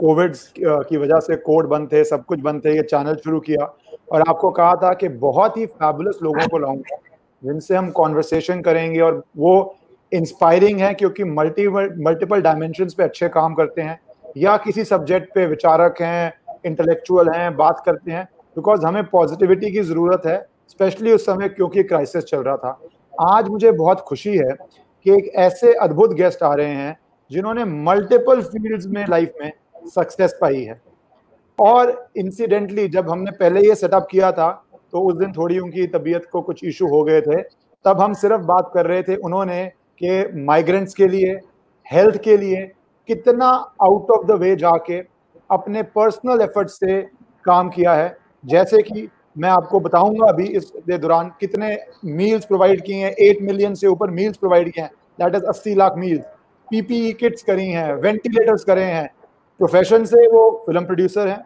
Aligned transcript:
Covid 0.00 0.36
की 0.58 0.96
वजह 0.96 1.20
से 1.20 1.36
कोड 1.38 1.68
बंद 1.68 1.88
थे, 1.92 2.04
सब 2.04 2.24
कुछ 2.24 2.40
बंद 2.40 2.64
थे, 2.64 2.74
ये 2.76 2.82
चैनल 2.84 3.14
शुरू 3.14 3.40
किया। 3.40 3.64
और 4.12 4.24
आपको 4.28 4.50
कहा 4.50 4.74
था 4.74 4.92
कि 4.94 5.08
बहुत 5.08 5.56
ही 5.56 5.66
फैबुलस 5.66 6.18
लोगों 6.22 6.46
को 6.48 6.58
लाऊँगा, 6.58 6.96
जिनसे 7.42 7.76
हम 7.76 7.90
कॉन्वर्सेशन 7.92 8.60
करेंगे 8.60 9.00
और 9.00 9.22
वो 9.36 9.76
इंस्पायरिंग 10.12 10.80
है 10.80 10.92
क्योंकि 10.94 11.24
मल्टी 11.24 11.68
मल्टीपल 11.68 12.40
डायमेंशन 12.42 12.88
पे 12.96 13.02
अच्छे 13.02 13.28
काम 13.30 13.54
करते 13.54 13.82
हैं 13.82 13.98
या 14.36 14.56
किसी 14.56 14.84
सब्जेक्ट 14.84 15.34
पे 15.34 15.46
विचारक 15.46 16.00
हैं 16.02 16.32
इंटेलेक्चुअल 16.66 17.28
हैं, 17.28 17.56
बात 17.56 17.82
करते 17.86 18.10
हैं 18.10 18.24
बिकॉज़ 18.56 18.84
हमें 18.86 19.04
पॉजिटिविटी 19.04 19.70
की 19.72 19.80
ज़रूरत 19.82 20.22
है 20.26 20.38
स्पेशली 20.68 21.12
उस 21.12 21.26
समय 21.26 21.48
क्योंकि 21.48 21.82
क्राइसिस 21.82 22.24
चल 22.24 22.42
रहा 22.42 22.56
था। 22.56 22.80
आज 23.30 23.48
मुझे 23.48 23.72
बहुत 23.72 24.00
खुशी 24.00 24.36
है 24.36 24.52
कि 25.06 25.12
एक 25.12 25.32
ऐसे 25.38 25.72
अद्भुत 25.74 26.14
गेस्ट 26.14 26.42
आ 26.42 26.52
रहे 26.54 26.74
हैं, 26.74 26.96
जिन्होंने 27.30 27.64
मल्टीपल 27.64 28.42
फील्ड्स 28.42 28.86
में 28.86 29.04
लाइफ 29.08 29.32
में 29.40 29.52
सक्सेस 29.86 30.38
पाई 30.40 30.62
है। 30.62 30.80
और 31.58 32.10
इंसिडेंटली 32.16 32.88
जब 32.88 33.10
हमने 33.10 33.30
पहले 33.30 33.60
ये 33.60 33.74
सेटअप 33.74 34.06
किया 34.10 34.30
था 34.32 34.50
तो 34.92 35.00
उस 35.00 35.16
दिन 35.16 35.32
थोड़ी 35.32 35.58
उनकी 35.58 35.86
तबीयत 35.88 36.26
को 36.32 36.40
कुछ 36.42 36.64
इशू 36.64 36.86
हो 36.88 37.02
गए 37.04 37.20
थे। 37.20 37.40
तब 37.84 38.00
हम 38.00 38.12
सिर्फ़ 38.14 38.42
बात 38.42 38.70
कर 38.74 38.86
रहे 38.86 39.02
थे 39.02 39.16
उन्होंने 39.16 39.64
कि 40.00 40.42
माइग्रेंट्स 40.42 40.94
के 40.94 41.08
लिए 41.08 41.38
हेल्थ 41.86 42.16
के 42.24 42.36
लिए 42.36 42.62
कितना 43.08 43.46
आउट 43.82 44.10
ऑफ़ 44.10 44.26
द 44.26 44.40
वे 44.40 44.54
जाके 44.56 44.98
अपने 45.50 45.82
पर्सनल 45.82 46.40
एफर्ट 46.42 46.68
से 46.68 47.00
काम 47.44 47.68
किया 47.70 47.94
है। 47.94 48.16
जैसे 48.44 48.82
कि 48.82 49.08
मैं 49.38 49.48
आपको 49.50 49.80
बताऊँगा 49.80 50.26
अभी 50.28 50.46
इस 50.48 50.72
दौरान 50.90 51.30
कितने 51.40 51.76
मील्स 52.06 52.44
प्रोवाइड 52.44 52.82
किए 52.84 52.96
हैं। 52.96 53.12
एट 53.12 53.42
मिलियन 53.42 53.74
से 53.74 53.86
ऊपर 53.86 54.10
मील्स 54.10 54.36
प्रोवाइड 54.36 54.72
किए 54.72 54.84
हैं। 54.84 54.90
दैट 55.20 55.34
इज़ 55.34 55.44
अस्सी 55.44 55.74
लाख 55.74 55.94
मील्स 55.98 56.24
पीपीई 56.68 57.12
किट्स 57.12 57.42
करी 57.42 57.68
हैं 57.68 57.92
वेंटिलेटर्स 57.94 58.64
करे 58.64 58.84
हैं। 58.84 59.08
प्रोफेशन 59.60 60.04
से 60.04 60.26
वो 60.26 60.50
फ़िल्म 60.66 60.84
प्रोड्यूसर 60.84 61.28
हैं 61.28 61.44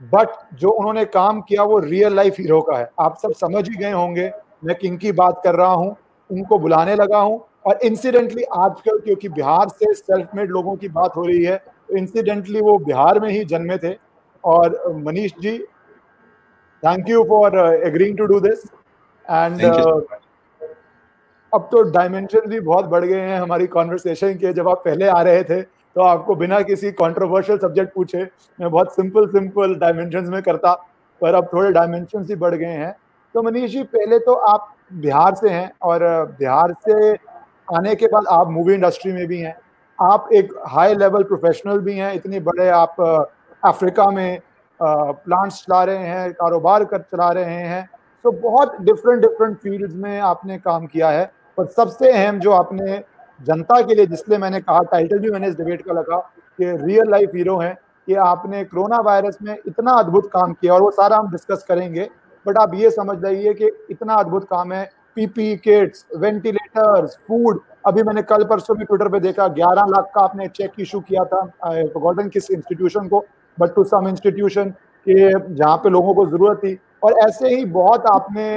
बट 0.00 0.28
जो 0.54 0.70
उन्होंने 0.70 1.04
काम 1.06 1.40
किया 1.40 1.62
वो 1.62 1.78
रियल 1.78 2.14
लाइफ 2.16 2.38
हीरो 2.38 2.60
का 2.60 2.76
है। 2.78 2.88
आप 3.00 3.16
सब 3.22 3.32
समझ 3.34 3.68
ही 3.68 3.74
गए 3.76 3.92
होंगे 3.92 4.30
मैं 4.64 4.76
किन 4.76 4.96
की 4.96 5.12
बात 5.12 5.40
कर 5.44 5.54
रहा 5.54 5.72
हूँ 5.72 5.96
उनको 6.30 6.58
बुलाने 6.58 6.94
लगा 6.94 7.18
हूँ 7.18 7.40
और 7.66 7.78
इंसिडेंटली 7.84 8.42
आजकल 8.54 8.98
क्योंकि 9.00 9.28
बिहार 9.30 9.68
से 9.70 9.92
सेल्फ 9.94 10.34
मेड 10.34 10.50
लोगों 10.50 10.76
की 10.76 10.88
बात 10.90 11.16
हो 11.16 11.26
रही 11.26 11.44
है 11.44 11.56
तो 11.56 11.96
इंसिडेंटली 11.96 12.60
वो 12.60 12.78
बिहार 12.78 13.20
में 13.20 13.28
ही 13.30 13.44
जन्मे 13.44 13.78
थे 13.78 13.94
और 14.44 14.80
Manish 14.96 15.32
ji 15.40 15.58
thank 16.82 17.08
you 17.08 17.24
for 17.24 17.58
agreeing 17.86 18.16
to 18.18 18.26
do 18.26 18.40
this 18.40 18.64
and 19.26 19.62
अब 21.52 21.68
तो 21.72 21.82
डायमेंशन 21.90 22.48
भी 22.48 22.60
बहुत 22.62 22.84
बढ़ 22.86 23.04
गए 23.04 23.20
हैं 23.20 23.40
हमारी 23.40 23.66
कॉन्वर्सेशन 23.74 24.34
के 24.34 24.52
जब 24.52 24.68
आप 24.68 24.82
पहले 24.84 25.08
आ 25.08 25.20
रहे 25.22 25.42
थे 25.44 25.62
तो 25.96 26.02
आपको 26.02 26.34
बिना 26.34 26.60
किसी 26.62 26.90
कंट्रोवर्शियल 26.92 27.58
सब्जेक्ट 27.58 27.94
पूछे, 27.94 28.22
मैं 28.58 28.70
बहुत 28.70 28.94
सिंपल 28.94 29.26
सिंपल 29.28 29.74
डायमेंशन 29.74 30.30
में 30.30 30.42
करता, 30.42 30.72
पर 31.20 31.34
अब 31.34 31.48
थोड़े 31.52 31.70
डायमेंशन 31.72 32.24
ही 32.30 32.34
बढ़ 32.36 32.54
गए 32.54 32.66
हैं। 32.66 32.94
तो 33.34 33.42
मनीष 33.42 33.70
जी, 33.70 33.82
पहले 33.82 34.18
तो 34.18 34.34
आप 34.34 34.74
बिहार 34.94 35.34
से 35.34 35.50
हैं 35.50 35.70
और 35.82 36.02
बिहार 36.38 36.72
से 36.88 37.12
आने 37.68 37.94
के 37.94 38.06
बाद 38.06 38.26
आप 38.30 38.48
मूवी 38.50 38.74
इंडस्ट्री 38.74 39.12
में 39.12 39.26
भी 39.26 39.38
हैं। 39.38 39.56
आप 39.98 40.28
एक 40.32 40.52
हाई 40.66 40.94
लेवल 40.94 41.22
प्रोफेशनल 41.22 41.78
भी 41.78 41.96
हैं, 41.96 42.12
इतने 42.14 42.40
बड़े 42.40 42.68
आप 42.70 43.00
अफ्रीका 43.62 44.10
में 44.10 44.40
प्लांट्स 44.80 45.60
चला 45.62 45.82
रहे 45.84 46.06
हैं, 46.06 46.32
कारोबार 46.32 46.84
कर, 46.84 46.98
चला 46.98 47.30
रहे 47.32 47.60
हैं। 47.62 47.88
तो 48.24 48.30
बहुत 48.32 48.80
डिफरेंट 48.80 49.20
डिफरेंट 49.22 49.56
फील्ड्स 49.58 49.94
में 49.94 50.18
आपने 50.20 50.58
काम 50.58 50.86
किया 50.86 51.10
है। 51.10 51.24
पर 51.58 51.66
सबसे 51.66 52.10
अहम 52.12 52.38
जो 52.38 52.50
आपने 52.52 53.02
जनता 53.40 53.80
के 53.82 53.94
लिए, 53.94 54.06
जिसलिए 54.06 54.38
मैंने 54.38 54.60
कहा 54.60 54.82
टाइटल 54.82 55.18
भी 55.18 55.30
मैंने 55.30 55.48
इस 55.48 55.56
डिबेट 55.56 55.82
का 55.82 55.92
लगा 55.92 56.18
कि 56.58 56.70
रियल 56.76 57.10
लाइफ 57.10 57.30
हीरो 57.34 57.58
हैं, 57.58 57.74
कि 58.08 58.14
आपने 58.14 58.64
कोरोना 58.64 58.98
वायरस 59.00 59.38
में 59.42 59.56
इतना 59.58 59.92
अद्भुत 59.92 60.30
काम 60.32 60.52
किया 60.52 60.74
और 60.74 60.82
वो 60.82 60.90
सारा 60.90 61.16
हम 61.16 61.30
डिस्कस 61.30 61.64
करेंगे। 61.68 62.08
बट 62.46 62.58
आप 62.58 62.74
ये 62.74 62.90
समझ 62.90 63.16
रहिए 63.24 63.52
कि 63.54 63.70
इतना 63.90 64.14
अद्भुत 64.14 64.44
काम 64.44 64.72
है। 64.72 64.84
पीपी 65.16 65.56
किट्स 65.56 66.04
वेंटिलेटर्स 66.16 67.16
फ़ूड 67.28 67.60
अभी 67.86 68.02
मैंने 68.02 68.22
कल 68.22 68.44
परसों 68.44 68.74
में 68.74 68.84
ट्विटर 68.86 69.08
पे 69.08 69.20
देखा 69.20 69.46
11 69.50 69.86
लाख 69.88 70.10
का 70.14 70.20
आपने 70.20 70.46
चेक 70.48 70.72
इशू 70.80 71.00
किया 71.00 71.24
था 71.24 71.42
गॉर्डन 71.96 72.28
किस 72.28 72.50
इंस्टीट्यूशन 72.50 73.08
को? 73.08 73.24
बट 73.58 73.74
टू 73.74 73.84
सम 73.84 74.08
इंस्टीट्यूशन 74.08 74.70
के 75.06 75.54
जहाँ 75.54 75.76
पे 75.76 75.90
लोगों 75.90 76.14
को 76.14 76.26
ज़रूरत 76.26 76.58
थी। 76.58 76.78
और 77.04 77.12
ऐसे 77.26 77.48
ही 77.48 77.64
बहुत 77.72 78.06
आपने 78.06 78.50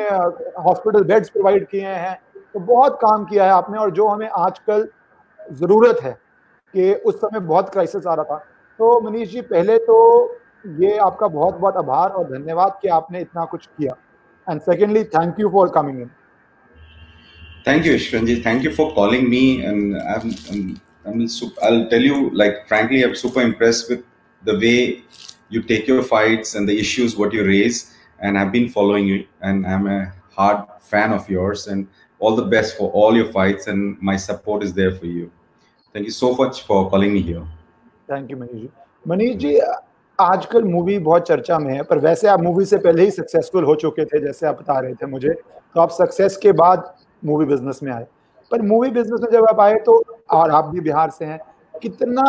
हॉस्पिटल 0.63 1.03
बेड्स 1.03 1.29
प्रोवाइड 1.29 1.67
किए 1.67 1.87
हैं। 1.87 2.17
तो 2.57 2.61
बहुत 2.65 2.97
काम 3.01 3.25
किया 3.25 3.43
है 3.45 3.51
आपने 3.51 3.77
और 3.79 3.91
जो 3.91 4.07
हमें 4.07 4.27
आजकल 4.27 4.87
ज़रूरत 5.57 5.99
है 6.03 6.11
कि 6.73 6.93
उस 7.09 7.15
समय 7.17 7.39
बहुत 7.41 7.69
क्राइसिस 7.69 8.07
आ 8.07 8.13
रहा 8.13 8.23
था। 8.25 8.37
तो 8.79 8.99
मनीष 9.01 9.29
जी, 9.31 9.41
पहले 9.41 9.77
तो 9.79 9.97
ये 10.79 10.97
आपका 10.99 11.27
बहुत 11.27 11.57
बहुत 11.57 11.77
आभार 11.77 12.09
और 12.09 12.25
धन्यवाद 12.31 12.79
कि 12.81 12.87
आपने 12.95 13.21
इतना 13.21 13.43
कुछ 13.51 13.65
किया। 13.67 13.93
And 14.47 14.61
secondly 14.61 15.03
thank 15.15 15.39
you 15.39 15.49
for 15.49 15.71
coming 15.75 15.99
in 16.01 16.09
thank 17.67 17.85
you 17.85 17.93
Ishwar 17.93 18.23
ji 18.25 18.41
thank 18.45 18.65
you 18.65 18.71
for 18.71 18.91
calling 18.95 19.27
me 19.27 19.45
and 19.65 19.95
I 19.97 20.33
I 21.07 21.83
tell 21.91 22.05
you 22.05 22.29
like 22.35 22.63
frankly 22.69 23.01
I 23.03 23.09
am 23.09 23.13
super 23.21 23.41
impress 23.41 23.85
with 23.91 24.03
the 24.43 24.57
way 24.63 24.73
you 25.53 25.61
take 25.67 25.89
your 25.89 26.01
fights 26.11 26.55
and 26.55 26.67
the 26.67 26.79
issues 26.79 27.15
what 27.17 27.35
you 27.35 27.45
raise 27.45 27.83
and 28.23 28.35
I 28.35 28.43
have 28.43 28.51
been 28.51 28.67
following 28.75 29.09
you 29.09 29.17
and 29.43 29.65
I 29.65 29.73
am 29.73 29.89
a 29.91 30.03
hard 30.39 30.57
fan 30.91 31.13
of 31.13 31.31
yours 31.33 31.67
and 31.69 31.85
all 32.19 32.35
the 32.35 32.45
best 32.45 32.77
for 32.77 32.89
all 32.91 33.15
your 33.15 33.31
fights 33.31 33.67
and 33.67 33.97
my 34.01 34.15
support 34.17 34.63
is 34.63 34.73
there 34.73 34.93
for 34.93 35.05
you. 35.05 35.29
Thank 35.95 36.05
you 36.05 36.11
so 36.11 36.33
much 36.35 36.65
for 36.65 36.89
calling 36.89 37.13
me 37.13 37.21
here. 37.21 37.43
Thank 38.07 38.29
you, 38.31 38.37
manish 38.37 38.69
manish 39.05 39.37
ji, 39.37 39.59
आजकल 40.19 40.63
movie 40.63 40.97
बहुत 40.99 41.27
चर्चा 41.27 41.57
में 41.59 41.73
है, 41.73 41.83
पर 41.83 41.97
वैसे 41.99 42.27
आप 42.27 42.41
movie 42.41 42.65
से 42.65 42.77
पहले 42.77 43.03
ही 43.03 43.11
सक्सेसफुल 43.11 43.63
हो 43.63 43.75
चुके 43.81 44.05
थे, 44.05 44.19
जैसे 44.21 44.47
आप 44.47 44.59
बता 44.59 44.79
रहे 44.79 44.93
थे 44.93 45.05
मुझे 45.07 45.33
तो 45.75 45.81
आप 45.81 45.89
सक्सेस 45.91 46.37
के 46.43 46.51
बाद 46.51 46.93
मूवी 47.25 47.45
बिज़नेस 47.45 47.79
में 47.83 47.91
आए। 47.93 48.05
पर 48.51 48.61
मूवी 48.61 48.89
बिज़नेस 48.91 49.21
में 49.23 49.29
जब 49.31 49.45
आप 49.49 49.59
आए 49.59 49.75
तो 49.85 50.01
और 50.31 50.51
आप 50.51 50.65
भी 50.65 50.79
बिहार 50.81 51.09
से 51.09 51.25
हैं, 51.25 51.39
कितना 51.81 52.23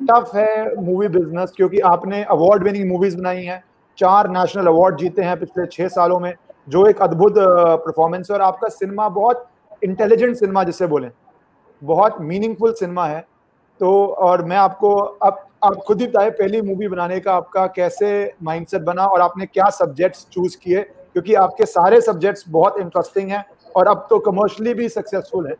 टफ 0.00 0.30
है 0.34 0.74
मूवी 0.82 1.08
बिज़नेस 1.08 1.52
क्योंकि 1.56 1.78
आपने 1.92 2.22
अवार्ड 2.24 2.64
विनिंग 2.64 2.88
मूवीज़ 2.90 3.16
बनाई 3.16 3.42
हैं, 3.44 3.62
चार 3.98 4.28
नेशनल 4.30 4.66
अवार्ड 4.66 4.98
जीते 4.98 5.22
हैं 5.22 5.38
पिछले 5.40 5.66
छह 5.72 5.88
सालों 5.88 6.18
में 6.20 6.32
जो 6.68 6.86
एक 6.86 7.02
अद्भुत 7.02 7.34
परफॉर्मेंस 7.38 8.30
है 8.30 8.36
और 8.36 8.42
आपका 8.42 8.68
सिनेमा 8.68 9.08
बहुत 9.08 9.46
इंटेलिजेंट 9.82 10.36
सिनेमा 10.36 10.64
जिसे 10.64 10.86
बोले, 10.86 11.08
बहुत 11.82 12.16
मीनिंगफुल 12.20 12.72
सिनेमा 12.72 13.06
है। 13.06 13.20
तो 13.80 14.06
और 14.06 14.44
मैं 14.44 14.56
आपको, 14.56 14.94
अब, 14.94 15.44
आप 15.64 15.74
खुद 15.76 16.00
ही 16.00 16.06
बताए 16.06 16.30
पहली 16.30 16.60
मूवी 16.62 16.88
बनाने 16.88 17.20
का 17.20 17.34
आपका 17.34 17.66
कैसे 17.66 18.34
माइंडसेट 18.42 18.82
बना 18.82 19.04
और 19.04 19.20
आपने 19.20 19.46
क्या 19.46 19.68
सब्जेक्ट्स 19.70 20.26
चूज़ 20.32 20.56
किए? 20.56 20.82
क्योंकि 20.82 21.34
आपके 21.34 21.66
सारे 21.66 22.00
सब्जेक्ट्स 22.00 22.44
बहुत 22.48 22.78
इंटरेस्टिंग 22.78 23.30
हैं 23.30 23.44
और 23.76 23.86
अब 23.86 24.06
तो 24.10 24.18
कमर्शियली 24.18 24.74
भी 24.74 24.88
सक्सेसफुल 24.88 25.46
है। 25.46 25.54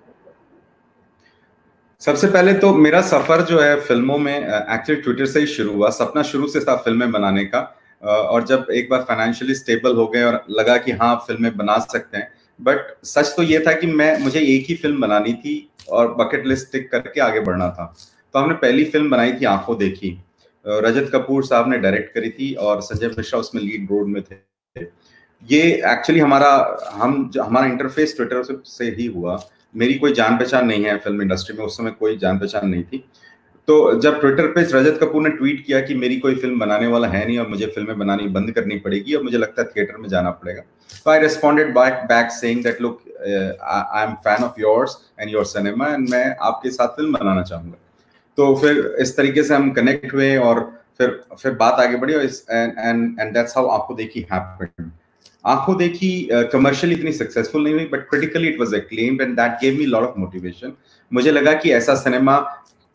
सबसे 2.00 2.26
पहले 2.26 2.52
तो 2.54 2.72
मेरा 2.74 3.00
सफ़र 3.00 3.40
जो 3.40 3.60
है 3.60 3.80
फ़िल्मों 3.80 4.18
में 4.18 4.36
एक्चुअली 4.38 5.02
ट्विटर 5.02 5.26
से 5.26 5.40
ही 5.40 5.46
शुरू 5.46 5.72
हुआ। 5.72 5.90
सपना 5.90 6.22
शुरू 6.22 6.48
से 6.48 6.60
था 6.60 6.76
फ़िल्में 6.76 7.10
बनाने 7.12 7.44
का। 7.44 7.77
और 8.02 8.44
जब 8.46 8.66
एक 8.72 8.88
बार 8.90 9.00
फाइनेंशियली 9.02 9.54
स्टेबल 9.54 9.96
हो 9.96 10.06
गए 10.06 10.22
और 10.22 10.44
लगा 10.50 10.76
कि 10.76 10.92
हाँ 10.92 11.14
फ़िल्में 11.26 11.56
बना 11.56 11.78
सकते 11.78 12.18
हैं। 12.18 12.30
बट 12.60 13.04
सच 13.04 13.34
तो 13.36 13.42
ये 13.42 13.58
था 13.60 13.72
कि 13.72 13.86
मैं, 13.86 14.18
मुझे 14.18 14.40
एक 14.40 14.66
ही 14.68 14.74
फ़िल्म 14.74 15.00
बनानी 15.00 15.32
थी 15.32 15.70
और 15.88 16.14
बकेट 16.14 16.46
लिस्ट 16.46 16.72
टिक 16.72 16.90
करके 16.90 17.20
आगे 17.20 17.40
बढ़ना 17.40 17.68
था। 17.70 17.94
तो 18.34 18.38
हमने 18.38 18.54
पहली 18.54 18.84
फ़िल्म 18.84 19.10
बनाई 19.10 19.32
थी, 19.32 19.44
आँखों 19.44 19.76
देखी। 19.78 20.18
रजत 20.64 21.10
कपूर 21.12 21.44
साहब 21.44 21.68
ने 21.68 21.78
डायरेक्ट 21.78 22.14
करी 22.14 22.30
थी 22.30 22.52
और 22.54 22.80
संजय 22.80 23.08
मिश्रा 23.08 23.40
उसमें 23.40 23.62
लीड 23.62 23.90
रोल 23.90 24.08
में 24.08 24.22
थे। 24.22 24.36
ये 25.42 25.60
एक्चुअली 25.86 26.20
हमारा, 26.20 26.50
हम, 26.92 27.30
हमारा 27.42 27.66
इंटरफेस 27.66 28.16
ट्विटर 28.16 28.42
से 28.64 28.90
ही 28.90 29.06
हुआ। 29.06 29.40
मेरी 29.76 29.94
कोई 29.94 30.12
जान 30.12 30.36
पहचान 30.38 30.66
नहीं 30.66 30.84
है 30.84 30.96
फ़िल्म 30.98 31.22
इंडस्ट्री 31.22 31.56
में, 31.58 31.64
उस 31.64 31.76
समय 31.76 31.90
कोई 31.90 32.16
जान 32.18 32.38
पहचान 32.38 32.68
नहीं 32.68 32.82
थी। 32.82 33.04
तो 33.68 33.74
जब 34.00 34.20
ट्विटर 34.20 34.46
पे 34.52 34.60
रजत 34.62 34.98
कपूर 35.00 35.22
ने 35.22 35.30
ट्वीट 35.30 35.64
किया 35.64 35.80
कि 35.80 35.94
मेरी 35.94 36.16
कोई 36.18 36.34
फ़िल्म 36.34 36.58
बनाने 36.58 36.86
वाला 36.86 37.08
है 37.08 37.24
नहीं 37.26 37.38
और 37.38 37.48
मुझे 37.48 37.66
फ़िल्में 37.74 37.98
बनानी 37.98 38.28
बंद 38.36 38.50
करनी 38.52 38.76
पड़ेगी 38.84 39.14
और 39.14 39.22
मुझे 39.22 39.38
लगता 39.38 39.62
है 39.62 39.68
थिएटर 39.68 39.96
में 39.96 40.08
जाना 40.08 40.30
पड़ेगा। 40.30 40.62
तो 41.04 41.10
I 41.10 41.18
responded 41.20 41.74
back 41.74 42.00
back 42.08 42.30
saying 42.32 42.62
that 42.64 42.80
look 42.82 43.02
I 43.20 44.04
am 44.04 44.14
fan 44.24 44.44
of 44.44 44.60
yours 44.60 44.96
and 45.20 45.30
your 45.30 45.44
cinema 45.46 45.88
and 45.88 46.08
मैं 46.10 46.24
आपके 46.42 46.70
साथ 46.70 46.96
फ़िल्म 46.96 47.12
बनाना 47.14 47.42
चाहूँगा। 47.42 47.76
तो 48.38 48.54
फिर 48.62 48.78
इस 49.00 49.16
तरीके 49.16 49.42
से 49.42 49.54
हम 49.54 49.70
कनेक्ट 49.72 50.14
हुए 50.14 50.36
और 50.38 50.60
फिर 50.98 51.20
फिर 51.40 51.52
बात 51.56 51.80
आगे 51.80 51.96
बढ़ी 51.96 52.14
और 52.14 52.22
एंड 52.22 53.20
एंड 53.20 53.32
दैट्स 53.34 53.56
हाउ 53.56 53.68
आपको 53.70 53.94
देखी 53.94 54.26
हैपेंड 54.32 54.90
आँखों 55.46 55.76
देखी 55.78 56.28
कमर्शियली 56.52 56.94
uh, 56.94 57.00
इतनी 57.00 57.12
सक्सेसफुल 57.14 57.64
नहीं 57.64 57.74
हुई 57.74 57.84
but 57.92 58.08
critically 58.10 58.48
it 58.48 58.58
was 58.60 58.74
acclaimed 58.74 59.20
and 59.22 59.36
that 59.36 59.60
gave 59.60 59.78
me 59.78 59.86
lot 59.86 60.08
of 60.08 60.18
motivation 60.18 60.72
मुझे 61.12 61.30
लगा 61.30 61.52
कि 61.52 61.70
ऐसा 61.72 61.94
सिनेमा 61.94 62.38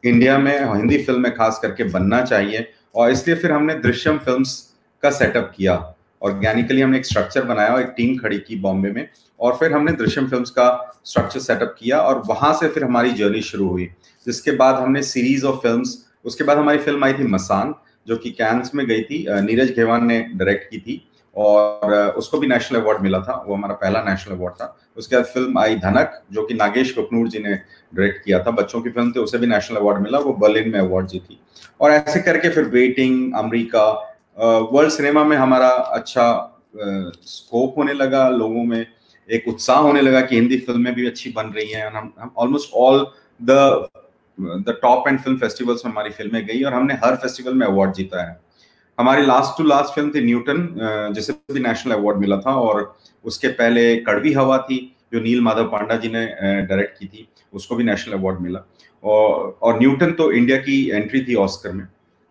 इंडिया 0.03 0.37
में, 0.37 0.59
हिंदी 0.65 0.97
फ़िल्म 1.03 1.21
में 1.21 1.33
खास 1.35 1.59
करके 1.61 1.83
बनना 1.83 2.21
चाहिए 2.21 2.67
और 2.95 3.11
इसलिए 3.11 3.35
फिर 3.35 3.51
हमने 3.51 3.73
दृश्यम 3.75 4.17
फिल्म्स 4.17 4.55
का 5.03 5.09
सेटअप 5.11 5.53
किया 5.57 5.75
ऑर्गेनिकली 6.21 6.81
हमने 6.81 6.97
एक 6.97 7.05
स्ट्रक्चर 7.05 7.43
बनाया 7.45 7.73
और 7.73 7.81
एक 7.81 7.93
टीम 7.97 8.17
खड़ी 8.17 8.37
की 8.39 8.55
बॉम्बे 8.55 8.91
में 8.91 9.07
और 9.39 9.55
फिर 9.59 9.73
हमने 9.73 9.91
दृश्यम 9.91 10.27
फिल्म्स 10.27 10.49
का 10.49 10.67
स्ट्रक्चर 11.05 11.39
सेटअप 11.39 11.75
किया 11.79 11.99
और 11.99 12.21
वहाँ 12.27 12.53
से 12.53 12.67
फिर 12.69 12.83
हमारी 12.83 13.11
जर्नी 13.11 13.41
शुरू 13.41 13.67
हुई। 13.67 13.89
जिसके 14.25 14.51
बाद 14.51 14.75
हमने 14.75 15.01
सीरीज़ 15.03 15.45
ऑफ़ 15.45 15.59
फिल्म्स 15.61 15.97
उसके 16.25 16.43
बाद 16.43 16.57
हमारी 16.57 16.77
फ़िल्म 16.77 17.03
आई 17.05 17.13
थी 17.13 17.23
मसान, 17.23 17.73
जो 18.07 18.17
कि 18.17 18.31
कैंस 18.31 18.71
में 18.75 18.85
गई 18.87 19.01
थी। 19.01 19.25
नीरज 19.29 19.71
घेवान 19.71 20.05
ने 20.05 20.19
डायरेक्ट 20.21 20.69
की 20.71 20.77
थी। 20.79 21.01
और 21.35 21.93
उसको 22.17 22.37
भी 22.39 22.47
नेशनल 22.47 22.79
अवार्ड 22.79 23.01
मिला 23.01 23.19
था। 23.19 23.43
वो 23.47 23.55
हमारा 23.55 23.73
पहला 23.75 24.03
नेशनल 24.03 24.35
अवार्ड 24.35 24.53
था। 24.55 24.75
उसके 24.97 25.15
बाद 25.15 25.25
फ़िल्म 25.25 25.59
आई 25.59 25.75
धनक, 25.75 26.21
जो 26.31 26.43
कि 26.45 26.53
नागेश 26.53 26.91
कपनूर 26.91 27.27
जी 27.27 27.39
ने 27.39 27.53
डायरेक्ट 27.53 28.23
किया 28.25 28.39
था। 28.39 28.51
बच्चों 28.51 28.81
की 28.81 28.89
फ़िल्म 28.89 29.11
थी, 29.11 29.19
उसे 29.19 29.37
भी 29.37 29.47
नेशनल 29.47 29.77
अवार्ड 29.77 30.01
मिला। 30.01 30.19
वो 30.19 30.33
बर्लिन 30.35 30.69
में 30.69 30.79
अवार्ड 30.79 31.07
जीती। 31.07 31.39
और 31.81 31.91
ऐसे 31.91 32.19
करके 32.21 32.49
फिर 32.49 32.63
वेटिंग 32.69 33.33
अमरीका 33.35 33.89
वर्ल्ड 34.71 34.91
सिनेमा 34.91 35.23
में 35.23 35.35
हमारा 35.37 35.69
अच्छा 35.69 36.25
स्कोप 36.75 37.77
होने 37.77 37.93
लगा 37.93 38.27
लोगों 38.29 38.63
में। 38.63 38.85
एक 39.29 39.47
उत्साह 39.47 39.77
होने 39.79 40.01
लगा 40.01 40.21
कि 40.21 40.35
हिंदी 40.35 40.57
फ़िल्में 40.59 40.93
भी 40.95 41.05
अच्छी 41.07 41.31
बन 41.31 41.47
रही 41.47 41.69
हैं। 41.71 41.89
हम 41.91 42.31
almost 42.37 42.73
all 42.75 43.05
the 43.39 43.87
the 44.37 44.75
top 44.81 45.07
end 45.07 45.19
film 45.19 45.37
festivals 45.37 45.85
में 45.85 45.91
हमारी 45.91 46.09
फ़िल्में 46.09 46.45
गई 46.45 46.63
और 46.63 46.73
हमने 46.73 46.93
हर 47.03 47.15
फेस्टिवल 47.15 47.53
में 47.53 47.65
अवार्ड 47.67 47.93
जीता 47.93 48.23
है। 48.23 48.39
हमारी 48.97 49.25
लास्ट 49.25 49.57
टू 49.57 49.63
लास्ट 49.63 49.93
फ़िल्म 49.95 50.11
थी 50.15 50.21
न्यूटन 50.25 50.67
जिसे 51.15 51.33
भी 51.53 51.59
नेशनल 51.59 51.93
अवार्ड 51.93 52.17
मिला 52.17 52.37
था 52.37 52.53
और 52.57 52.95
उसके 53.25 53.47
पहले 53.49 53.95
कड़वी 53.97 54.33
हवा 54.33 54.57
थी, 54.59 54.77
जो 55.13 55.19
नील 55.21 55.41
माधव 55.41 55.67
पांडा 55.69 55.95
जी 55.95 56.09
ने 56.09 56.25
डायरेक्ट 56.63 56.99
की 56.99 57.07
थी, 57.07 57.27
उसको 57.53 57.75
भी 57.75 57.83
नेशनल 57.83 58.13
अवार्ड 58.13 58.39
मिला। 58.39 58.59
और 59.03 59.57
और 59.61 59.79
न्यूटन 59.79 60.11
तो 60.11 60.31
इंडिया 60.31 60.57
की 60.57 60.89
एंट्री 60.89 61.23
थी 61.25 61.35
ऑस्कर 61.35 61.71
में। 61.71 61.85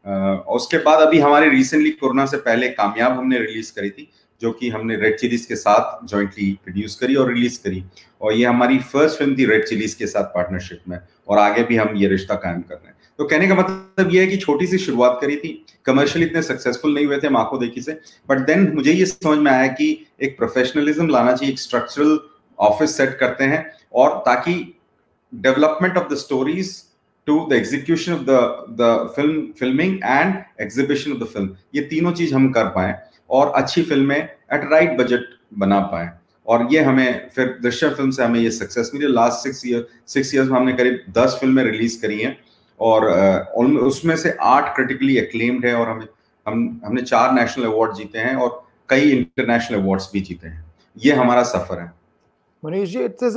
और 0.07 0.57
उसके 0.57 0.79
बाद 0.79 1.07
अभी 1.07 1.19
हमारे 1.21 1.49
रिसेंटली 1.51 1.91
कोरोना 1.93 2.27
से 2.27 2.37
पहले 2.39 2.69
कामयाब 2.71 3.13
हमने 3.13 3.39
रिलीज़ 3.39 3.73
करी 3.75 3.91
थी, 3.91 4.09
जो 4.41 4.53
कि 4.53 4.69
हमने 4.71 4.97
रेड 4.97 5.19
चिलीज 5.19 5.45
के 5.47 5.57
साथ 5.57 6.07
जॉइंटली 6.07 6.53
प्रोड्यूस 6.65 6.95
करी 7.01 7.15
और 7.15 7.33
रिलीज़ 7.33 7.63
करी। 7.65 7.85
और 8.21 8.33
ये 8.33 8.45
हमारी 8.45 8.79
फ़र्स्ट 8.79 9.19
फ़िल्म 9.19 9.37
थी 9.39 9.45
रेड 9.47 9.65
चिलीज 9.67 9.95
के 9.95 10.07
साथ 10.07 10.25
पार्टनरशिप 10.35 10.81
में, 10.89 10.99
और 11.29 11.39
आगे 11.39 11.63
भी 11.65 11.77
हम 11.77 11.97
ये 11.97 12.09
रिश्ता 12.09 12.35
कायम 12.37 12.61
कर 12.61 12.75
रहे 12.75 12.87
हैं। 12.87 12.92
तो 13.23 13.27
कहने 13.29 13.47
का 13.49 13.55
मतलब 13.55 14.09
ये 14.13 14.21
है 14.21 14.27
कि 14.27 14.37
छोटी 14.37 14.67
सी 14.67 14.79
शुरुआत 14.79 15.19
करी 15.21 15.37
थी 15.37 15.51
कमर्शियल 15.87 16.25
इतने 16.27 16.41
सक्सेसफुल 16.43 16.95
नहीं 16.95 17.07
हुए 17.07 17.19
थे 17.19 17.27
हम 17.27 17.37
आँखों 17.37 17.59
देखी 17.61 17.81
से 17.83 17.93
बट 18.29 18.39
देन 18.47 18.73
मुझे 18.75 18.93
ये 18.93 19.05
समझ 19.07 19.39
में 19.39 19.51
आया 19.51 19.67
कि 19.71 19.87
एक 20.23 20.37
प्रोफेशनलिज्म 20.39 21.07
लाना 21.09 21.33
चाहिए, 21.33 21.53
एक 21.53 21.61
स्ट्रक्चरल 21.61 22.19
ऑफ़िस 22.59 22.97
सेट 22.97 23.17
करते 23.19 23.45
हैं 23.45 23.65
और 23.95 24.19
ताकि 24.27 24.55
development 25.33 25.97
of 25.99 26.13
the 26.13 26.17
stories 26.19 26.75
to 27.27 27.39
the 27.51 27.53
execution 27.53 28.13
of 28.13 28.23
the 28.23 28.77
the 28.81 29.13
film 29.17 29.47
filming 29.59 29.97
and 30.05 30.35
exhibition 30.61 31.13
of 31.13 31.21
the 31.21 31.33
film 31.35 31.57
ये 31.75 31.83
तीनों 31.91 32.13
चीज़ 32.13 32.35
हम 32.35 32.51
कर 32.53 32.69
पाए 32.75 33.01
और 33.31 33.53
अच्छी 33.57 33.83
फ़िल्में 33.83 34.19
एट 34.19 34.71
राइट 34.73 34.99
बजट 34.99 35.35
बना 35.59 35.81
पाए। 35.93 36.11
और 36.47 36.69
ये 36.73 36.81
हमें 36.83 37.29
फिर 37.35 37.59
दृश्य 37.63 37.89
फ़िल्म 37.91 38.11
से 38.11 38.23
हमें 38.25 38.41
ये 38.41 38.51
सक्सेस 38.53 38.91
मिली। 38.95 39.13
Last 39.13 39.43
six 39.43 39.67
year 39.67 39.87
six 40.09 40.35
years 40.35 40.49
में 40.49 40.57
हमने 40.57 40.73
करीब 40.73 41.13
दस 41.19 41.37
फ़िल्में 41.41 41.63
रिलीज़ 41.65 42.01
करी 42.03 42.19
हैं। 42.21 42.39
और 42.81 43.09
उसमें 43.83 44.17
से 44.17 44.37
आठ 44.41 44.75
क्रिटिकली 44.77 45.17
एक्लेम्ड 45.19 45.67
है 45.67 45.75
और 45.75 45.89
हमें 45.89 46.07
हम 46.47 46.81
हमने 46.85 47.03
चार 47.03 47.33
नेशनल 47.33 47.65
अवार्ड 47.65 47.95
जीते 47.95 48.19
हैं 48.19 48.35
और 48.37 48.63
कई 48.89 49.11
इंटरनेशनल 49.11 49.81
अवार्ड्स 49.81 50.11
भी 50.13 50.21
जीते 50.21 50.49
हैं। 50.49 50.65
ये 50.97 51.13
हमारा 51.13 51.43
सफ़र 51.43 51.79
है। 51.79 51.93
मनीष 52.65 52.89
जी 52.89 53.05
इट्स 53.05 53.37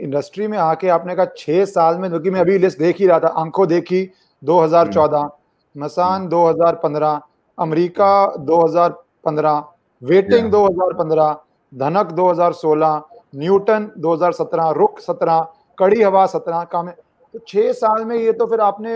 इंडस्ट्री 0.00 0.46
में 0.46 0.58
आके 0.58 0.88
आपने 0.88 1.14
कहा 1.16 1.26
छह 1.36 1.64
साल 1.64 1.96
में 1.98 2.10
क्योंकि 2.10 2.30
मैं 2.30 2.40
अभी 2.40 2.58
लिस्ट 2.58 2.78
देख 2.78 3.00
ही 3.00 3.06
रहा 3.06 3.18
था 3.20 3.28
आँखों 3.36 3.66
देखी 3.68 4.08
2014 4.42 5.18
हम्म। 5.18 5.84
Masaan 5.84 6.28
2015 6.28 7.20
America 7.58 8.10
2015 8.46 9.62
Waiting 10.02 10.50
2015 10.52 11.34
Dhanak 11.72 12.12
2016 12.12 13.00
Newton 13.36 13.90
2017 13.98 14.72
रुक 14.72 15.00
17 15.00 15.44
कड़ी 15.78 16.02
हवा 16.02 16.26
17 16.26 16.64
काम 16.72 16.88
तो 17.36 17.44
छह 17.48 17.72
साल 17.72 18.04
में 18.04 18.16
ये 18.16 18.32
तो 18.32 18.46
फिर 18.46 18.60
आपने 18.60 18.92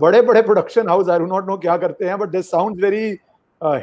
बड़े 0.00 0.20
बड़े 0.22 0.42
production 0.42 0.88
house 0.88 1.08
I 1.08 1.18
not 1.18 1.46
know 1.46 1.56
क्या 1.56 1.76
करते 1.76 2.04
हैं 2.04 2.18
but 2.18 2.28
this 2.28 2.50
sound 2.50 2.84
very 2.84 3.06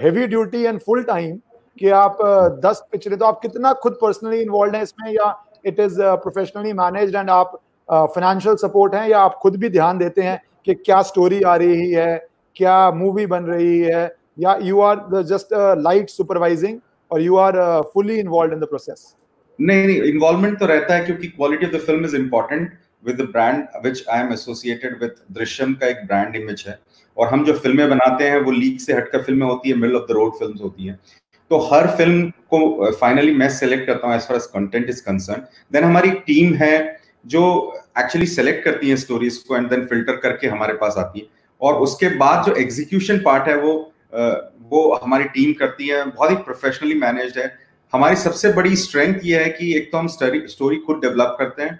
heavy 0.01 0.27
duty 0.27 0.61
and 0.63 0.79
full 0.79 1.03
time 1.03 1.35
कि 1.79 1.89
आप 1.97 2.17
दस 2.65 2.81
पिक्चरें 2.91 3.17
तो 3.19 3.25
आप 3.25 3.39
कितना 3.41 3.73
खुद 3.83 3.97
पर्सनली 4.01 4.39
इन्वॉल्व 4.41 4.75
हैं 4.75 4.83
इसमें 4.83 5.11
या 5.11 5.33
it 5.65 5.79
is 5.79 5.99
professionally 6.23 6.73
managed 6.73 7.15
and 7.15 7.29
आप 7.29 7.59
फाइनेंशियल 7.89 8.55
सपोर्ट 8.55 8.95
हैं 8.95 9.07
या 9.09 9.19
आप 9.19 9.35
खुद 9.41 9.55
भी 9.55 9.69
ध्यान 9.69 9.97
देते 9.97 10.21
हैं 10.21 10.39
कि 10.65 10.73
क्या 10.75 11.01
स्टोरी 11.01 11.41
आ 11.41 11.55
रही 11.55 11.91
है, 11.91 12.15
क्या 12.55 12.79
मूवी 12.91 13.25
बन 13.25 13.43
रही 13.45 13.77
है 13.79 14.05
या 14.39 14.57
you 14.61 14.79
are 14.81 15.21
just 15.23 15.53
light 15.81 16.09
supervising 16.09 16.79
और 17.11 17.21
you 17.21 17.35
are 17.37 17.61
fully 17.93 18.19
involve 18.19 18.53
in 18.53 18.59
the 18.59 18.67
process 18.67 19.15
नहीं 19.59 19.85
नहीं 19.87 20.01
इन्वॉल्वमेंट 20.03 20.59
तो 20.59 20.65
रहता 20.65 20.93
है 20.93 21.05
क्योंकि 21.05 21.27
quality 21.27 21.65
of 21.65 21.73
the 21.73 21.79
film 21.79 22.05
is 22.05 22.15
important 22.15 22.71
with 23.07 23.21
brand 23.21 23.63
which 23.83 24.03
I 24.09 24.19
am 24.21 24.33
associated 24.33 25.01
with 25.01 25.15
Drishyam 25.31 25.73
का 25.73 25.87
एक 25.87 26.05
ब्रांड 26.07 26.35
इमेज 26.35 26.63
है। 26.67 26.79
और 27.17 27.27
हम 27.27 27.45
जो 27.45 27.53
फ़िल्में 27.53 27.89
बनाते 27.89 28.23
हैं, 28.23 28.39
वो 28.39 28.51
लीक 28.51 28.81
से 28.81 28.93
हटकर 28.93 29.21
फ़िल्में 29.23 29.45
होती 29.47 29.69
है 29.69 29.75
middle 29.75 29.95
of 29.95 30.05
the 30.07 30.11
road 30.11 30.33
film 30.39 30.57
होती 30.61 30.85
हैं। 30.85 30.99
तो 31.51 31.57
हर 31.63 31.87
फ़िल्म 31.97 32.29
को 32.53 32.91
फाइनली 32.91 33.33
मैं 33.33 33.49
सेलेक्ट 33.51 33.85
करता 33.87 34.07
हूँ 34.07 34.15
as 34.15 34.21
far 34.21 34.37
as 34.37 34.45
content 34.53 34.89
is 34.89 35.01
concern 35.03 35.41
then 35.73 35.83
हमारी 35.83 36.11
टीम 36.27 36.53
है, 36.55 36.99
जो 37.25 37.73
एक्चुअली 37.99 38.27
सेलेक्ट 38.27 38.63
करती 38.65 38.89
है 38.89 38.95
स्टोरीज 38.97 39.37
को 39.37 39.55
एंड 39.57 39.69
देन 39.69 39.85
फ़िल्टर 39.85 40.15
करके 40.17 40.47
हमारे 40.47 40.73
पास 40.75 40.95
आती 40.97 41.19
है। 41.19 41.27
और 41.61 41.75
उसके 41.81 42.09
बाद 42.17 42.45
जो 42.45 42.55
एग्जीक्यूशन 42.55 43.19
पार्ट 43.19 43.47
है, 43.47 43.57
वो 43.57 43.91
वो 44.71 44.93
हमारी 44.95 45.23
टीम 45.29 45.51
करती 45.53 45.87
है। 45.87 46.03
बहुत 46.05 46.31
ही 46.31 46.35
प्रोफेशनली 46.35 46.93
मैनेज्ड 46.99 47.37
है। 47.39 47.53
हमारी 47.93 48.15
सबसे 48.15 48.51
बड़ी 48.53 48.75
स्ट्रेंथ 48.75 49.19
ये 49.23 49.39
है 49.39 49.49
कि 49.49 49.73
एक 49.77 49.91
तो 49.91 49.97
हम 49.97 50.07
स्टोरी 50.07 50.77
खुद 50.77 50.99
डेवलप 51.01 51.35
करते 51.39 51.63
हैं। 51.63 51.79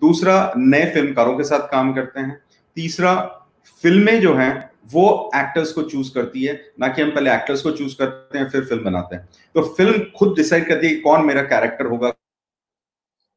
दूसरा, 0.00 0.52
नए 0.56 0.90
फिल्मकारों 0.90 1.36
के 1.36 1.44
साथ 1.44 1.60
काम 1.60 1.94
करते 1.94 2.20
हैं। 2.20 2.42
तीसरा, 2.76 3.14
फ़िल्में 3.82 4.20
जो 4.20 4.34
हैं, 4.34 4.70
वो 4.92 5.30
एक्टर्स 5.36 5.72
को 5.72 5.82
चूज़ 5.82 6.14
करती 6.14 6.44
है। 6.44 6.72
ना 6.80 6.88
कि 6.88 7.02
हम 7.02 7.10
पहले 7.10 7.34
एक्टर्स 7.34 7.62
को 7.62 7.70
चूज़ 7.70 7.96
करते 7.96 8.38
हैं, 8.38 8.50
फिर 8.50 8.64
फ़िल्म 8.64 8.84
बनाते 8.84 9.16
हैं। 9.16 9.28
तो 9.54 9.62
फ़िल्म 9.62 10.04
खुद 10.16 10.36
डिसाइड 10.36 10.68
करती 10.68 10.86
है 10.86 10.94
कि 10.94 11.00
कौन 11.00 11.26
मेरा 11.26 11.42
कैरेक्टर 11.42 11.86
होगा। 11.86 12.10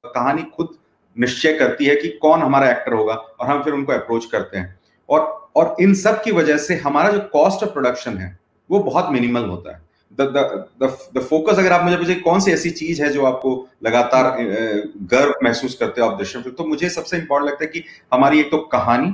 कहानी 0.06 0.44
खुद 0.44 0.78
निश्चय 1.20 1.54
करती 1.54 1.86
है 1.86 1.96
कि 1.96 2.10
कौन 2.10 2.42
हमारा 2.42 2.72
एक्टर 2.72 2.94
होगा 2.94 3.14
और 3.14 3.48
हम 3.48 3.64
फिर 3.64 3.74
उनको 3.74 3.92
अप्रोच 3.92 4.26
करते 4.26 4.58
हैं। 4.58 4.80
और 5.10 5.50
और 5.56 5.76
इन 5.82 5.94
सब 5.94 6.24
की 6.24 6.32
वजह 6.32 6.58
से 6.58 6.76
हमारा 6.76 7.12
जो 7.12 7.20
कॉस्ट 7.20 7.64
ऑफ़ 7.64 7.70
प्रोडक्शन 7.70 8.18
है, 8.18 8.40
वो 8.72 8.80
बहुत 8.80 9.10
मिनिमल 9.10 9.46
होता 9.46 9.76
है। 9.76 9.89
द 10.21 11.19
फोकस 11.19 11.60
अगर 11.60 11.71
आप 11.71 11.83
मुझे 11.83 11.98
पूछे 11.98 12.16
कौन 12.21 12.39
सी 12.39 12.51
ऐसी 12.51 12.69
चीज़ 12.71 13.01
है 13.04 13.10
जो 13.13 13.25
आपको 13.25 13.51
लगातार 13.86 14.36
गर्व 15.12 15.33
महसूस 15.44 15.75
करते 15.75 16.01
हो 16.01 16.07
आप 16.07 16.18
दृश्य 16.18 16.39
फ़िल्म 16.39 16.56
तो 16.56 16.66
मुझे 16.66 16.89
सबसे 16.89 17.18
इंपॉर्टेंट 17.18 17.51
लगता 17.51 17.63
है 17.63 17.69
कि 17.71 17.83
हमारी 18.13 18.39
एक 18.39 18.51
तो 18.51 18.57
कहानी, 18.71 19.13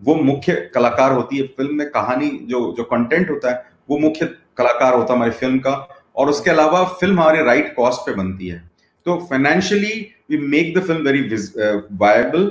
वो 0.00 0.14
मुख्य 0.16 0.54
कलाकार 0.74 1.12
होती 1.12 1.36
है 1.36 1.46
फ़िल्म 1.56 1.74
में, 1.74 1.88
कहानी 1.90 2.28
जो 2.50 2.60
जो 2.76 2.84
कंटेंट 2.84 3.30
होता 3.30 3.50
है, 3.50 3.64
वो 3.90 3.98
मुख्य 3.98 4.26
कलाकार 4.56 4.94
होता 4.94 5.12
है 5.12 5.18
हमारी 5.18 5.32
फ़िल्म 5.32 5.58
का, 5.58 5.88
और 6.16 6.30
उसके 6.30 6.50
अलावा 6.50 6.84
फ़िल्म 6.84 7.20
हमारे 7.20 7.42
राइट 7.44 7.74
कॉस्ट 7.76 8.06
पे 8.06 8.14
बनती 8.14 8.48
है। 8.48 8.58
तो 9.06 9.16
financially 9.30 9.94
we 10.30 10.36
make 10.38 10.76
the 10.76 10.82
film 10.82 11.06
very 11.06 11.20
viable 11.98 12.50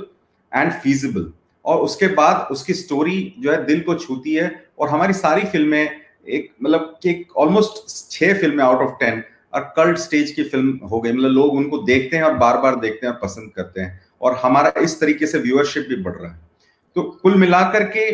and 0.52 0.72
feasible 0.72 1.32
और 1.64 1.78
उसके 1.80 2.06
बाद 2.14 2.48
उसकी 2.50 2.74
स्टोरी 2.74 3.34
जो 3.38 3.50
है 3.52 3.64
दिल 3.66 3.80
को 3.80 3.94
छूती 3.96 4.34
है, 4.34 4.50
और 4.78 4.88
हमारी 4.88 5.12
सारी 5.14 5.42
फ़िल्में 5.46 6.01
एक 6.26 6.50
मतलब 6.62 6.98
कि 7.02 7.24
ऑलमोस्ट 7.36 8.10
छह 8.10 8.34
फ़िल्में 8.40 8.64
आउट 8.64 8.80
ऑफ़ 8.80 8.92
टेन 9.00 9.22
और 9.54 9.72
कल्ट 9.76 9.98
स्टेज 9.98 10.30
की 10.30 10.42
फ़िल्म 10.44 10.88
हो 10.88 11.00
गई। 11.00 11.12
मतलब 11.12 11.30
लोग 11.30 11.54
उनको 11.54 11.78
देखते 11.82 12.16
हैं 12.16 12.24
और 12.24 12.34
बार 12.38 12.56
बार 12.60 12.76
देखते 12.80 13.06
हैं 13.06 13.12
और 13.12 13.18
पसंद 13.22 13.52
करते 13.56 13.80
हैं। 13.80 14.00
और 14.20 14.38
हमारा 14.42 14.72
इस 14.80 14.98
तरीके 15.00 15.26
से 15.26 15.38
व्यूअरशिप 15.38 15.86
भी 15.88 15.96
बढ़ 16.02 16.14
रहा 16.14 16.32
है। 16.32 16.40
तो 16.96 17.02
कुल 17.22 17.34
मिलाकर 17.34 17.84
के 17.96 18.10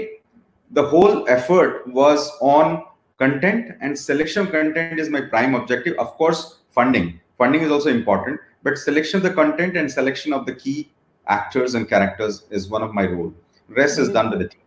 the 0.73 0.89
whole 0.93 1.25
effort 1.31 1.83
was 1.97 2.29
on 2.43 2.77
content 3.21 3.77
and 3.83 3.97
selection 3.97 4.45
content 4.47 4.99
is 5.01 5.11
my 5.11 5.21
prime 5.31 5.55
objective 5.57 5.95
of 6.01 6.09
course 6.19 6.45
funding 6.77 7.11
funding 7.39 7.65
is 7.65 7.73
also 7.73 7.91
important 7.91 8.41
but 8.65 8.77
selection 8.77 9.19
of 9.19 9.27
the 9.27 9.35
content 9.35 9.77
and 9.77 9.89
selection 9.91 10.33
of 10.33 10.45
the 10.51 10.57
key 10.61 10.79
actors 11.27 11.75
and 11.75 11.87
characters 11.87 12.43
is 12.53 12.69
one 12.73 12.83
of 12.83 12.93
my 12.95 13.07
role 13.07 13.33
rest 13.71 14.01
is 14.01 14.11
done 14.13 14.31
team 14.39 14.61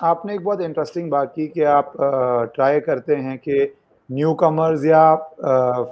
आपने 0.00 0.34
एक 0.34 0.44
बहुत 0.44 0.60
interesting 0.60 1.10
बात 1.10 1.32
की 1.36 1.46
कि 1.48 1.62
आप 1.62 1.92
try 2.54 2.80
करते 2.80 3.14
हैं 3.14 3.38
कि 3.38 3.74
न्यू 4.12 4.34
कमर्स 4.34 4.84
या 4.84 5.14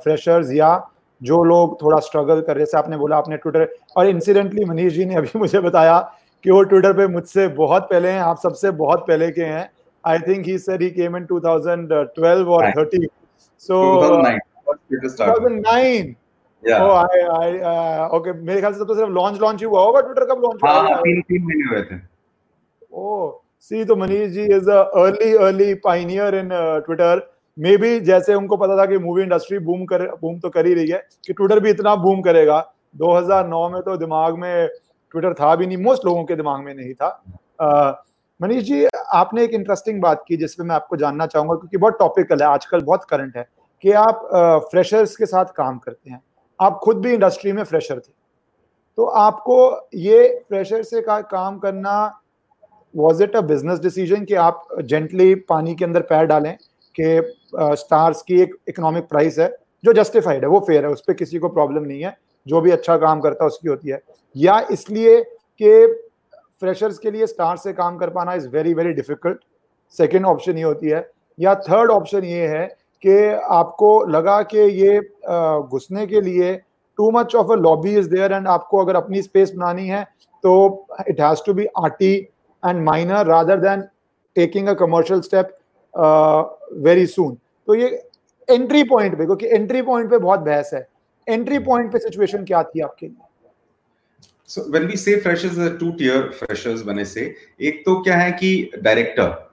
फ्रेशर्स 0.04 0.52
या 0.52 0.90
जो 1.22 1.44
लोग 1.44 1.82
थोड़ा 1.82 1.98
स्ट्रगल 1.98 2.40
कर 2.40 2.54
रहे 2.54 2.64
जैसे 2.64 2.78
आपने 2.78 2.96
बोला 2.96 3.16
आपने 3.16 3.36
ट्विटर 3.36 3.68
और 3.96 4.06
इंसिडेंटली 4.06 4.64
मनीष 4.64 4.92
जी 4.92 5.04
ने 5.04 5.14
अभी 5.14 5.38
मुझे 5.38 5.60
बताया 5.60 6.12
कि 6.44 6.50
वो 6.50 6.62
ट्विटर 6.62 6.92
पे 6.92 7.06
मुझसे 7.06 7.48
बहुत 7.48 7.82
पहले 7.82 8.08
हैं 8.08 8.20
आप 8.20 8.38
सबसे 8.38 8.70
बहुत 8.70 9.04
पहले 9.08 9.30
के 9.30 9.42
हैं। 9.42 9.70
I 10.06 10.18
think 10.18 10.46
he 10.46 10.58
said 10.58 10.82
he 10.82 10.90
came 10.90 11.16
in 11.16 11.26
2012 11.26 12.46
और 12.46 12.70
13 12.70 13.06
so 13.58 13.82
2009 14.90 16.14
Yeah. 16.68 16.82
Oh, 16.84 16.90
I, 16.90 17.18
I, 17.34 17.48
uh, 17.68 18.18
okay. 18.18 18.34
मेरे 18.34 18.60
ख्याल 18.60 18.72
से 18.72 18.84
तो 18.84 18.94
सिर्फ़ 18.94 19.10
लॉन्च 19.10 19.40
लॉन्च 19.40 19.60
ही 19.60 19.66
हुआ 19.66 19.82
होगा 19.82 20.00
ट्विटर 20.00 20.24
कब 20.24 20.40
लॉन्च 20.40 20.60
हुआ 20.64 20.70
हाँ 20.70 20.98
तीन 20.98 21.20
तीन 21.20 21.42
महीने 21.42 21.74
हुए 21.74 21.82
थे। 21.82 22.00
ओह 22.92 23.39
सी 23.62 23.84
तो 23.84 23.96
Manish 23.96 24.30
ji 24.30 24.44
is 24.46 24.70
early 24.70 25.34
early 25.36 25.72
pioneer 25.80 26.34
in 26.34 26.48
Twitter 26.86 27.28
maybe 27.76 27.98
जैसे 28.00 28.34
उनको 28.34 28.56
पता 28.56 28.76
था 28.78 28.84
कि 28.86 28.98
मूवी 28.98 29.22
इंडस्ट्री 29.22 29.58
बूम 29.60 29.84
कर 29.84 30.06
बूम 30.16 30.38
तो 30.40 30.50
कर 30.50 30.66
ही 30.66 30.74
रही 30.74 30.88
है, 30.88 30.98
कि 31.26 31.32
ट्विटर 31.32 31.60
भी 31.60 31.70
इतना 31.70 31.94
बूम 31.96 32.20
करेगा। 32.20 32.60
2009 32.96 33.68
में 33.68 33.80
तो 33.82 33.96
दिमाग 33.96 34.38
में 34.38 34.68
ट्विटर 35.14 35.34
था 35.34 35.54
भी 35.56 35.66
नहीं 35.66 35.76
मोस्ट 35.78 36.04
लोगों 36.06 36.24
के 36.24 36.36
दिमाग 36.36 36.60
में 36.60 36.74
नहीं 36.74 36.94
था। 36.94 38.04
मनीष 38.40 38.62
जी, 38.64 38.84
आपने 38.84 39.44
एक 39.44 39.54
इंटरेस्टिंग 39.54 40.00
बात 40.02 40.24
की 40.28 40.36
जिसपे 40.36 40.64
मैं 40.64 40.74
आपको 40.74 40.96
जानना 40.96 41.26
चाहूँगा, 41.26 41.54
क्योंकि 41.54 41.76
बहुत 41.76 41.96
टॉपिकल 41.98 42.42
है, 42.42 42.46
आजकल 42.48 42.80
बहुत 42.80 43.04
करंट 43.04 43.36
है, 43.36 43.46
कि 43.84 43.92
आप 43.92 44.28
फ्रेशर्स 44.70 45.16
के 45.16 45.26
साथ 45.26 45.52
काम 45.56 45.78
करते 45.78 46.10
हैं। 46.10 46.22
आप 46.58 46.80
खुद 46.82 46.96
भी 46.96 47.12
इंडस्ट्री 47.14 47.52
में 47.52 47.62
फ्रेशर 47.64 47.98
थे। 47.98 48.12
तो 48.98 49.04
आपको 49.04 49.88
ये 49.96 50.28
फ्रेशर 50.48 50.82
से 50.82 51.00
का, 51.00 51.20
काम 51.20 51.58
करना 51.58 52.22
was 52.94 53.22
it 53.22 53.36
a 53.36 53.40
business 53.42 53.78
decision 53.80 54.24
कि 54.24 54.34
आप 54.36 54.66
जेंटली 54.82 55.34
पानी 55.48 55.74
के 55.74 55.84
अंदर 55.84 56.00
पैर 56.02 56.26
डालें 56.26 56.54
कि 56.96 57.20
स्टार्स 57.76 58.22
की 58.22 58.40
एक 58.40 58.54
इकोनॉमिक 58.68 59.08
प्राइस 59.08 59.38
है, 59.38 59.48
जो 59.84 59.92
जस्टिफाइड 59.92 60.44
है, 60.44 60.48
वो 60.48 60.60
फेयर 60.60 60.84
है, 60.84 60.90
उस 60.90 61.02
पर 61.08 61.12
किसी 61.14 61.38
को 61.38 61.48
प्रॉब्लम 61.48 61.84
नहीं 61.84 62.02
है, 62.02 62.16
जो 62.46 62.60
भी 62.60 62.70
अच्छा 62.70 62.96
काम 62.96 63.20
करता 63.20 63.44
है, 63.44 63.48
उसकी 63.48 63.68
होती 63.68 63.90
है। 63.90 64.00
या 64.36 64.60
इसलिए 64.72 65.20
कि 65.60 65.86
फ्रेशर्स 66.60 66.98
के 66.98 67.10
लिए 67.10 67.26
स्टार 67.26 67.56
से 67.56 67.72
काम 67.72 67.96
कर 67.98 68.10
पाना 68.10 68.34
is 68.34 68.48
very 68.48 68.74
very 68.74 68.92
difficult 68.92 69.38
second 69.92 70.26
option 70.26 70.58
ये 70.58 70.62
होती 70.62 70.88
है। 70.88 71.08
या 71.38 71.54
थर्ड 71.68 71.90
ऑप्शन 71.90 72.24
ये 72.24 72.46
है 72.48 72.66
कि 73.02 73.16
आपको 73.50 73.90
लगा 74.06 74.40
कि 74.42 74.58
ये 74.58 74.98
घुसने 75.70 76.06
के 76.06 76.20
लिए 76.20 76.54
too 76.98 77.10
much 77.10 77.34
of 77.34 77.52
a 77.52 77.56
lobby 77.56 77.94
is 77.98 78.08
there 78.10 78.32
and 78.32 78.48
आपको 78.48 78.78
अगर 78.78 78.96
अपनी 78.96 79.22
स्पेस 79.22 79.52
बनानी 79.52 79.86
है 79.88 80.02
तो 80.44 80.52
it 81.08 81.20
has 81.20 81.40
to 81.46 81.54
be 81.54 81.66
arty 81.78 82.14
and 82.66 82.82
minor 82.84 83.26
rather 83.26 83.60
than 83.60 83.82
taking 84.36 84.68
a 84.68 84.74
commercial 84.74 85.20
step 85.20 85.56
very 86.84 87.06
soon 87.06 87.34
तो 87.68 87.74
ये 87.74 87.88
एंट्री 88.48 88.82
पॉइंट 88.84 89.18
पे 89.18 89.24
क्योंकि 89.24 89.46
एंट्री 89.46 89.82
पॉइंट 89.82 90.10
पे 90.10 90.18
बहुत 90.18 90.40
बहस 90.40 90.70
है। 90.74 90.88
एंट्री 91.26 91.58
पॉइंट 91.58 91.92
पे 91.92 91.98
सिचुएशन 91.98 92.44
क्या 92.44 92.62
थी 92.62 92.80
आपके 92.80 93.06
लिए? 93.06 93.16
Say 94.96 95.12
freshers, 95.22 95.52
there 95.56 95.66
are 95.66 95.78
two 95.78 95.92
tier 95.98 96.20
freshers 96.32 96.80
when 96.86 96.98
I 96.98 97.04
say 97.04 97.26
एक 97.60 97.82
तो 97.86 97.94
क्या 98.02 98.16
है 98.16 98.32
कि 98.32 98.70
डायरेक्टर 98.78 99.48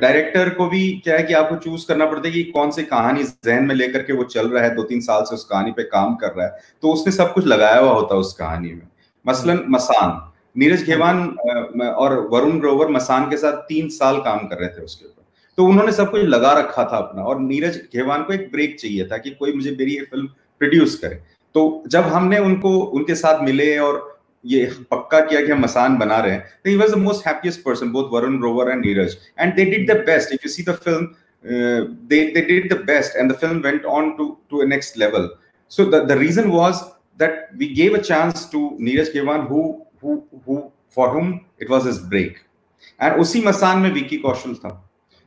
डायरेक्टर 0.00 0.48
को 0.48 0.66
भी 0.66 0.82
क्या 1.04 1.16
है 1.16 1.22
कि 1.22 1.34
आपको 1.34 1.56
चूज़ 1.56 1.86
करना 1.88 2.06
पड़ता 2.06 2.28
है 2.28 2.32
कि 2.34 2.42
कौन 2.42 2.70
सी 2.70 2.82
कहानी 2.82 3.24
जहन 3.24 3.64
में 3.64 3.74
लेकर 3.74 4.02
के 4.02 4.12
वो 4.12 4.24
चल 4.24 4.48
रहा 4.50 4.62
है 4.64 4.74
दो 4.74 4.82
तीन 4.82 5.00
साल 5.00 5.24
से 5.24 5.34
उस 5.34 5.44
कहानी 5.44 5.72
पे 5.72 5.82
काम 5.84 6.14
कर 6.14 6.32
रहा 6.32 6.46
है। 6.46 6.58
तो 6.82 6.92
उसने 6.92 7.12
सब 7.12 7.32
कुछ 7.32 7.46
लगाया 7.46 7.78
हुआ 7.78 7.92
होता 7.92 8.14
है 8.14 8.20
उस 8.20 8.32
कहानी 8.34 8.72
में। 8.72 8.86
मसलन 9.24 9.64
मसान। 9.68 10.25
नीरज 10.58 10.82
घेवान 10.84 11.26
और 11.86 12.18
वरुण 12.32 12.58
ग्रोवर 12.60 12.88
मसान 12.90 13.28
के 13.30 13.36
साथ 13.36 13.60
तीन 13.68 13.88
साल 13.96 14.18
काम 14.24 14.46
कर 14.48 14.58
रहे 14.58 14.68
थे 14.68 14.82
उसके 14.82 15.04
ऊपर। 15.06 15.22
तो 15.58 15.64
उन्होंने 15.66 15.92
सब 15.92 16.10
कुछ 16.10 16.22
लगा 16.22 16.52
रखा 16.58 16.84
था 16.92 16.96
अपना 16.96 17.22
और 17.22 17.40
नीरज 17.40 17.76
घेवान 17.94 18.22
को 18.24 18.32
एक 18.32 18.50
ब्रेक 18.52 18.78
चाहिए 18.80 19.06
था 19.12 19.18
कि 19.18 19.30
कोई 19.30 19.52
मुझे 19.52 19.70
मेरी 19.78 19.94
ये 19.94 20.04
फ़िल्म 20.10 20.26
प्रोड्यूस 20.60 20.94
करे। 21.04 21.20
तो 21.54 21.82
जब 21.88 22.04
हमने 22.14 22.38
उनको 22.38 22.78
उनके 22.78 23.14
साथ 23.14 23.42
मिले 23.44 23.76
और 23.78 24.02
ये 24.44 24.64
पक्का 24.90 25.20
किया 25.20 25.40
कि 25.46 25.52
हम 25.52 25.62
मसान 25.62 25.96
बना 25.98 26.18
रहे 26.20 26.32
हैं 26.32 26.42
तो 26.64 26.70
he 26.70 26.76
was 26.76 26.90
the 26.94 26.98
most 27.04 27.26
happiest 27.26 27.60
person 27.64 27.90
both 27.92 28.12
Varun 28.12 28.40
Grover 28.42 28.70
and 28.70 28.84
Neeraj. 28.86 29.16
And 29.38 29.54
they 29.54 29.64
did 29.64 29.90
the 29.90 29.96
best 30.06 30.32
if 30.34 30.40
you 30.44 30.52
see 30.52 30.62
the 30.62 30.74
film 30.84 31.14
they 32.10 32.18
they 32.34 32.42
did 32.46 32.64
the 32.70 32.76
best 32.86 33.16
and 33.18 33.30
the 33.30 33.34
film 33.40 33.58
went 33.64 33.84
on 33.96 34.06
to 34.14 34.24
to 34.52 34.62
a 34.62 34.64
next 34.70 34.96
level. 35.02 35.26
So 35.68 35.84
the, 35.84 36.00
the 36.04 36.16
reason 36.22 36.50
was 36.50 36.80
that 37.20 37.36
we 37.60 37.68
gave 37.74 37.94
a 37.94 38.00
chance 38.08 38.46
to 38.54 38.62
Neeraj 38.86 39.12
Kevan 39.12 39.44
who 39.50 39.60
who 40.00 40.24
who 40.44 40.72
for 40.88 41.10
whom 41.10 41.46
it 41.58 41.68
was 41.68 41.84
his 41.84 41.98
break. 41.98 42.42
And 42.98 43.18
Usi 43.18 43.42
Masan 43.42 43.82
mein 43.82 43.94
Vicky 43.94 44.20
Kaushal 44.22 44.60
tha. 44.60 44.76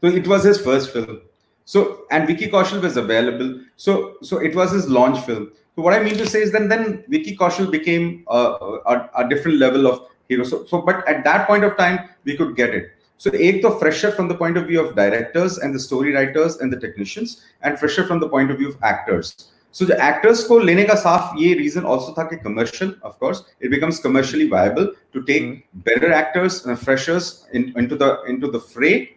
So 0.02 0.08
it 0.08 0.28
was 0.28 0.44
his 0.44 0.62
first 0.62 0.92
film. 0.92 1.22
So 1.66 2.06
and 2.12 2.28
Vicky 2.28 2.48
Kaushal 2.50 2.82
was 2.82 2.98
available. 2.98 3.62
So 3.76 4.16
so 4.22 4.38
it 4.38 4.56
was 4.56 4.72
his 4.72 4.88
launch 4.90 5.20
film. 5.26 5.52
So 5.76 5.84
what 5.84 5.94
I 5.94 6.04
mean 6.04 6.18
to 6.18 6.28
say 6.28 6.42
is 6.42 6.52
then 6.52 6.68
then 6.68 7.04
Vicky 7.08 7.36
Kaushal 7.38 7.72
became 7.72 8.24
a, 8.28 8.40
a, 8.86 9.10
a 9.18 9.30
different 9.30 9.60
level 9.60 9.88
of 9.88 10.08
hero. 10.28 10.44
So, 10.44 10.66
so 10.66 10.82
but 10.82 11.08
at 11.08 11.24
that 11.24 11.48
point 11.48 11.64
of 11.64 11.78
time 11.78 12.10
we 12.24 12.36
could 12.38 12.56
get 12.56 12.74
it. 12.74 12.92
So 13.18 13.30
eighth 13.34 13.66
of 13.66 13.80
fresher 13.80 14.12
from 14.12 14.30
the 14.30 14.36
point 14.36 14.58
of 14.58 14.68
view 14.68 14.80
of 14.80 14.96
directors 14.96 15.58
and 15.58 15.76
the 15.76 15.80
story 15.80 16.14
writers 16.14 16.58
and 16.58 16.72
the 16.72 16.80
technicians, 16.80 17.44
and 17.62 17.78
fresher 17.78 18.06
from 18.08 18.22
the 18.22 18.30
point 18.30 18.50
of 18.50 18.58
view 18.58 18.70
of 18.70 18.78
actors. 18.82 19.52
So 19.73 19.85
the 19.85 19.99
actors 20.01 20.43
को 20.49 20.59
लेने 20.59 20.85
का 20.85 20.95
साफ 20.95 21.33
ये 21.39 21.55
reason 21.59 21.85
also 21.85 22.15
था 22.19 22.29
कि 22.31 22.43
commercial 22.43 22.93
of 23.03 23.19
course 23.19 23.43
it 23.61 23.71
becomes 23.71 23.99
commercially 24.01 24.49
viable 24.49 24.93
to 25.13 25.23
take 25.23 25.43
mm. 25.43 25.63
better 25.89 26.13
actors 26.13 26.65
and 26.67 26.79
freshers 26.79 27.47
in, 27.53 27.73
into 27.77 27.97
the 27.97 28.23
into 28.25 28.51
the 28.51 28.61
fray 28.61 29.17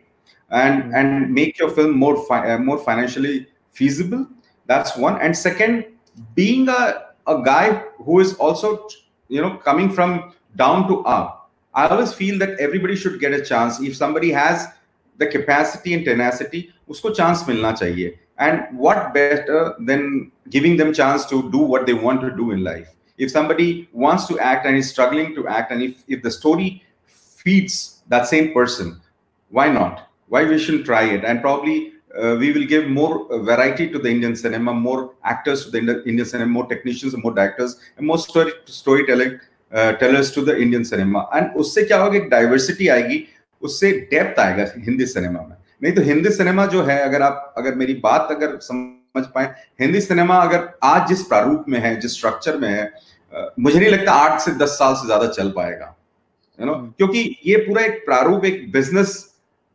and 0.49 0.83
mm. 0.83 0.95
and 0.95 1.33
make 1.33 1.59
your 1.59 1.69
film 1.69 1.91
more 1.91 2.15
fi- 2.25 2.53
uh, 2.53 2.57
more 2.57 2.77
financially 2.77 3.47
feasible. 3.71 4.25
That's 4.65 4.97
one. 4.97 5.21
And 5.21 5.37
second, 5.37 5.85
being 6.33 6.67
a, 6.69 7.13
a 7.27 7.41
guy 7.43 7.83
who 8.03 8.19
is 8.19 8.33
also 8.35 8.87
you 9.27 9.41
know 9.41 9.55
coming 9.57 9.89
from 9.89 10.33
down 10.55 10.87
to 10.87 11.03
up 11.05 11.51
i 11.73 11.87
always 11.87 12.13
feel 12.13 12.37
that 12.39 12.59
everybody 12.59 12.95
should 12.95 13.19
get 13.19 13.33
a 13.33 13.43
chance 13.43 13.79
if 13.81 13.95
somebody 13.95 14.31
has 14.31 14.67
the 15.17 15.27
capacity 15.27 15.93
and 15.93 16.05
tenacity 16.05 16.71
usko 16.89 17.15
chance 17.15 17.43
milna 17.43 17.73
chahiye 17.81 18.17
and 18.38 18.66
what 18.76 19.14
better 19.14 19.74
than 19.78 20.32
giving 20.50 20.76
them 20.76 20.92
chance 20.92 21.26
to 21.26 21.50
do 21.50 21.58
what 21.58 21.86
they 21.86 21.94
want 21.94 22.20
to 22.22 22.30
do 22.30 22.50
in 22.50 22.64
life? 22.64 22.88
If 23.18 23.30
somebody 23.30 23.88
wants 23.92 24.26
to 24.28 24.38
act 24.38 24.66
and 24.66 24.76
is 24.76 24.90
struggling 24.90 25.34
to 25.34 25.46
act 25.46 25.70
and 25.70 25.82
if, 25.82 26.02
if 26.08 26.22
the 26.22 26.30
story 26.30 26.82
feeds 27.06 28.02
that 28.08 28.26
same 28.26 28.52
person 28.52 29.00
why 29.52 29.68
not? 29.68 30.08
Why 30.28 30.44
we 30.44 30.58
shouldn't 30.58 30.86
try 30.86 31.04
it? 31.04 31.24
And 31.24 31.40
probably 31.40 31.92
uh, 32.18 32.36
we 32.38 32.52
will 32.52 32.66
give 32.66 32.88
more 32.88 33.30
uh, 33.30 33.38
variety 33.38 33.88
to 33.90 33.98
the 33.98 34.10
indian 34.10 34.34
cinema 34.36 34.72
more 34.74 35.14
actors 35.24 35.64
to 35.64 35.70
the 35.70 35.78
indian 36.10 36.26
cinema 36.26 36.50
more 36.50 36.66
technicians 36.66 37.16
more 37.16 37.32
directors 37.32 37.80
and 37.96 38.06
more 38.06 38.18
story 38.18 38.52
storytelling 38.66 39.40
uh, 39.72 39.92
tellers 39.94 40.30
to 40.32 40.42
the 40.42 40.54
indian 40.64 40.84
cinema. 40.84 41.28
And 41.32 41.50
usse 41.62 41.80
kya 41.88 41.98
hoga 42.04 42.28
diversity 42.36 42.88
aayegi 42.94 43.18
usse 43.68 43.88
depth 44.12 44.38
aayega 44.44 44.66
hindi 44.88 45.06
cinema 45.14 45.42
mein 45.48 45.58
नहीं 45.82 45.92
तो 45.92 46.02
Hindi 46.02 46.30
cinema 46.30 46.66
जो 46.66 46.82
है 46.82 46.98
अगर 47.00 47.22
आप 47.22 47.54
अगर 47.58 47.74
मेरी 47.74 47.94
बात 47.94 48.28
अगर 48.30 48.58
समझ 48.62 49.24
पाए 49.26 49.46
हिंदी 49.80 50.00
सिनेमा 50.00 50.36
अगर 50.36 50.68
आज 50.82 51.08
जिस 51.08 51.22
प्रारूप 51.22 51.64
में 51.68 51.78
है 51.80 51.94
जिस 52.00 52.16
स्ट्रक्चर 52.18 52.56
में 52.56 52.68
है 52.68 52.90
मुझे 53.60 53.78
नहीं 53.80 53.90
लगता 53.90 54.12
आठ 54.12 54.40
से 54.40 54.50
दस 54.54 54.68
साल 54.68 54.94
से 54.94 55.06
ज़्यादा 55.06 55.26
चल 55.28 55.50
पाएगा 55.50 55.94
यू 56.58 56.66
नो 56.66 56.74
क्योंकि 56.98 57.36
ये 57.46 57.56
पूरा 57.56 57.82
एक 57.82 58.04
प्रारूप 58.06 58.44
एक 58.44 58.70
बिज़नेस 58.72 59.14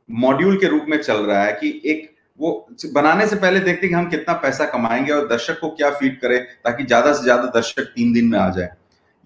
मॉड्यूल 0.10 0.58
के 0.58 0.68
रूप 0.68 0.86
में 0.90 1.02
चल 1.02 1.18
रहा 1.18 1.44
है 1.44 1.54
कि 1.54 1.82
एक 1.86 2.10
वो 2.40 2.52
बनाने 2.94 3.28
से 3.28 3.36
पहले 3.36 3.60
देखते 3.60 3.88
हैं 3.88 3.90
कि 3.90 3.96
हम 3.96 4.10
कितना 4.10 4.34
पैसा 4.34 4.66
कमाएँगे 4.66 5.12
और 5.12 5.28
दर्शक 5.28 5.60
को 5.60 5.70
क्या 5.70 5.90
फ़ीड 5.90 6.20
करें 6.22 6.40
ताकि 6.66 6.84
ज़्यादा 6.84 7.14
से 7.14 7.24
ज़्यादा 7.24 7.44
दर्शक 7.56 7.92
तीन 7.96 8.14
दिन 8.14 8.28
में 8.28 8.40
आ 8.40 8.50
जाए। 8.50 8.70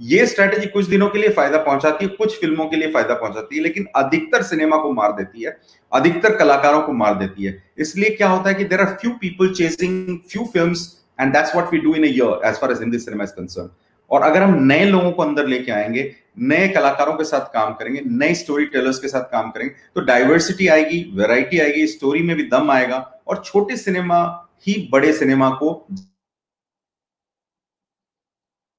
ये 0.02 0.26
स्ट्रेटेजी 0.26 0.68
कुछ 0.68 0.86
दिनों 0.86 1.08
के 1.10 1.20
लिए 1.20 1.30
फ़ायदा 1.30 1.58
पहुंचाती 1.64 2.06
है, 2.06 2.12
कुछ 2.12 2.40
फ़िल्मों 2.40 2.66
के 2.68 2.76
लिए 2.76 2.92
फ़ायदा 2.92 3.14
पहुंचाती 3.16 3.56
है, 3.56 3.64
लेकिन 3.64 3.86
अधिकतर 3.96 4.44
सिनेमा 4.44 4.78
को 4.78 4.92
मार 4.94 5.12
देती 5.14 5.44
है, 5.44 5.58
अधिकतर 5.92 6.36
कलाकारों 6.38 6.82
को 6.82 6.94
मार 6.94 7.16
देती 7.16 7.46
है। 7.46 7.58
इसलिए 7.78 8.10
क्या 8.12 8.30
होता 8.30 8.50
है 8.50 8.56
कि 8.56 8.64
there 8.64 8.82
are 8.82 8.96
few 8.96 9.12
people 9.22 9.54
chasing 9.54 10.18
few 10.32 10.46
film 10.54 10.74
and 11.20 11.34
that's 11.34 11.56
what 11.56 11.74
we 11.74 11.80
do 11.80 11.94
in 11.96 12.06
year 12.06 12.48
as 12.48 12.56
far 12.56 12.72
as 12.72 12.80
Hindi 12.80 13.00
cinema 13.00 13.24
is 13.24 13.32
concern 13.32 13.70
और 14.12 14.22
अगर 14.22 14.44
हम 14.44 14.58
नए 14.64 14.86
लोगों 14.86 15.12
को 15.12 15.24
अंदर 15.24 15.48
लेके 15.48 15.72
आएँगे, 15.72 16.12
नए 16.40 16.68
कलाकारों 16.70 17.14
के 17.14 17.24
साथ 17.24 17.54
काम 17.54 17.74
करेंगे, 17.74 18.02
नए 18.02 18.34
स्टोरी 18.36 18.66
टेलर्स 18.68 19.00
के 19.00 19.08
साथ 19.08 19.32
काम 19.32 19.52
करेंगे 19.52 19.74
तो 19.96 20.02
डाइवर्सिटी 20.02 20.68
आएगी 20.70 21.04
वेराइटी 21.16 21.60
आएगी 21.60 21.86
स्टोरी 21.88 22.22
में 22.24 22.36
भी 22.38 22.44
दम 22.50 22.72
आएगा, 22.72 22.98
और 23.28 23.44
छोटे 23.46 23.78
सिनेमा 23.78 24.20
ही 24.68 24.90
बड़े 24.92 25.14
सिनेमा 25.14 25.50
को 25.56 25.88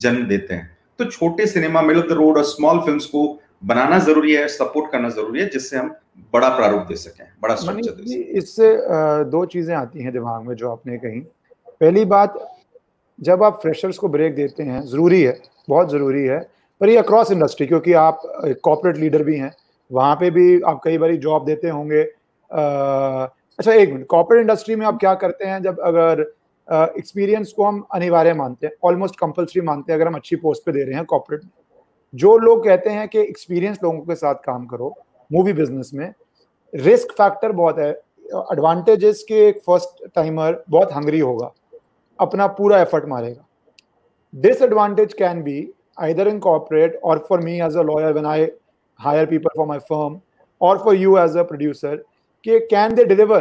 जन्म 0.00 0.26
देते 0.26 0.54
हैं। 0.54 0.71
तो 1.02 1.10
छोटे 1.10 1.46
सिनेमा 1.46 1.82
मिडल 1.82 2.02
द 2.04 2.12
रोड 2.14 2.36
और 2.38 2.44
स्मॉल 2.46 2.80
फिल्म्स 2.80 3.06
को 3.06 3.26
बनाना 3.64 3.98
ज़रूरी 4.00 4.34
है 4.34 4.46
सपोर्ट 4.50 4.90
करना 4.92 5.08
ज़रूरी 5.10 5.40
है 5.40 5.48
जिससे 5.50 5.76
हम 5.76 5.94
बड़ा 6.34 6.48
प्रारूप 6.56 6.86
दे 6.88 6.96
सकें 6.96 7.24
बड़ा 7.42 7.54
स्ट्रक्चर 7.54 7.92
दे 7.92 8.02
सकें। 8.04 8.38
इससे 8.38 8.74
दो 9.30 9.44
चीज़ें 9.46 9.74
आती 9.76 10.02
हैं 10.02 10.12
दिमाग 10.12 10.46
में 10.48 10.54
जो 10.54 10.70
आपने 10.70 10.96
कही। 10.98 11.20
पहली 11.80 12.04
बात 12.06 12.38
जब 13.18 13.42
आप 13.42 13.58
फ्रेशर्स 13.62 13.98
को 13.98 14.08
ब्रेक 14.08 14.34
देते 14.34 14.62
हैं 14.62 14.80
ज़रूरी 14.82 15.22
है 15.22 15.38
बहुत 15.68 15.90
ज़रूरी 15.90 16.24
है 16.24 16.38
पर 16.80 16.88
ये 16.88 16.96
अक्रॉस 16.96 17.30
इंडस्ट्री 17.32 17.66
क्योंकि 17.66 17.92
आप 17.92 18.20
कॉर्पोरेट 18.64 18.96
लीडर 18.96 19.22
भी 19.22 19.36
हैं 19.36 19.52
वहाँ 19.90 20.14
पे 20.16 20.30
भी 20.30 20.60
आप 20.62 20.80
कई 20.84 20.98
बार 20.98 21.14
जॉब 21.24 21.44
देते 21.46 21.68
होंगे। 21.68 22.02
अच्छा 22.50 23.72
एक 23.72 23.92
मिनट 23.92 24.06
कॉर्पोरेट 24.06 24.40
इंडस्ट्री 24.40 24.76
में 24.76 24.86
आप 24.86 24.98
क्या 25.00 25.14
करते 25.16 25.44
हैं 25.44 25.62
जब 25.62 25.80
अगर 25.84 26.24
एक्सपीरियंस 26.72 27.52
को 27.52 27.64
हम 27.64 27.84
अनिवार्य 27.94 28.34
मानते 28.34 28.66
हैं 28.66 28.72
ऑलमोस्ट 28.84 29.18
कंपलसरी 29.20 29.60
मानते 29.62 29.92
हैं, 29.92 29.98
अगर 29.98 30.08
हम 30.08 30.14
अच्छी 30.16 30.36
पोस्ट 30.36 30.64
पे 30.66 30.72
दे 30.72 30.82
रहे 30.84 30.94
हैं 30.94 31.04
कॉपरेट 31.04 31.42
जो 32.14 32.36
लोग 32.38 32.64
कहते 32.64 32.90
हैं 32.90 33.08
कि 33.08 33.20
एक्सपीरियंस 33.20 33.78
लोगों 33.82 34.00
के 34.00 34.14
साथ 34.14 34.34
काम 34.46 34.66
करो 34.66 34.94
मूवी 35.30 35.52
बिज़नेस 35.52 35.90
में 35.94 36.12
रिस्क 36.72 37.12
फैक्टर 37.18 37.52
बहुत 37.52 37.78
है। 37.78 37.90
एडवांटेजेस 38.52 39.24
के 39.28 39.46
एक 39.48 39.60
फ़र्स्ट 39.66 40.06
टाइमर 40.14 40.62
बहुत 40.70 40.92
हंगरी 40.92 41.20
होगा, 41.20 41.52
अपना 42.18 42.46
पूरा 42.58 42.80
एफर्ट 42.82 43.04
मारेगा। 43.08 43.46
Disadvantage 44.34 45.12
can 45.14 45.42
be 45.42 45.72
either 46.00 46.24
in 46.26 46.38
corporate 46.40 46.94
or 47.02 47.14
for 47.24 47.36
me 47.40 47.54
as 47.60 47.74
a 47.74 47.82
lawyer 47.82 48.12
when 48.14 48.26
I 48.26 48.36
hire 49.00 49.26
people 49.26 49.50
for 49.54 49.66
my 49.66 49.78
firm 49.88 50.14
or 50.60 50.70
for 50.78 50.94
you 50.94 51.18
as 51.22 51.34
a 51.36 51.44
producer 51.44 51.90
कि 52.44 52.60
can 52.70 52.94
they 52.94 53.04
deliver? 53.04 53.40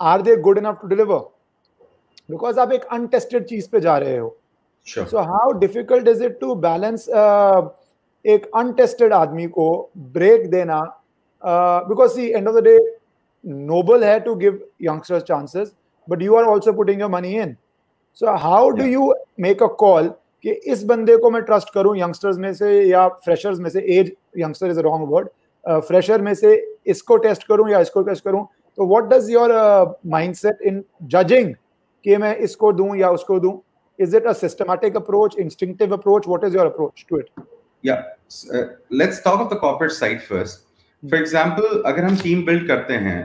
Are 0.00 0.18
they 0.22 0.36
good 0.36 0.58
enough 0.58 0.82
to 0.82 0.90
deliver? 0.90 1.20
Because 2.28 2.58
आप 2.60 2.72
एक 2.72 2.84
untested 2.92 3.44
चीज़ 3.46 3.68
पे 3.70 3.80
जा 3.80 3.96
रहे 3.98 4.16
हो। 4.16 4.36
So 4.86 5.18
how 5.18 5.52
difficult 5.58 6.08
is 6.08 6.24
it 6.24 6.38
to 6.40 6.54
balance 6.56 7.08
एक 8.24 8.50
untested 8.56 9.12
आदमी 9.12 9.46
को 9.48 9.68
ब्रेक 9.98 10.50
देना? 10.50 10.80
Because 11.42 12.12
see 12.12 12.28
end 12.30 12.48
of 12.48 12.56
the 12.56 12.62
day 12.64 12.78
noble 13.44 14.04
है 14.04 14.18
to 14.20 14.34
give 14.34 14.60
youngsters 14.82 15.22
chances 15.22 15.72
but 16.08 16.22
you 16.22 16.34
are 16.36 16.44
also 16.44 16.72
putting 16.72 17.00
your 17.00 17.10
money 17.10 17.34
in 17.40 17.56
so 18.18 18.36
how 18.38 18.68
do 18.70 18.84
you 18.84 19.12
make 19.40 19.62
a 19.62 19.66
call 19.78 20.08
कि 20.44 20.50
इस 20.72 20.84
बंदे 20.84 21.16
को 21.16 21.30
मैं 21.30 21.42
ट्रस्ट 21.42 21.72
करूँ 21.74 21.96
यंगस्टर्स 21.98 22.38
में 22.38 22.52
से 22.54 22.80
या 22.82 23.06
फ्रेशर्स 23.24 23.58
में 23.58 23.68
से 23.70 23.80
as 23.98 24.12
youngster 24.38 24.70
is 24.70 24.78
a 24.78 24.82
wrong 24.82 25.08
word 25.12 25.28
fresher 25.64 26.22
में 26.22 26.34
से 26.34 26.54
इसको 26.86 27.16
टेस्ट 27.18 27.46
करूँ 27.48 27.70
या 27.70 27.80
इसको 27.80 28.02
टेस्ट 28.02 28.24
करूँ? 28.24 28.46
तो 28.78 28.86
what 28.86 29.04
does 29.04 29.30
your 29.30 29.52
mindset 30.06 30.62
in 30.62 30.82
judging 31.04 31.54
कि 32.04 32.16
मैं 32.16 32.36
इसको 32.38 32.72
दूँ 32.72 32.96
या 32.96 33.10
उसको 33.10 33.38
दूँ? 33.40 33.60
Is 33.98 34.16
it 34.16 34.26
a 34.26 34.32
systematic 34.34 34.96
approach 34.96 35.38
instinctive 35.38 35.92
approach 35.92 36.28
what 36.28 36.44
is 36.44 36.56
your 36.56 36.66
approach 36.66 37.04
to 37.08 37.18
it 37.18 37.30
या 37.84 37.94
let's 38.94 39.22
talk 39.24 39.40
of 39.40 39.54
the 39.54 39.58
corporate 39.60 39.92
side 39.92 40.20
first 40.22 40.64
for 41.02 41.20
example 41.20 41.82
अगर 41.86 42.04
हम 42.04 42.16
टीम 42.16 42.44
बिल्ड 42.46 42.66
करते 42.68 42.94
हैं 43.06 43.20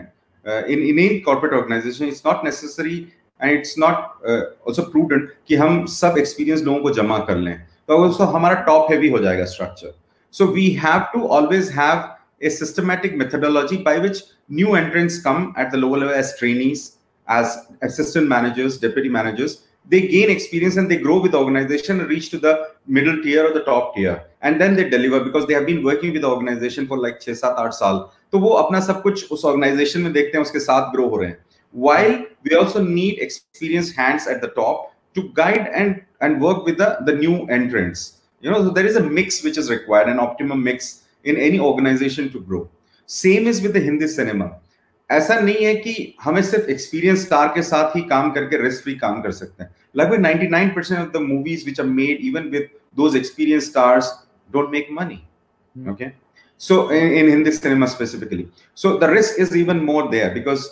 in 0.45 0.79
in 0.79 0.99
any 0.99 1.19
corporate 1.25 1.53
organization 1.53 2.05
it's 2.05 2.21
not 2.25 2.45
necessary 2.45 2.97
and 3.39 3.51
it's 3.51 3.75
not 3.79 3.95
also 4.27 4.83
prudent 4.91 5.29
कि 5.47 5.55
हम 5.55 5.85
सब 5.93 6.17
experience 6.17 6.61
लोगों 6.61 6.79
को 6.79 6.91
जमा 6.93 7.17
कर 7.27 7.37
लें। 7.37 7.57
तो 7.87 7.97
उसको 8.05 8.23
हमारा 8.33 8.61
टॉप 8.63 8.91
हेवी 8.91 9.09
हो 9.09 9.19
जाएगा 9.19 9.45
structure 9.45 9.93
so 10.33 10.45
we 10.53 10.69
have 10.83 10.99
to 11.13 11.27
always 11.37 11.69
have 11.71 12.03
a 12.43 12.49
systematic 12.49 13.15
methodology 13.17 13.77
by 13.85 13.99
which 13.99 14.23
new 14.51 14.75
entrants 14.75 15.21
come 15.23 15.53
at 15.59 15.71
the 15.71 15.75
lower 15.75 15.99
level 15.99 16.13
as 16.13 16.33
trainees 16.39 16.89
as 17.30 17.66
assistant 17.82 18.28
managers 18.28 18.78
deputy 18.78 19.08
managers 19.08 19.62
they 19.88 20.00
gain 20.08 20.30
experience 20.30 20.76
and 20.76 20.90
they 20.90 20.96
grow 20.96 21.20
with 21.20 21.32
the 21.32 21.38
organization 21.38 22.00
and 22.00 22.08
reach 22.08 22.30
to 22.30 22.38
the 22.38 22.70
middle 22.86 23.22
tier 23.22 23.48
or 23.48 23.52
the 23.52 23.64
top 23.64 23.94
tier 23.94 24.24
and 24.42 24.60
then 24.60 24.74
they 24.74 24.88
deliver 24.88 25.20
because 25.20 25.46
they 25.46 25.54
have 25.54 25.66
been 25.66 25.82
working 25.82 26.12
with 26.12 26.22
the 26.22 26.28
organization 26.28 26.86
for 26.86 26.98
like 26.98 27.22
6 27.22 27.40
7 27.40 27.66
8 27.66 27.72
साल 27.80 27.98
तो 28.32 28.38
वो 28.38 28.50
अपना 28.62 28.80
सब 28.86 29.02
कुछ 29.02 29.30
उस 29.32 29.44
organisation 29.44 30.00
में 30.00 30.12
देखते 30.12 30.38
हैं 30.38 30.44
उसके 30.44 30.60
साथ 30.60 30.92
ग्रो 30.94 31.08
हो 31.08 31.16
रहे 31.16 31.30
हैं 31.30 31.38
while 31.86 32.14
we 32.44 32.54
also 32.56 32.82
need 32.82 33.18
experienced 33.26 33.96
hands 33.96 34.26
at 34.26 34.40
the 34.40 34.48
top 34.58 34.92
to 35.14 35.24
guide 35.40 35.66
and 35.80 36.02
and 36.20 36.40
work 36.40 36.64
with 36.68 36.78
the 36.82 36.88
the 37.08 37.14
new 37.24 37.34
entrants 37.58 38.04
you 38.40 38.50
know 38.50 38.62
so 38.66 38.70
there 38.78 38.86
is 38.92 38.96
a 38.96 39.04
mix 39.18 39.42
which 39.46 39.58
is 39.62 39.70
required 39.70 40.08
an 40.14 40.22
optimum 40.26 40.62
mix 40.62 41.02
in 41.24 41.36
any 41.48 41.60
organization 41.70 42.30
to 42.36 42.40
grow 42.40 42.62
same 43.06 43.46
is 43.52 43.60
with 43.66 43.74
the 43.78 43.82
hindi 43.88 44.08
cinema 44.14 44.48
ऐसा 45.17 45.39
नहीं 45.39 45.65
है 45.65 45.73
कि 45.75 45.93
हमें 46.23 46.41
सिर्फ़ 46.43 46.69
experience 46.71 47.25
star 47.25 47.47
के 47.55 47.61
साथ 47.69 47.95
ही 47.95 48.01
काम 48.09 48.31
करके 48.31 48.61
रिस्क 48.63 48.83
फ्री 48.83 48.93
काम 48.95 49.21
कर 49.21 49.31
सकते 49.31 49.63
हैं 49.63 49.69
लगभग 49.97 50.23
99% 50.23 50.97
of 50.97 51.09
the 51.17 51.21
movies 51.21 51.63
which 51.65 51.79
are 51.79 51.85
made 51.85 52.25
even 52.25 52.49
with 52.49 52.67
those 52.97 53.15
experience 53.15 53.69
stars 53.69 54.11
don't 54.53 54.69
make 54.71 54.87
money 54.99 55.21
okay 55.91 56.09
so 56.61 56.75
in, 56.89 57.13
in 57.19 57.29
hindi 57.29 57.51
cinema 57.51 57.87
specifically 57.87 58.43
so 58.81 58.97
the 59.03 59.07
risk 59.11 59.39
is 59.43 59.55
even 59.59 59.83
more 59.85 60.01
there 60.11 60.27
because 60.33 60.65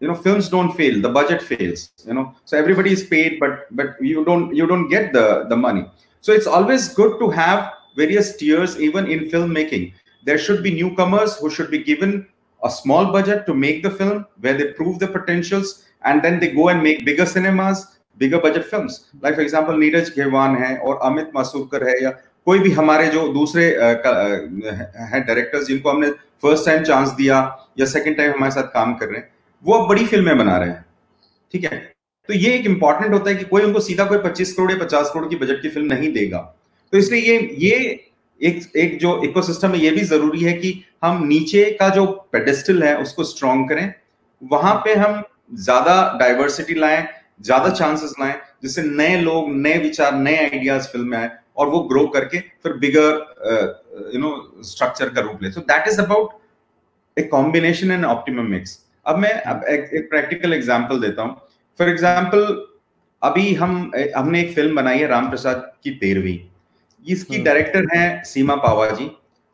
you 0.00 0.08
know 0.08 0.16
films 0.24 0.48
don't 0.54 0.72
fail 0.78 0.96
the 1.04 1.12
budget 1.18 1.44
fails 1.50 1.84
you 2.08 2.14
know 2.18 2.24
so 2.44 2.56
everybody 2.62 2.94
is 2.96 3.04
paid 3.12 3.36
but 3.42 3.68
but 3.80 4.00
you 4.00 4.24
don't 4.28 4.56
you 4.60 4.66
don't 4.72 4.88
get 4.94 5.12
the 5.12 5.26
the 5.52 5.58
money 5.66 5.84
so 6.24 6.32
it's 6.38 6.48
always 6.58 6.88
good 7.00 7.14
to 7.20 7.28
have 7.30 7.60
various 8.00 8.32
tiers 8.40 8.74
even 8.88 9.06
in 9.16 9.22
filmmaking 9.34 9.86
there 10.24 10.40
should 10.46 10.60
be 10.66 10.74
newcomers 10.80 11.36
who 11.36 11.50
should 11.58 11.70
be 11.76 11.82
given 11.90 12.16
a 12.62 12.70
small 12.70 13.12
budget 13.12 13.46
to 13.46 13.54
make 13.54 13.82
the 13.82 13.90
film 13.90 14.24
where 14.40 14.56
they 14.58 14.72
prove 14.72 14.98
the 14.98 15.08
potentials 15.08 15.84
and 16.04 16.22
then 16.22 16.38
they 16.40 16.50
go 16.50 16.68
and 16.68 16.82
make 16.82 17.04
bigger 17.04 17.26
cinemas, 17.26 17.84
bigger 18.18 18.40
budget 18.40 18.64
films. 18.66 18.96
Like, 19.22 19.36
for 19.36 19.44
example 19.46 19.78
Neeraj 19.78 20.10
Ghaywan 20.16 20.56
है 20.62 20.76
और 20.78 20.98
अमित 21.10 21.30
मासूरकर 21.34 21.88
है 21.88 22.02
या 22.02 22.10
कोई 22.46 22.58
भी 22.58 22.70
हमारे 22.72 23.06
जो 23.10 23.26
दूसरे 23.32 23.64
हैं 23.64 25.24
डायरेक्टर्स 25.26 25.66
जिनको 25.66 25.90
हमने 25.90 26.10
फ़र्स्ट 26.42 26.66
टाइम 26.66 26.82
चांस 26.84 27.10
दिया 27.18 27.38
या 27.80 27.86
सेकंड 27.86 28.16
टाइम 28.16 28.32
हमारे 28.32 28.52
साथ 28.52 28.68
काम 28.74 28.94
कर 28.94 29.06
रहे 29.06 29.18
हैं, 29.18 29.28
वो 29.64 29.74
अब 29.74 29.88
बड़ी 29.88 30.06
फ़िल्में 30.06 30.36
बना 30.38 30.56
रहे 30.56 30.68
हैं। 30.68 30.84
ठीक 31.52 31.64
है? 31.64 31.78
तो 32.28 32.34
ये 32.34 32.52
एक 32.54 32.66
इंपॉर्टेंट 32.66 33.12
होता 33.12 33.30
है 33.30 33.36
कि 33.36 33.44
कोई 33.44 33.62
उनको 33.62 33.80
सीधा 33.80 34.04
कोई 34.04 34.18
25 34.18 34.52
करोड़ 34.52 34.70
या 34.72 34.78
50 34.78 35.10
करोड़ 35.14 35.28
की 35.28 35.36
बजट 35.36 35.62
की 35.62 35.68
फ़िल्म 35.68 35.92
नहीं 35.94 36.12
देगा। 36.12 36.38
तो 36.92 36.98
इसलिए 36.98 37.20
ये 37.22 37.56
ये 37.58 38.07
एक 38.40 38.76
एक 38.76 38.98
जो 39.00 39.20
इकोसिस्टम 39.24 39.72
है 39.72 39.80
ये 39.80 39.90
भी 39.90 40.00
ज़रूरी 40.06 40.42
है 40.42 40.52
कि 40.54 40.72
हम 41.04 41.26
नीचे 41.26 41.64
का 41.80 41.88
जो 41.90 42.04
पेडेस्टल 42.32 42.82
है 42.82 42.96
उसको 43.02 43.24
स्ट्रॉन्ग 43.24 43.68
करें। 43.68 43.92
वहाँ 44.42 44.74
पे 44.84 44.94
हम 44.96 45.22
ज़्यादा 45.56 45.96
डाइवर्सिटी 46.20 46.74
लाएँ 46.74 47.06
ज़्यादा 47.42 47.70
चांसेस 47.70 48.14
लाएँ 48.20 48.34
जिससे 48.62 48.82
नए 48.82 49.16
लोग 49.20 49.50
नए 49.56 49.78
विचार 49.78 50.14
नए 50.14 50.36
आइडियाज़ 50.38 50.88
फ़िल्म 50.88 51.08
में 51.08 51.18
आए 51.18 51.30
और 51.56 51.68
वो 51.68 51.80
ग्रो 51.90 52.06
करके 52.08 52.38
फिर 52.62 52.72
बिगर 52.78 54.10
यू 54.14 54.20
नो 54.20 54.30
स्ट्रक्चर 54.64 55.08
का 55.08 55.20
रूप 55.20 55.42
ले। 55.42 55.50
So 55.50 55.60
that 55.62 55.88
is 55.88 56.00
about 56.00 56.30
a 57.16 57.22
combination 57.28 57.90
and 57.90 58.04
optimum 58.04 58.50
mix 58.50 58.78
अब 59.06 59.18
मैं 59.18 59.32
अब 59.32 59.64
एक, 59.64 59.90
एक 59.94 60.10
प्रैक्टिकल 60.10 60.52
एग्जांपल 60.54 61.00
देता 61.00 61.22
हूँ। 61.22 61.36
फॉर 61.78 61.88
एग्जांपल 61.88 62.46
अभी 63.22 63.54
हम 63.54 63.90
हमने 64.16 64.40
एक 64.40 64.54
फ़िल्म 64.54 64.76
बनाई 64.76 64.98
है 64.98 65.06
राम 65.08 65.28
प्रसाद 65.30 65.70
की 65.84 65.90
तेरहवीं। 65.96 66.38
इसकी 67.06 67.38
डायरेक्टर 67.38 67.78
हम्म। 67.78 67.98
हैं 67.98 68.22
सीमा 68.24 68.54
पावा 68.56 68.88
जी 68.90 69.10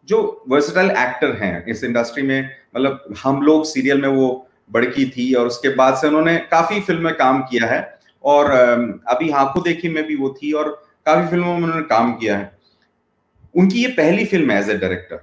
जो 0.08 0.44
वर्सटाइल 0.48 0.90
एक्टर 0.90 1.32
हैं 1.36 1.64
इस 1.66 1.84
इंडस्ट्री 1.84 2.22
में। 2.22 2.50
मतलब 2.76 3.14
हम 3.22 3.42
लोग 3.42 3.64
सीरियल 3.66 4.00
में 4.02 4.08
वो 4.08 4.46
बड़की 4.72 5.04
थी 5.10 5.32
और 5.34 5.46
उसके 5.46 5.68
बाद 5.74 5.96
से 5.96 6.08
उन्होंने 6.08 6.36
काफ़ी 6.50 6.80
फ़िल्म 6.80 7.04
में 7.04 7.14
काम 7.16 7.42
किया 7.42 7.66
है। 7.66 7.82
और 8.24 8.50
अभी 9.08 9.30
आँखों 9.32 9.62
देखी 9.62 9.88
में 9.88 10.02
भी 10.06 10.16
वो 10.16 10.34
थी 10.42 10.52
और 10.52 10.68
काफ़ी 11.06 11.26
फ़िल्मों 11.28 11.54
में 11.54 11.62
उन्होंने 11.62 11.82
काम 11.86 12.12
किया 12.14 12.36
है। 12.38 12.52
उनकी 13.54 13.82
ये 13.82 13.88
पहली 13.96 14.24
फ़िल्म 14.24 14.50
है 14.50 14.58
एज 14.58 14.70
ए 14.70 14.76
डायरेक्टर 14.76 15.20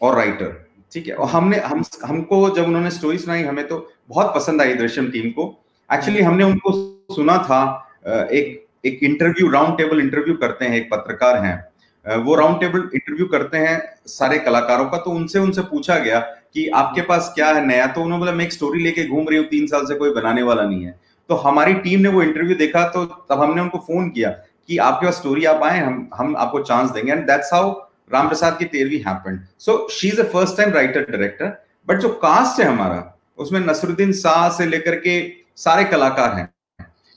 और 0.00 0.16
राइटर 0.16 0.52
ठीक 0.92 1.06
है? 1.08 1.14
और 1.14 1.28
हमने 1.28 1.58
हम 1.60 1.82
हमको 2.04 2.48
जब 2.50 2.64
उन्होंने 2.64 2.90
स्टोरी 2.90 3.18
सुनाई 3.18 3.42
हमें 3.42 3.66
तो 3.68 3.78
बहुत 4.08 4.34
पसंद 4.34 4.62
आई 4.62 4.74
दृश्यम 4.74 5.10
टीम 5.10 5.30
को। 5.30 5.46
एक्चुअली 5.90 6.20
हम्म। 6.20 6.30
हमने 6.30 6.44
उनको 6.44 6.72
सुना 7.14 7.38
था 7.40 7.62
एक 8.06 8.63
एक 8.84 9.02
इंटरव्यू 9.02 9.50
राउंड 9.50 9.76
टेबल 9.78 10.00
इंटरव्यू 10.00 10.34
करते 10.36 10.64
हैं, 10.64 10.76
एक 10.76 10.88
पत्रकार 10.90 11.44
हैं। 11.44 12.22
वो 12.24 12.34
राउंड 12.34 12.60
टेबल 12.60 12.88
इंटरव्यू 12.94 13.26
करते 13.26 13.58
हैं 13.58 13.80
सारे 14.08 14.38
कलाकारों 14.40 14.84
का 14.86 14.98
तो 14.98 15.10
उनसे 15.12 15.38
उनसे 15.38 15.62
पूछा 15.64 15.98
गया 15.98 16.18
कि 16.20 16.66
आपके 16.76 17.00
पास 17.02 17.32
क्या 17.34 17.46
है, 17.48 17.64
नया? 17.66 17.86
तो 17.86 18.02
उन्होंने 18.02 18.18
बोला, 18.18 18.32
मैं 18.32 18.44
एक 18.44 18.52
स्टोरी 18.52 18.82
लेके 18.82 19.06
घूम 19.06 19.28
रही 19.28 19.38
हूँ, 19.38 19.46
तीन 19.46 19.66
साल 19.66 19.86
से 19.86 19.94
कोई 19.94 20.10
बनाने 20.14 20.42
वाला 20.42 20.62
नहीं 20.64 20.84
है। 20.84 20.98
तो 21.30 21.34
हमारी 21.36 21.74
टीम 21.76 22.00
ने 22.00 22.08
वो 22.08 22.22
इंटरव्यू 22.22 22.56
देखा 22.56 22.82
तो 22.88 23.04
तब 23.04 23.40
हमने 23.40 23.62
उनको 23.62 23.78
फ़ोन 23.80 24.08
किया 24.10 24.30
कि 24.68 24.78
आपके 24.80 25.06
पास 25.06 25.14
स्टोरी 25.16 25.44
आप 25.46 25.62
आए, 25.62 25.78
हम 25.80 26.08
हम 26.14 26.36
आपको 26.36 26.60
चांस 26.62 26.90
देंगे। 26.90 27.12
And 27.12 27.26
that's 27.26 27.52
how 27.52 27.70
Ram 28.12 28.28
Prasad 28.28 28.56
ki 28.58 28.64
Tehrvi 28.66 28.98
happened 28.98 29.38
so 29.60 29.86
she 29.90 30.08
is 30.08 30.20
a 30.20 30.24
first 30.32 30.56
time 30.56 30.72
writer 30.72 31.10
director 31.10 31.52
but 31.88 31.98
जो 31.98 32.08
कास्ट 32.22 32.60
है 32.60 32.66
हमारा, 32.66 33.16
उसमें 33.38 33.60
नसरुद्दीन 33.60 34.12
शाह 34.14 34.48
से 34.50 34.66
लेकर 34.66 34.94
के 34.98 35.16
सारे 35.58 35.84
कलाकार 35.86 36.32
हैं। 36.32 36.48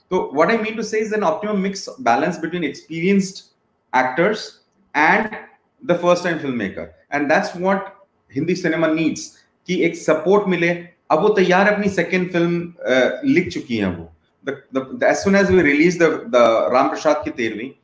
So 0.09 0.29
what 0.31 0.49
I 0.49 0.57
mean 0.57 0.75
to 0.77 0.83
say 0.83 0.99
is 0.99 1.11
an 1.11 1.23
optimum 1.23 1.61
mix 1.61 1.89
balance 1.99 2.37
between 2.37 2.63
experienced 2.63 3.53
actors 3.93 4.61
and 4.93 5.37
the 5.81 5.95
first 5.95 6.23
time 6.23 6.39
filmmaker. 6.39 6.91
And 7.11 7.29
that's 7.29 7.55
what 7.55 7.95
Hindi 8.29 8.55
cinema 8.55 8.87
needs 8.93 9.39
कि 9.67 9.75
एक 9.85 9.95
सपोर्ट 9.95 10.47
मिले 10.49 10.69
अब 11.11 11.21
वो 11.21 11.29
तैयार 11.35 11.73
अपनी 11.73 11.89
सेकेंड 11.89 12.31
फिल्म 12.31 12.61
uh, 12.89 13.11
लिख 13.25 13.49
चुकी 13.53 13.77
हैं 13.77 13.95
वो 13.97 14.11
the, 14.43 14.55
the, 14.71 14.81
the, 14.97 15.07
as 15.07 15.23
soon 15.23 15.35
as 15.35 15.49
we 15.49 15.61
release 15.61 15.97
the 15.97 16.09
the 16.35 16.69
Ram 16.71 16.89
Prasad 16.89 17.23
ki 17.23 17.31
Tervi, 17.31 17.75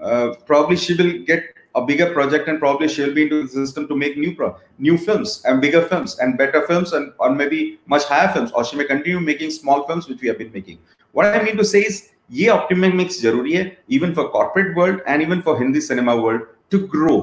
uh, 0.00 0.34
probably 0.46 0.76
she 0.76 0.94
will 0.94 1.12
get 1.30 1.42
a 1.74 1.82
bigger 1.84 2.10
project 2.12 2.48
and 2.48 2.58
probably 2.58 2.88
she'll 2.88 3.12
be 3.14 3.24
into 3.24 3.42
the 3.42 3.48
system 3.48 3.86
to 3.88 3.96
make 3.96 4.16
new 4.16 4.34
pro- 4.34 4.56
new 4.78 4.96
films 4.96 5.42
and 5.44 5.60
bigger 5.60 5.82
films 5.82 6.18
and 6.18 6.38
better 6.38 6.62
films 6.66 6.94
and 6.94 7.12
or 7.18 7.34
maybe 7.34 7.78
much 7.86 8.04
higher 8.04 8.32
films 8.32 8.50
or 8.52 8.64
she 8.64 8.76
may 8.76 8.84
continue 8.84 9.20
making 9.20 9.50
small 9.50 9.86
films 9.86 10.08
which 10.08 10.22
we 10.22 10.28
have 10.28 10.38
been 10.38 10.52
making 10.52 10.78
what 11.15 11.27
i 11.27 11.43
mean 11.43 11.57
to 11.57 11.69
say 11.73 11.83
is 11.89 11.99
ये 12.31 12.47
optimum 12.49 12.95
mix 12.97 13.21
ज़रूरी 13.21 13.53
है 13.53 13.63
even 13.91 14.13
for 14.13 14.25
corporate 14.33 14.77
world 14.77 14.99
and 15.07 15.21
even 15.21 15.39
for 15.45 15.57
Hindi 15.57 15.79
cinema 15.81 16.13
world 16.15 16.41
to 16.71 16.77
grow 16.93 17.15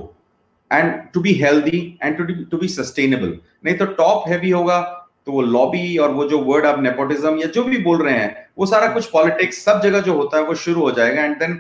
and 0.71 0.93
to 1.13 1.21
be 1.21 1.33
healthy 1.35 1.81
and 2.03 2.17
to 2.19 2.25
to 2.51 2.59
be 2.59 2.69
sustainable 2.69 3.33
नहीं 3.65 3.77
तो 3.79 3.87
top 4.01 4.29
heavy 4.29 4.51
होगा 4.51 4.81
तो 5.27 5.33
वो 5.33 5.43
lobby 5.43 5.97
और 5.99 6.11
वो 6.15 6.29
जो 6.29 6.39
वर्ड 6.45 6.67
आप 6.67 6.81
नेपोटिज्म 6.81 7.39
या 7.41 7.47
जो 7.55 7.65
भी 7.65 7.79
बोल 7.83 8.03
रहे 8.03 8.15
हैं 8.15 8.47
वो 8.59 8.67
सारा 8.67 8.93
कुछ 8.95 9.11
पॉलिटिक्स 9.11 9.65
सब 9.65 9.81
जगह 9.85 10.01
जो 10.01 10.17
होता 10.17 10.37
है 10.37 10.45
वो 10.45 10.55
शुरू 10.67 10.81
हो 10.81 10.91
जाएगा 11.01 11.25
and 11.25 11.37
then 11.39 11.55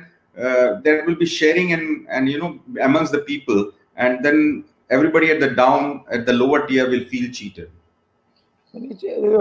there 0.85 1.05
will 1.07 1.17
be 1.21 1.27
sharing 1.39 1.73
and 1.73 1.89
and 2.11 2.29
you 2.29 2.39
know 2.39 2.49
amongst 2.85 3.13
the 3.13 3.25
people 3.29 3.71
and 3.99 4.21
then 4.23 4.65
everybody 4.91 5.31
at 5.31 5.41
the 5.41 5.51
down 5.51 6.05
at 6.11 6.25
the 6.27 6.33
lower 6.33 6.67
tier 6.67 6.89
will 6.89 7.05
feel 7.05 7.31
cheated. 7.31 7.71
Uh, 7.71 7.78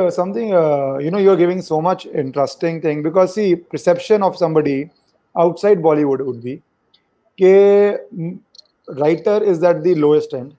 something 0.10 0.54
uh, 0.54 0.98
you 1.00 1.12
know 1.12 1.20
you're 1.20 1.36
giving 1.36 1.62
so 1.62 1.82
much 1.82 2.06
interesting 2.06 2.82
thing 2.82 3.04
because 3.04 3.34
see 3.34 3.56
perception 3.56 4.24
of 4.24 4.38
somebody 4.38 4.90
outside 5.36 5.82
bollywood 5.82 6.26
would 6.26 6.42
be 6.44 6.56
कि 7.42 7.52
writer 8.88 9.44
is 9.44 9.62
that 9.62 9.76
the 9.78 9.98
lowest 9.98 10.34
and 10.34 10.52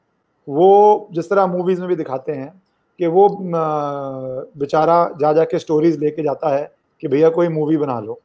वो 0.49 1.09
जिस 1.13 1.31
तरह 1.31 1.47
movies 1.47 1.81
में 1.81 1.89
भी 1.89 1.97
दिखाते 1.97 2.33
हैं 2.33 2.51
कि 2.99 3.07
वो 3.07 3.29
बेचारा 3.41 4.99
जा 5.21 5.33
जा 5.33 5.45
के 5.45 5.59
स्टोरीज 5.59 5.99
लेके 6.01 6.23
जाता 6.23 6.55
है 6.57 6.71
कि 7.01 7.09
भैया 7.09 7.29
कोई 7.31 7.49
मूवी 7.49 7.77
बना 7.77 7.99
लो। 8.01 8.19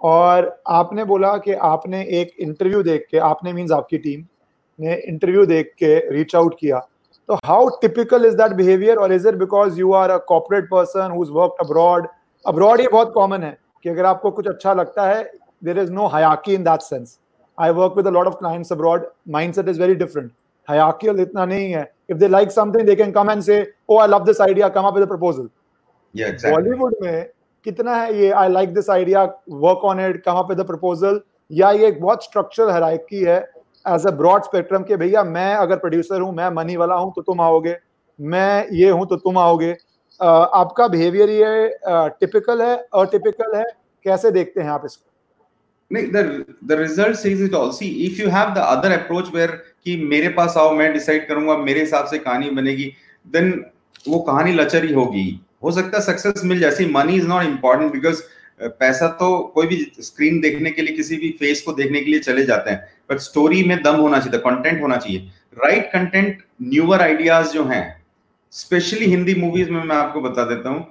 और 0.00 0.62
आपने 0.68 1.04
बोला 1.04 1.36
कि 1.44 1.52
आपने 1.52 2.02
एक 2.20 2.34
इंटरव्यू 2.40 2.82
देख 2.82 3.06
के 3.10 3.18
आपने 3.18 3.52
मीन्स 3.52 3.72
आपकी 3.72 3.98
टीम 3.98 4.24
ने 4.80 4.94
इंटरव्यू 5.08 5.46
देख 5.46 5.72
के 5.78 5.94
रीच 6.14 6.34
आउट 6.36 6.54
किया। 6.60 6.86
तो 7.28 7.34
how 7.44 7.68
typical 7.80 8.26
is 8.26 8.36
that 8.36 8.52
behaviour 8.56 8.96
और 8.96 9.12
is 9.12 9.28
it 9.28 9.34
because 9.34 9.78
you 9.80 9.92
are 9.94 10.10
a 10.10 10.16
corporate 10.28 10.68
person 10.70 11.10
who 11.10 11.24
work 11.32 11.56
abroad 11.60 12.08
abroad 12.44 12.80
ये 12.80 12.88
बहुत 12.88 13.12
कॉमन 13.14 13.42
है 13.42 13.56
कि 13.84 13.88
अगर 13.88 14.04
आपको 14.06 14.30
कुछ 14.30 14.48
अच्छा 14.48 14.74
लगता 14.74 15.06
है 15.06 15.22
there 15.64 15.78
is 15.78 15.92
no 15.92 16.06
हयाकी 16.14 16.54
in 16.54 16.64
that 16.64 16.80
sense 16.82 17.18
I 17.58 17.70
work 17.78 17.96
with 17.96 18.06
a 18.06 18.10
lot 18.10 18.26
of 18.26 18.34
clients 18.38 18.72
abroad 18.72 19.06
mindset 19.38 19.68
is 19.68 19.80
very 19.80 19.94
different 19.94 20.30
hierarchy 20.68 21.20
इतना 21.20 21.44
नहीं 21.44 21.70
है। 21.72 21.84
If 22.12 22.18
they 22.18 22.28
like 22.28 22.52
something 22.52 22.86
they 22.86 22.96
can 22.96 23.12
come 23.12 23.28
and 23.28 23.44
say 23.44 23.58
oh 23.88 23.98
i 23.98 24.06
love 24.06 24.26
this 24.26 24.40
idea. 24.40 24.70
Come 24.70 24.86
up 24.86 24.94
with 24.94 25.04
a 25.04 25.10
proposal. 25.12 25.48
Yeah 26.14 26.32
exactly. 26.32 26.52
Bollywood 26.52 26.94
में 27.02 27.28
कितना 27.66 27.94
है 27.96 28.16
ये 28.18 28.30
I 28.40 28.48
like 28.48 28.74
this 28.74 28.90
idea 28.90 29.22
work 29.64 29.84
on 29.84 30.00
it 30.00 30.22
come 30.24 30.38
up 30.38 30.50
with 30.50 30.60
a 30.60 30.64
proposal 30.64 31.20
या 31.50 31.70
ये 31.72 31.90
बहुत 31.92 32.24
structural 32.24 32.70
hierarchy 32.70 33.22
है 33.22 33.38
as 33.88 34.06
a 34.06 34.10
broad 34.12 34.42
spectrum 34.44 34.82
के 34.82 34.96
भैया 34.96 35.22
मैं 35.24 35.54
अगर 35.54 35.76
प्रोड्यूसर 35.78 36.20
हूँ 36.20 36.34
मैं 36.34 36.50
मनी 36.52 36.76
वाला 36.76 36.94
हूँ 36.94 37.12
तो 37.16 37.22
तुम 37.22 37.40
आओगे। 37.40 37.76
मैं 38.18 38.66
ये 38.72 38.90
हूँ 38.90 39.06
तो 39.06 39.16
तुम 39.16 39.38
आओगे। 39.38 39.72
uh, 39.72 40.46
आपका 40.54 40.88
बिहेवियर 40.88 41.30
ये 41.30 41.78
टिपिकल 42.20 42.62
है 42.62 42.76
अटिपिकल 42.94 43.56
है? 43.56 43.64
कैसे 44.04 44.30
देखते 44.30 44.60
हैं 44.60 44.70
आप 44.70 44.82
इसको? 44.86 45.10
नहीं 45.90 46.06
the 46.06 46.44
the 46.64 46.78
result 46.80 47.16
says 47.16 47.42
it 47.42 47.54
all 47.54 47.70
see 47.72 47.88
if 48.06 48.20
you 48.22 48.28
have 48.30 48.54
the 48.54 48.58
other 48.68 48.92
approach 48.92 49.34
where 49.34 49.50
कि 49.84 49.96
मेरे 50.04 50.28
पास 50.36 50.56
आओ 50.58 50.70
मैं 50.74 50.92
डिसाइड 50.92 51.26
करूँगा 51.28 51.56
मेरे 51.58 51.80
हिसाब 51.80 52.06
से 52.06 52.18
कहानी 52.18 52.50
बनेगी 52.52 52.92
देन 53.26 53.52
वो 54.08 54.18
कहानी 54.22 54.52
लचरी 54.52 54.92
होगी। 54.92 55.28
हो 55.64 55.70
सकता 55.72 55.96
है 55.98 56.02
सक्सेस 56.04 56.44
मिल 56.44 56.60
जाए। 56.60 56.86
Money 56.92 57.16
is 57.16 57.26
not 57.28 57.44
important 57.44 57.92
because 57.92 58.22
पैसा 58.60 59.08
तो 59.20 59.38
कोई 59.54 59.66
भी 59.66 59.76
स्क्रीन 60.00 60.40
देखने 60.40 60.70
के 60.70 60.82
लिए, 60.82 60.96
किसी 60.96 61.16
भी 61.16 61.30
फेस 61.40 61.62
को 61.62 61.72
देखने 61.72 62.00
के 62.00 62.10
लिए 62.10 62.20
चले 62.20 62.44
जाते 62.46 62.70
हैं 62.70 62.80
बट 63.10 63.18
स्टोरी 63.20 63.62
में 63.64 63.76
दम 63.82 63.96
होना 63.96 64.18
चाहिए 64.18 64.38
कंटेंट 64.40 64.80
होना 64.82 64.96
चाहिए। 64.96 65.30
राइट 65.64 65.90
कंटेंट 65.92 66.42
न्यूअर 66.62 67.02
आइडियाज़ 67.02 67.52
जो 67.52 67.64
हैं 67.64 67.84
स्पेशली 68.52 69.06
हिंदी 69.06 69.34
मूवीज़ 69.34 69.70
में 69.70 69.82
मैं 69.84 69.96
आपको 69.96 70.20
बता 70.20 70.44
देता 70.54 70.68
हूँ 70.68 70.86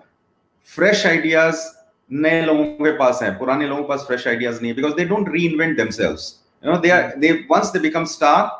फ्रेश 0.76 1.06
आइडियाज़ 1.06 1.66
नए 2.12 2.42
लोगों 2.46 2.66
के 2.66 2.98
पास 2.98 3.20
है, 3.24 3.38
पुराने 3.38 3.68
लोगों 3.68 3.84
के 3.84 3.90
पास 3.90 4.06
फ्रेश 4.08 4.28
आइडियाज़ 4.28 4.62
नहीं 4.62 4.72
है 4.72 4.76
because 4.76 4.94
they 4.96 5.06
don't 5.06 5.30
reinvent 5.46 5.78
themselves 5.78 6.34
you 6.64 6.72
know, 6.72 6.80
they 6.82 6.90
are, 6.90 7.14
they, 7.18 7.46
once 7.48 7.70
they 7.70 7.80
become 7.80 8.06
star, 8.08 8.52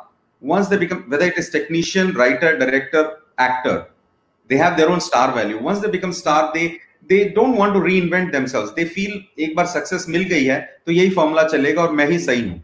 once 0.42 0.68
they 0.68 0.76
become, 0.76 0.98
whether 1.08 1.26
it 1.26 1.38
is 1.38 1.48
technician, 1.50 2.12
writer, 2.14 2.56
director, 2.56 3.00
actor, 3.36 3.88
they 4.50 4.56
have 4.56 4.76
their 4.76 4.88
own 4.88 5.00
star 5.00 5.32
value 5.34 5.60
once 5.60 5.80
they 5.80 5.90
become 5.90 6.12
star, 6.12 6.52
they 6.54 6.78
they 7.09 7.29
don't 7.37 7.57
want 7.57 7.73
to 7.73 7.79
reinvent 7.79 8.31
themselves 8.31 8.73
they 8.79 8.85
feel 8.97 9.13
एक 9.45 9.55
बार 9.55 9.65
success 9.65 10.05
मिल 10.09 10.23
गई 10.33 10.43
है 10.45 10.59
तो 10.85 10.91
यही 10.91 11.09
formula 11.15 11.43
चलेगा 11.53 11.81
और 11.83 11.91
मैं 12.01 12.07
ही 12.09 12.19
सही 12.19 12.49
हूं 12.49 12.59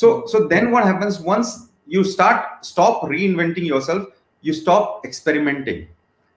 so 0.00 0.10
so 0.32 0.44
then 0.52 0.70
what 0.74 0.86
happens 0.90 1.18
once 1.30 1.48
you 1.94 2.02
start 2.10 2.66
stop 2.68 3.02
reinventing 3.14 3.66
yourself 3.72 4.06
you 4.48 4.54
stop 4.60 5.02
experimenting 5.08 5.82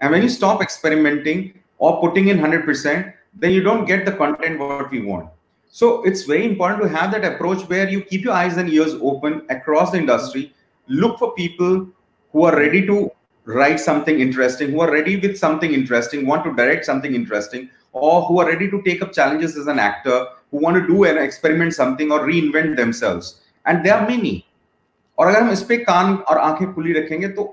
and 0.02 0.12
when 0.12 0.22
you 0.22 0.30
stop 0.30 0.62
experimenting 0.62 1.46
or 1.78 2.00
putting 2.02 2.28
in 2.28 2.39
100% 2.39 3.13
then 3.36 3.52
you 3.52 3.62
don't 3.62 3.86
get 3.86 4.06
the 4.06 4.12
content 4.12 4.60
what 4.60 4.89
we 4.91 5.02
want. 5.02 5.30
So 5.68 6.04
it's 6.04 6.24
very 6.24 6.46
important 6.46 6.82
to 6.84 6.89
have 6.89 7.12
that 7.12 7.26
approach 7.26 7.68
where 7.70 7.89
you 7.89 8.02
keep 8.02 8.24
your 8.24 8.34
eyes 8.34 8.58
and 8.58 8.70
ears 8.70 8.94
open 9.02 9.46
across 9.50 9.91
the 9.91 9.98
industry, 9.98 10.54
look 10.88 11.20
for 11.20 11.34
people 11.34 11.88
who 12.32 12.46
are 12.46 12.56
ready 12.56 12.86
to 12.88 13.12
write 13.44 13.81
something 13.81 14.20
interesting, 14.20 14.70
who 14.70 14.81
are 14.81 14.90
ready 14.90 15.16
with 15.16 15.38
something 15.38 15.72
interesting, 15.72 16.26
want 16.26 16.44
to 16.44 16.55
direct 16.55 16.85
something 16.85 17.14
interesting, 17.14 17.68
or 17.92 18.22
who 18.22 18.40
are 18.40 18.46
ready 18.46 18.70
to 18.70 18.83
take 18.83 19.03
up 19.03 19.12
challenges 19.12 19.57
as 19.57 19.66
an 19.66 19.79
actor, 19.79 20.26
who 20.50 20.59
want 20.59 20.76
to 20.76 20.87
do 20.87 21.05
and 21.05 21.18
experiment 21.18 21.74
something 21.74 22.12
or 22.12 22.20
reinvent 22.26 22.76
themselves. 22.76 23.40
And 23.66 23.85
there 23.85 23.94
are 23.94 24.09
many. 24.09 24.44
और 25.18 25.26
अगर 25.26 25.42
हम 25.42 25.50
इस 25.50 25.62
पे 25.62 25.76
कान 25.76 26.14
और 26.16 26.38
आँखें 26.38 26.72
खुली 26.74 26.92
रखेंगे 26.92 27.29
तो 27.29 27.44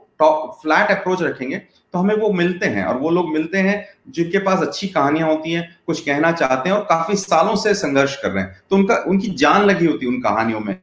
फ्लैट 0.62 0.92
अप्रोच 0.92 1.22
रखेंगे 1.22 1.58
तो 1.94 2.00
हमें 2.00 2.16
वो 2.18 2.32
मिलते 2.34 2.66
हैं 2.66 2.86
और 2.86 2.98
वो 2.98 3.10
लोग 3.10 3.32
मिलते 3.34 3.58
हैं 3.58 3.76
जिनके 4.12 4.40
पास 4.46 4.62
अच्छी 4.62 4.88
कहानियाँ 4.88 5.28
होती 5.30 5.54
हैं 5.54 5.68
कुछ 5.88 6.00
कहना 6.06 6.32
चाहते 6.32 6.70
हैं 6.70 6.76
और 6.76 6.84
काफ़ी 6.90 7.16
सालों 7.16 7.56
से 7.64 7.74
संघर्ष 7.74 8.16
कर 8.22 8.32
रहे 8.32 8.44
हैं 8.44 8.62
तो 8.70 8.76
उनका 8.76 8.96
उनकी 9.08 9.28
जान 9.44 9.66
लगी 9.66 9.86
होती 9.86 10.06
है 10.06 10.12
उन 10.12 10.22
कहानियों 10.22 10.60
में 10.60 10.78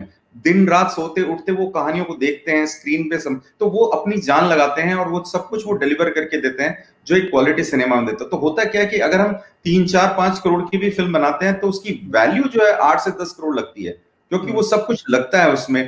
दिन 0.45 0.67
रात 0.69 0.91
सोते 0.91 1.23
उठते 1.33 1.53
वो 1.53 1.67
कहानियों 1.75 2.05
को 2.05 2.15
देखते 2.17 2.53
हैं 2.53 2.67
स्क्रीन 2.67 3.09
पे 3.11 3.19
सम, 3.19 3.41
तो 3.61 3.69
वो 3.71 3.85
अपनी 3.97 4.21
जान 4.21 4.47
लगाते 4.49 4.83
हैं 4.83 4.95
और 4.95 5.09
वो 5.09 5.23
सब 5.27 5.49
कुछ 5.49 5.67
वो 5.67 5.73
डिलीवर 5.83 6.11
करके 6.11 6.41
देते 6.41 6.63
हैं 6.63 6.85
जो 7.07 7.17
एक 7.17 7.31
क्वालिटी 7.31 7.65
सिनेमा 7.65 7.97
में 7.97 8.07
देता 8.07 8.25
है 8.25 8.31
तो 8.31 8.37
होता 8.37 8.65
क्या 8.65 8.83
है 8.83 8.87
कि 8.87 8.99
अगर 9.09 9.21
हम 9.21 9.33
तीन 9.65 9.87
चार 9.87 10.15
पाँच 10.17 10.39
करोड़ 10.45 10.63
की 10.63 10.79
भी 10.79 10.91
फ़िल्म 10.91 11.13
बनाते 11.13 11.47
हैं 11.47 11.59
तो 11.61 11.69
उसकी 11.69 12.01
वैल्यू 12.15 12.49
जो 12.49 12.65
है 12.65 12.73
आठ 12.89 13.01
से 13.01 13.11
दस 13.23 13.37
करोड़ 13.39 13.55
लगती 13.57 13.85
है 13.85 13.93
क्योंकि 14.31 14.53
वो 14.53 14.63
सब 14.63 14.87
कुछ 14.87 15.05
लगता 15.11 15.43
है 15.43 15.53
उसमें 15.53 15.85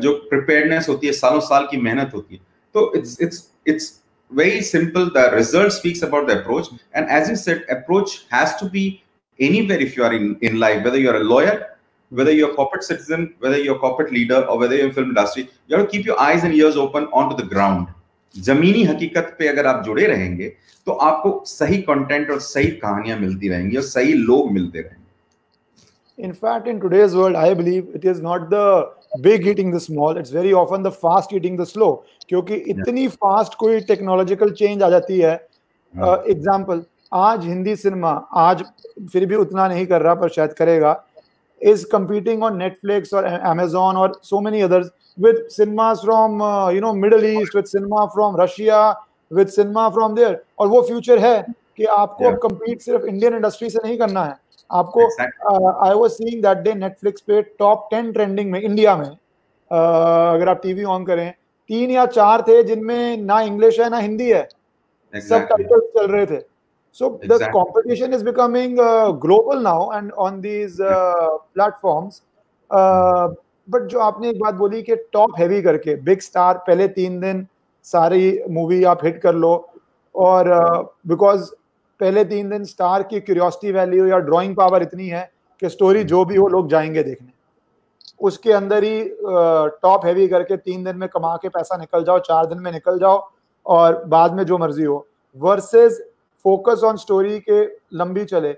जो 0.00 0.12
प्रिपेयरनेस 0.30 0.88
होती 0.88 1.06
है 1.06 1.12
सालों 1.12 1.40
साल 1.46 1.66
की 1.70 1.76
मेहनत 1.80 2.10
होती 2.14 2.34
है 2.34 2.40
तो 2.74 2.92
it's 2.96 3.16
it's 3.20 3.46
it's 3.66 3.92
very 4.30 4.60
simple. 4.60 5.10
The 5.10 5.30
result 5.32 5.72
speaks 5.72 6.02
about 6.02 6.26
the 6.26 6.40
approach. 6.40 6.68
And 6.92 7.08
as 7.08 7.28
you 7.28 7.36
said, 7.36 7.64
approach 7.70 8.26
has 8.30 8.56
to 8.56 8.68
be 8.68 9.02
anywhere 9.38 9.78
if 9.78 9.96
you 9.96 10.04
are 10.04 10.12
in, 10.12 10.36
in 10.40 10.58
life, 10.58 10.84
whether 10.84 10.98
you're 10.98 11.16
a 11.16 11.24
lawyer, 11.24 11.77
whether 12.10 12.32
you're 12.32 12.50
a 12.50 12.54
corporate 12.54 12.84
citizen, 12.84 13.34
whether 13.38 13.58
you're 13.58 13.76
a 13.76 13.78
corporate 13.78 14.12
leader, 14.12 14.44
or 14.44 14.58
whether 14.58 14.76
you're 14.76 14.86
in 14.86 14.92
film 14.92 15.10
industry, 15.10 15.48
you 15.66 15.76
have 15.76 15.86
to 15.86 15.90
keep 15.90 16.06
your 16.06 16.20
eyes 16.20 16.44
and 16.44 16.54
ears 16.54 16.76
open 16.76 17.04
onto 17.12 17.36
the 17.36 17.48
ground. 17.54 17.88
जमीनी 18.34 18.82
हकीकत 18.84 19.34
पे 19.38 19.46
अगर 19.48 19.66
आप 19.66 19.84
जुड़े 19.84 20.06
रहेंगे 20.06 20.48
तो 20.86 20.92
आपको 20.92 21.30
सही 21.46 21.76
कंटेंट 21.82 22.30
और 22.30 22.40
सही 22.40 22.70
कहानियाँ 22.82 23.18
मिलती 23.18 23.48
रहेंगी 23.48 23.76
और 23.76 23.82
सही 23.82 24.12
लोग 24.12 24.50
मिलते 24.52 24.80
रहेंगे 24.80 25.06
In 26.18 26.32
fact, 26.32 26.66
in 26.66 26.80
today's 26.80 27.14
world, 27.14 27.36
I 27.36 27.54
believe 27.54 27.90
it 27.94 28.04
is 28.04 28.20
not 28.20 28.50
the 28.50 28.90
big 29.20 29.46
eating 29.46 29.70
the 29.70 29.80
small, 29.80 30.16
it's 30.16 30.30
very 30.30 30.52
often 30.52 30.82
the 30.82 30.90
fast 30.90 31.32
eating 31.32 31.56
the 31.56 31.66
slow. 31.72 31.90
क्योंकि 32.28 32.54
इतनी 32.72 33.06
फास्ट 33.08 33.54
कोई 33.58 33.80
टेक्नोलॉजिकल 33.90 34.50
चेंज 34.60 34.82
आ 34.82 34.88
जाती 34.90 35.18
है 35.18 35.34
एग्ज़ाम्पल 35.94 36.78
uh, 36.78 36.84
आज 37.14 37.44
हिंदी 37.46 37.74
सिनेमा 37.76 38.10
आज 38.36 38.64
फिर 39.12 39.26
भी 39.26 39.34
उतना 39.34 39.68
नहीं 39.68 39.86
कर 39.86 40.02
रहा 40.02 40.14
पर 40.14 40.28
शायद 40.28 40.52
करेगा 40.58 40.92
is 41.60 41.84
competing 41.84 42.42
on 42.42 42.58
Netflix 42.58 43.12
or 43.12 43.26
Amazon 43.26 43.96
or 43.96 44.14
so 44.22 44.40
many 44.40 44.62
others 44.62 44.90
with 45.16 45.50
cinemas 45.50 46.00
from 46.00 46.40
uh, 46.40 46.70
you 46.70 46.80
know 46.80 46.94
Middle 46.94 47.24
East, 47.24 47.54
with 47.54 47.68
cinema 47.68 48.08
from 48.14 48.36
Russia, 48.36 48.96
with 49.30 49.50
cinema 49.50 49.90
from 49.92 50.14
there. 50.14 50.36
और 50.58 50.68
वो 50.68 50.82
फ्यूचर 50.82 51.18
है 51.18 51.42
कि 51.76 51.84
आपको 51.84 52.24
yeah. 52.24 52.38
compete 52.44 52.82
सिर्फ़ 52.82 53.06
इंडियन 53.06 53.34
इंडस्ट्री 53.34 53.70
से 53.70 53.78
नहीं 53.84 53.98
करना 53.98 54.24
है 54.24 54.36
आपको 54.70 55.04
I 55.86 55.94
was 55.94 56.10
seeing 56.10 56.42
that 56.42 56.58
day 56.58 56.74
Netflix 56.74 57.20
पे 57.20 57.42
टॉप 57.58 57.88
टेन 57.90 58.12
ट्रेंडिंग 58.12 58.50
में 58.50 58.60
इंडिया 58.60 58.96
में 58.96 59.04
uh, 59.04 59.14
अगर 59.70 60.48
आप 60.48 60.60
टीवी 60.62 60.84
ऑन 60.84 61.04
करें 61.04 61.30
तीन 61.70 61.90
या 61.90 62.06
चार 62.06 62.42
थे 62.42 62.62
जिनमें 62.62 63.16
ना 63.16 63.40
इंग्लिश 63.40 63.80
है 63.80 63.88
ना 63.90 63.98
हिंदी 63.98 64.30
है 64.30 64.48
सब 65.14 65.46
टाइटल 65.50 65.80
चल 65.96 66.06
रहे 66.06 66.26
थे 66.26 66.40
so 66.98 67.08
the 67.26 67.38
competition 67.42 68.14
is 68.14 68.24
becoming 68.24 68.78
global 69.20 69.62
now 69.62 69.92
and 69.96 70.12
on 70.18 70.40
these 70.40 70.76
platforms 70.80 72.22
but 73.70 73.86
जो 73.88 73.98
आपने 74.00 74.30
एक 74.30 74.40
बात 74.40 74.54
बोली 74.54 74.82
कि 74.82 74.96
टॉप 75.12 75.38
हैवी 75.38 75.62
करके 75.62 75.94
बिग 76.02 76.20
स्टार 76.20 76.58
पहले 76.66 76.88
तीन 76.88 77.20
दिन 77.20 77.46
सारी 77.84 78.42
मूवी 78.50 78.82
आप 78.84 79.04
हिट 79.04 79.20
कर 79.22 79.34
लो 79.34 79.52
और 80.14 80.48
बिकॉज़ 81.08 81.42
uh, 81.42 81.56
पहले 82.00 82.24
तीन 82.24 82.50
दिन 82.50 82.64
स्टार 82.64 83.02
की 83.02 83.20
क्यूरियोसिटी 83.20 83.72
वैल्यू 83.72 84.06
या 84.06 84.18
ड्राइंग 84.26 84.54
पावर 84.56 84.82
इतनी 84.82 85.08
है 85.08 85.30
कि 85.62 85.68
स्टोरी 85.68 86.04
जो 86.04 86.24
भी 86.24 86.36
हो 86.36 86.48
लोग 86.48 86.68
जाएँगे 86.68 87.02
देखने। 87.02 87.28
उसके 88.20 88.52
अंदर 88.52 88.84
ही 88.84 89.04
टॉप 89.82 90.04
हैवी 90.06 90.28
करके 90.28 90.56
तीन 90.56 90.84
दिन 90.84 90.96
में 90.96 91.08
कमा 91.08 91.34
के 91.36 91.48
पैसा 91.48 91.76
निकल 91.76 92.04
जाओ 92.04 92.18
चार 92.18 92.46
दिन 92.46 92.58
में 92.58 92.70
निकल 92.72 92.98
जाओ 92.98 93.28
और 93.66 94.04
बाद 94.06 94.34
में 94.34 94.44
जो 94.44 94.58
मर्ज़ी 94.58 94.84
हो। 94.84 95.06
वर्सेस 95.36 96.00
फोकस 96.48 96.82
ऑन 96.84 96.96
स्टोरी 96.96 97.38
के 97.40 97.62
लंबी 97.98 98.24
चले। 98.26 98.52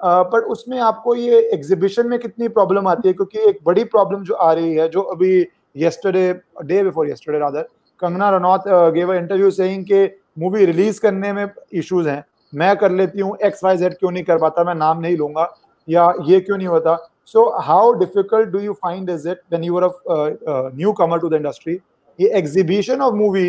पर 0.00 0.40
उसमें 0.52 0.78
आपको 0.80 1.14
ये 1.14 1.38
एग्जीबिशन 1.54 2.06
में 2.08 2.18
कितनी 2.18 2.48
प्रॉब्लम 2.48 2.88
आती 2.88 3.08
है? 3.08 3.14
क्योंकि 3.14 3.38
एक 3.48 3.58
बड़ी 3.66 3.84
प्रॉब्लम 3.86 4.22
जो 4.24 4.34
आ 4.34 4.52
रही 4.52 4.74
है, 4.74 4.88
जो 4.88 5.00
अभी 5.00 5.46
yesterday 5.76 6.32
day 6.64 6.82
before 6.84 7.08
yesterday 7.08 7.38
rather 7.38 7.68
Kangana 8.02 8.30
Ranaut 8.30 8.64
gave 8.94 9.12
interview 9.14 9.50
saying 9.50 9.84
के 9.84 10.04
मूवी 10.38 10.64
रिलीज़ 10.66 11.00
करने 11.00 11.32
में 11.32 11.46
इश्यूज़ 11.74 12.08
हैं। 12.08 12.24
मैं 12.52 12.76
कर 12.76 12.90
लेती 12.92 13.20
हूँ 13.20 13.36
एक्स 13.44 13.64
वाई 13.64 13.76
जेड 13.76 13.94
क्यों 13.98 14.10
नहीं 14.10 14.24
कर 14.24 14.38
पाता? 14.38 14.64
मैं 14.64 14.74
नाम 14.74 15.00
नहीं 15.00 15.16
लूँगा 15.16 15.48
या 15.88 16.12
ये 16.26 16.40
क्यों 16.40 16.56
नहीं 16.58 16.68
होता? 16.68 16.96
So 17.26 17.48
how 17.62 17.92
difficult 17.98 18.48
do 18.48 18.58
you 18.60 18.72
find 18.82 19.10
is 19.10 19.28
it 19.28 19.40
when 19.52 19.64
you 19.64 19.78
are 19.78 20.70
newcomer 20.92 21.18
to 21.18 21.28
the 21.28 21.34
industry 21.34 21.78
ये 22.18 22.28
exhibition 22.38 23.00
of 23.02 23.14
movie 23.14 23.48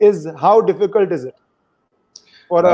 is 0.00 0.28
how 0.38 0.60
difficult 0.66 1.12
is 1.12 1.26
it 1.26 1.32
for 2.52 2.70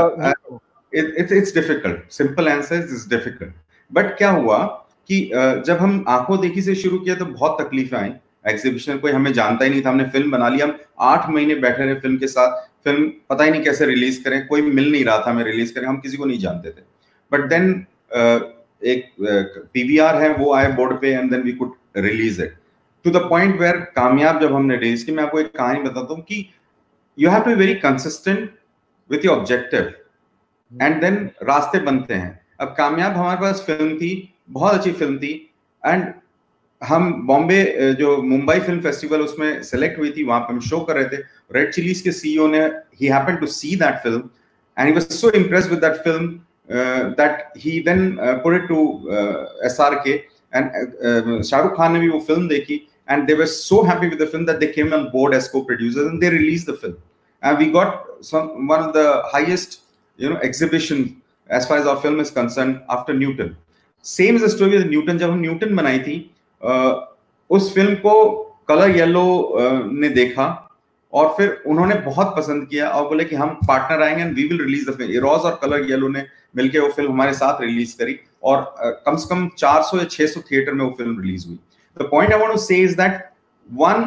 it's 0.93 1.33
it's 1.33 1.55
difficult 1.55 2.13
simple 2.13 2.49
answer 2.49 2.77
is 2.77 3.09
difficult 3.11 3.53
but 3.91 4.17
क्या 4.19 4.31
हुआ 4.31 4.59
कि 5.11 5.19
uh, 5.35 5.65
जब 5.67 5.77
हम 5.81 6.05
आँखों 6.09 6.41
देखी 6.41 6.63
से 6.63 6.75
शुरू 6.75 6.99
किया 6.99 7.15
तो 7.17 7.25
बहुत 7.27 7.61
तकलीफें 7.61 7.97
आई। 7.99 8.11
एग्जीबिशन 8.47 8.99
कोई 8.99 9.13
हमें 9.13 9.33
जानता 9.33 9.65
ही 9.65 9.71
नहीं 9.71 9.83
था। 9.83 9.91
हमने 9.91 10.05
फ़िल्म 10.05 10.31
बना 10.31 10.49
ली। 10.49 10.61
हम 10.61 10.77
आठ 11.03 11.29
महीने 11.31 11.55
बैठे 11.55 11.85
रहे 11.85 11.95
फ़िल्म 11.95 12.17
के 12.19 12.27
साथ। 12.27 12.57
फ़िल्म 12.85 13.09
पता 13.31 13.45
ही 13.45 13.51
नहीं 13.51 13.63
कैसे 13.65 13.87
रिलीज़ 13.87 14.23
करें। 14.25 14.47
कोई 14.47 14.63
मिल 14.63 14.91
नहीं 14.93 15.05
रहा 15.05 15.19
था 15.19 15.31
हमें 15.31 15.45
रिलीज़ 15.45 15.75
करें 15.75 15.87
हम 15.87 15.99
किसी 16.01 16.17
को 16.17 16.25
नहीं 16.25 16.39
जानते 16.39 16.71
थे। 16.71 16.83
बट 17.33 17.49
देन 17.49 17.73
uh, 18.17 18.41
एक 18.85 19.11
पीवीआर 19.73 20.15
uh, 20.15 20.23
है 20.23 20.29
वो 20.35 20.53
आए 20.55 20.73
बोर्ड 20.73 21.01
पे 21.01 21.13
and 21.13 21.31
then 21.31 21.43
we 21.43 21.53
could 21.53 21.73
release 21.97 22.43
it 22.43 22.55
to 23.05 23.11
the 23.11 23.27
point 23.31 23.61
where 23.61 23.77
कामयाब 23.97 24.41
जब 24.41 24.55
हमने 24.55 24.77
रिलीज़ 24.77 25.07
की 25.07 25.13
मैं 25.13 25.25
आपको 25.25 25.41
एक 25.41 25.53
कहानी 25.57 25.83
बताता 25.83 26.15
हूँ 26.15 26.23
कि 26.23 26.45
you 27.19 27.31
have 27.31 27.43
to 27.43 27.55
very 27.57 27.75
consistent 27.87 28.51
with 29.11 29.25
your 29.25 29.39
objective 29.39 29.93
and 30.73 31.01
then 31.01 31.29
रास्ते 31.49 31.79
बनते 31.83 32.15
हैं 32.15 32.39
अब 32.61 32.75
कामयाब 32.79 33.17
हमारे 33.17 33.41
पास 33.41 33.65
फ़िल्म 33.67 33.97
थी 33.97 34.13
बहुत 34.51 34.75
अच्छी 34.75 34.93
फ़िल्म 34.93 35.19
थी 35.19 35.35
एंड 35.83 36.13
हम 36.83 37.13
बॉम्बे 37.27 37.63
जो 37.99 38.17
मुंबई 38.23 38.59
फ़िल्म 38.59 38.81
फेस्टिवल 38.81 39.21
उसमें 39.21 39.63
सेलेक्ट 39.63 39.99
हुई 39.99 40.11
थी 40.17 40.25
वहाँ 40.25 40.41
पर 40.41 40.53
हम 40.53 40.61
शो 40.69 40.81
कर 40.81 40.97
रहे 40.97 41.17
थे 41.17 41.23
रेड 41.55 41.73
चिलीज 41.75 42.01
के 42.01 42.13
सीईओ 42.13 42.47
ने 42.49 42.65
he 43.01 43.07
happened 43.07 43.39
to 43.41 43.47
see 43.55 43.75
that 43.77 44.03
film 44.03 44.29
and 44.77 44.89
he 44.89 44.95
was 44.95 45.09
so 45.13 45.31
impressed 45.39 45.71
with 45.71 45.81
that 45.85 45.97
film 46.05 46.29
that 47.21 47.59
he 47.59 47.79
then 47.89 48.17
put 48.21 48.55
it 48.55 48.69
to 48.69 48.85
SRK 49.67 50.13
and 50.55 51.43
Shahrukh 51.43 51.77
Khan 51.77 51.93
ने 51.93 52.01
भी 52.01 52.09
वो 52.09 52.21
फ़िल्म 52.29 52.49
देखी 52.49 52.87
and 53.11 53.29
they 53.29 53.35
were 53.35 53.49
so 53.49 53.83
happy 53.85 54.09
with 54.09 54.19
the 54.19 54.27
film 54.27 54.45
that 54.47 54.59
they 54.61 54.73
came 54.73 54.93
on 54.93 55.05
board 55.11 55.35
as 55.35 55.49
co-producers 55.49 56.09
and 56.09 56.23
they 56.23 56.31
released 56.31 56.67
the 56.67 56.75
film. 56.77 56.97
And 57.43 57.59
we 57.59 57.71
got 57.71 58.07
some, 58.21 58.67
one 58.67 58.83
of 58.83 58.93
the 58.93 59.23
highest, 59.27 59.81
you 60.19 60.29
know, 60.29 60.37
exhibition 60.37 61.23
as 61.51 61.67
far 61.67 61.79
as 61.79 61.87
our 61.87 62.01
film 62.01 62.21
is 62.21 62.31
concerned 62.31 62.81
after 62.89 63.15
newton. 63.15 63.57
Same 64.03 64.37
is 64.37 64.43
the 64.43 64.49
story 64.49 64.79
with 64.79 64.87
newton. 64.87 65.19
जब 65.19 65.31
हम 65.31 65.41
Newton 65.41 65.77
बनाई 65.77 65.99
थी 65.99 66.17
उस 67.51 67.73
film 67.75 67.95
को 68.07 68.15
colour 68.69 68.97
yellow 68.97 69.27
ने 69.93 70.09
देखा 70.09 70.47
और 71.13 71.29
फिर 71.37 71.63
उन्होंने 71.67 71.95
बहुत 72.07 72.35
पसंद 72.37 72.67
किया 72.69 72.89
और 72.89 73.09
बोले 73.09 73.25
कि 73.25 73.37
हम 73.37 73.55
पार्टनर 73.69 74.03
आएँगे 74.03 74.23
and 74.23 74.35
we 74.37 74.45
will 74.49 74.61
release 74.61 74.91
the 74.91 74.95
film 74.97 75.13
Eros 75.13 75.45
और 75.51 75.59
कलर 75.63 75.89
येलो 75.91 76.09
ने 76.09 76.25
मिलकर 76.57 76.81
वो 76.81 76.89
फ़िल्म 76.97 77.13
हमारे 77.13 77.33
साथ 77.35 77.61
रिलीज़ 77.61 77.97
करी 77.99 78.19
और 78.43 79.03
कम 79.07 79.17
से 79.17 79.29
कम 79.35 79.49
400 79.59 79.99
या 79.99 80.07
600 80.09 80.43
थिएटर 80.51 80.73
में 80.73 80.85
वो 80.85 80.91
फ़िल्म 80.99 81.21
रिलीज़ 81.21 81.47
हुई. 81.47 81.59
The 81.97 82.09
point 82.11 82.33
I 82.33 82.39
want 82.39 82.53
to 82.53 82.59
say 82.61 82.77
is 82.83 82.97
that 82.97 83.25
one 83.69 84.07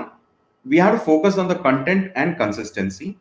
we 0.65 0.77
have 0.77 0.91
to 0.91 0.97
focus 1.05 1.37
on 1.39 1.47
the 1.47 1.57
content 1.63 2.13
and 2.17 2.35
consistency 2.39 3.15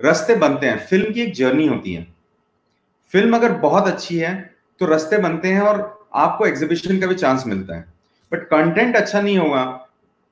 रस्ते 0.00 0.34
बनते 0.36 0.66
हैं। 0.66 0.86
फ़िल्म 0.86 1.12
की 1.12 1.22
एक 1.22 1.34
जर्नी 1.34 1.66
होती 1.66 1.94
है। 1.94 2.06
फ़िल्म 3.12 3.36
अगर 3.36 3.52
बहुत 3.58 3.86
अच्छी 3.88 4.18
है 4.18 4.34
तो 4.80 4.86
रस्ते 4.86 5.18
बनते 5.18 5.48
हैं 5.48 5.60
और 5.60 6.08
आपको 6.14 6.46
एग्जीबिशन 6.46 7.00
का 7.00 7.06
भी 7.06 7.14
चांस 7.14 7.46
मिलता 7.46 7.76
है। 7.76 7.84
बट 8.32 8.44
कंटेंट 8.48 8.96
अच्छा 8.96 9.20
नहीं 9.20 9.38
होगा 9.38 9.64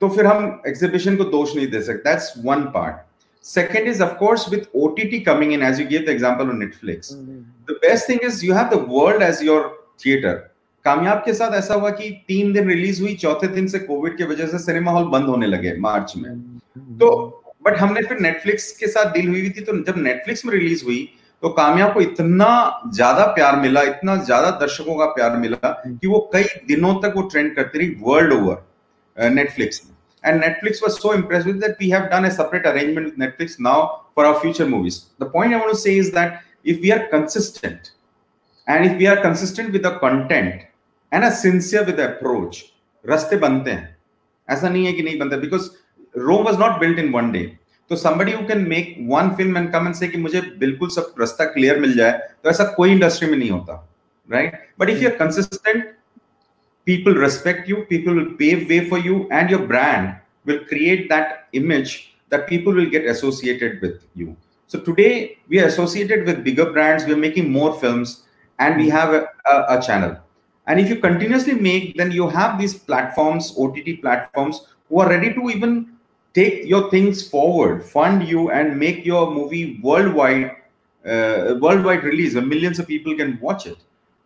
तो 0.00 0.08
फिर 0.08 0.26
हम 0.26 0.62
एग्जीबिशन 0.66 1.16
को 1.16 1.24
दोष 1.36 1.54
नहीं 1.56 1.70
दे 1.70 1.82
सकते। 1.82 2.10
That's 2.10 2.32
one 2.44 2.62
part 2.74 3.08
second 3.44 3.86
is 3.90 4.00
of 4.04 4.10
course 4.18 4.42
with 4.52 4.64
ott 4.74 4.98
coming 5.26 5.52
in 5.52 5.62
as 5.62 5.78
you 5.78 5.84
gave 5.90 6.02
the 6.06 6.12
example 6.12 6.50
on 6.50 6.58
netflix. 6.62 7.14
Mm-hmm. 7.14 7.38
the 7.66 7.78
best 7.84 8.06
thing 8.06 8.18
is 8.22 8.42
you 8.42 8.52
have 8.52 8.70
the 8.70 8.78
world 8.78 9.22
as 9.22 9.42
your 9.42 9.76
theater. 9.98 10.49
कामयाब 10.84 11.18
के 11.24 11.32
साथ 11.34 11.54
ऐसा 11.54 11.74
हुआ 11.74 11.90
कि 11.90 12.10
तीन 12.28 12.52
दिन 12.52 12.68
रिलीज़ 12.68 13.02
हुई, 13.02 13.14
चौथे 13.14 13.48
दिन 13.48 13.66
से 13.68 13.78
कोविड 13.78 14.16
की 14.16 14.24
वजह 14.24 14.46
से 14.46 14.58
सिनेमा 14.58 14.92
हॉल 14.92 15.04
बंद 15.04 15.28
होने 15.28 15.46
लगे 15.46 15.76
मार्च 15.78 16.12
में। 16.16 16.40
तो 16.98 17.08
बट 17.64 17.76
हमने 17.78 18.02
फिर 18.02 18.18
नेटफ्लिक्स 18.20 18.70
के 18.72 18.86
साथ 18.86 19.12
डील 19.12 19.28
हुई 19.28 19.50
थी 19.50 19.60
तो 19.60 19.76
जब 19.84 19.98
नेटफ्लिक्स 19.98 20.44
में 20.44 20.52
रिलीज़ 20.52 20.84
हुई 20.84 21.08
तो 21.42 21.48
कामयाब 21.48 21.92
को 21.94 22.00
इतना 22.00 22.48
ज़्यादा 22.94 23.24
प्यार 23.26 23.56
मिला, 23.56 23.82
इतना 23.82 24.16
ज़्यादा 24.16 24.50
दर्शकों 24.50 24.94
का 24.94 25.04
प्यार 25.06 25.36
मिला 25.36 25.70
कि 25.86 26.06
वो 26.06 26.18
कई 26.32 26.44
दिनों 26.68 26.94
तक 27.02 27.12
वो 27.16 27.22
ट्रेंड 27.28 27.54
करती 27.56 27.78
रही 27.78 27.88
world 28.00 28.32
over 28.32 29.30
Netflix 29.30 29.82
and 30.24 30.40
Netflix 30.40 30.82
was 30.82 30.92
so 30.92 31.14
impress 31.14 31.44
with 31.44 31.56
that 31.56 31.76
with 31.80 33.12
Netflix 33.18 33.56
now 33.60 33.86
for 34.16 34.26
our 34.26 34.38
future 34.40 34.68
movies 34.68 35.00
the 35.22 35.30
point 35.32 35.54
I 35.54 35.60
want 35.60 35.72
to 35.72 36.70
if 36.70 36.80
we 36.80 36.90
are 36.90 37.06
consistent 37.12 37.88
and 38.68 38.86
if 38.86 38.98
we 38.98 39.06
are 39.06 39.22
consistent 39.22 39.70
with 39.70 39.86
content 39.86 40.68
है 41.12 41.20
ना 41.20 41.30
sincere 41.36 41.84
with 41.84 42.00
approach 42.00 42.62
रस्ते 43.04 43.36
बनते 43.36 43.70
हैं। 43.70 43.96
ऐसा 44.48 44.68
नहीं 44.68 44.86
है 44.86 44.92
कि 44.92 45.02
नहीं 45.02 45.18
बनता 45.18 45.36
because 45.36 45.70
Rome 46.14 46.44
was 46.44 46.58
not 46.58 46.78
built 46.80 46.98
in 46.98 47.10
one 47.12 47.30
day 47.32 47.50
तो 47.90 47.96
somebody 47.96 48.32
you 48.32 48.38
can 48.48 48.66
make 48.68 48.96
one 49.10 49.30
film 49.36 49.56
and 49.58 49.70
come 49.72 49.86
and 49.86 49.94
say 49.94 50.08
कि 50.08 50.18
मुझे 50.18 50.40
बिल्कुल 50.58 50.88
सब 50.88 51.14
रास्ता 51.20 51.44
क्लियर 51.44 51.80
मिल 51.80 51.96
जाए 51.96 52.12
तो 52.42 52.50
ऐसा 52.50 52.64
कोई 52.76 52.92
इंडस्ट्री 52.92 53.30
में 53.30 53.36
नहीं 53.38 53.50
होता 53.50 53.86
right 54.28 54.58
but 54.80 54.90
if 54.90 55.02
you're 55.02 55.16
consistent 55.16 55.84
people 56.86 57.20
respect 57.20 57.68
you 57.70 57.76
people 57.90 58.12
will 58.12 58.28
pave 58.38 58.66
way 58.68 58.78
for 58.90 59.06
you 59.06 59.28
and 59.32 59.50
your 59.50 59.66
brand 59.66 60.08
will 60.46 60.58
create 60.68 61.04
that 61.12 61.56
image 61.56 61.96
that 62.32 62.48
people 62.50 62.74
will 62.74 62.88
get 62.90 63.06
associated 63.06 63.78
with 63.82 63.98
you 64.18 64.34
so 64.72 64.78
today 64.86 65.08
we 65.50 65.58
are 65.58 65.66
associated 65.66 66.26
with 66.26 66.38
bigger 66.44 66.70
brands 66.70 67.06
we 67.06 67.12
are 67.12 67.18
making 67.18 67.50
more 67.52 67.72
film 67.80 68.04
and 68.58 68.76
we 68.76 68.88
have 68.90 69.16
a 69.16 69.78
channel 69.80 70.16
and 70.70 70.80
if 70.80 70.88
you 70.88 70.96
continuously 71.04 71.54
make 71.54 71.96
then 72.00 72.12
you 72.16 72.28
have 72.28 72.58
these 72.58 72.74
platforms 72.90 73.52
ott 73.62 73.78
platforms 74.02 74.60
who 74.88 75.00
are 75.00 75.08
ready 75.08 75.32
to 75.38 75.48
even 75.50 75.72
take 76.32 76.64
your 76.66 76.90
things 76.90 77.28
forward, 77.28 77.84
fund 77.84 78.26
you, 78.26 78.50
and 78.50 78.78
make 78.78 79.04
your 79.04 79.30
movie 79.30 79.80
worldwide, 79.82 80.56
uh, 81.06 81.56
worldwide 81.60 82.04
release, 82.04 82.34
where 82.34 82.44
millions 82.44 82.78
of 82.78 82.86
people 82.86 83.16
can 83.16 83.38
watch 83.40 83.66
it. 83.66 83.78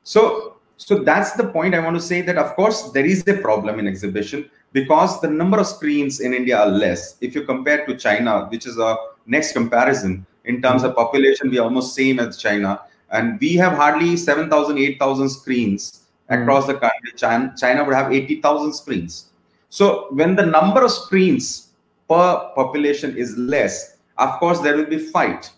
So, 0.02 0.56
so 0.76 0.98
that's 0.98 1.32
the 1.32 1.44
point 1.44 1.74
I 1.74 1.78
want 1.78 1.96
to 1.96 2.02
say. 2.02 2.20
That 2.20 2.36
of 2.36 2.54
course 2.56 2.90
there 2.92 3.06
is 3.06 3.26
a 3.28 3.34
problem 3.34 3.78
in 3.78 3.86
exhibition 3.86 4.50
because 4.72 5.20
the 5.20 5.28
number 5.28 5.58
of 5.58 5.66
screens 5.66 6.20
in 6.20 6.34
India 6.34 6.58
are 6.58 6.68
less. 6.68 7.16
If 7.20 7.34
you 7.34 7.44
compare 7.44 7.86
to 7.86 7.96
China, 7.96 8.46
which 8.46 8.66
is 8.66 8.78
our 8.78 8.98
next 9.26 9.52
comparison 9.52 10.26
in 10.44 10.60
terms 10.60 10.82
of 10.82 10.94
population, 10.94 11.50
we 11.50 11.58
are 11.58 11.64
almost 11.64 11.94
same 11.94 12.18
as 12.18 12.36
China, 12.36 12.80
and 13.10 13.40
we 13.40 13.54
have 13.54 13.74
hardly 13.74 14.16
7,000, 14.16 14.78
8,000 14.78 15.28
screens 15.28 16.03
across 16.28 16.66
the 16.66 16.74
country. 16.74 17.12
China, 17.16 17.54
China 17.56 17.84
would 17.84 17.94
have 17.94 18.12
80,000 18.12 18.72
screens. 18.72 19.30
So 19.68 20.08
when 20.10 20.36
the 20.36 20.46
number 20.46 20.84
of 20.84 20.90
screens 20.90 21.68
per 22.08 22.50
population 22.54 23.16
is 23.16 23.36
less, 23.36 23.96
of 24.18 24.38
course, 24.38 24.60
there 24.60 24.76
will 24.76 24.86
be 24.86 24.98
fight 24.98 25.50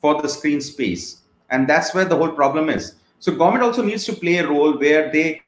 for 0.00 0.20
the 0.20 0.28
screen 0.28 0.60
space. 0.60 1.20
And 1.50 1.68
that's 1.68 1.94
where 1.94 2.04
the 2.04 2.16
whole 2.16 2.30
problem 2.30 2.68
is. 2.68 2.94
So 3.20 3.34
government 3.34 3.64
also 3.64 3.82
needs 3.82 4.04
to 4.06 4.12
play 4.12 4.38
a 4.38 4.48
role 4.48 4.78
where 4.78 5.10
they, 5.12 5.42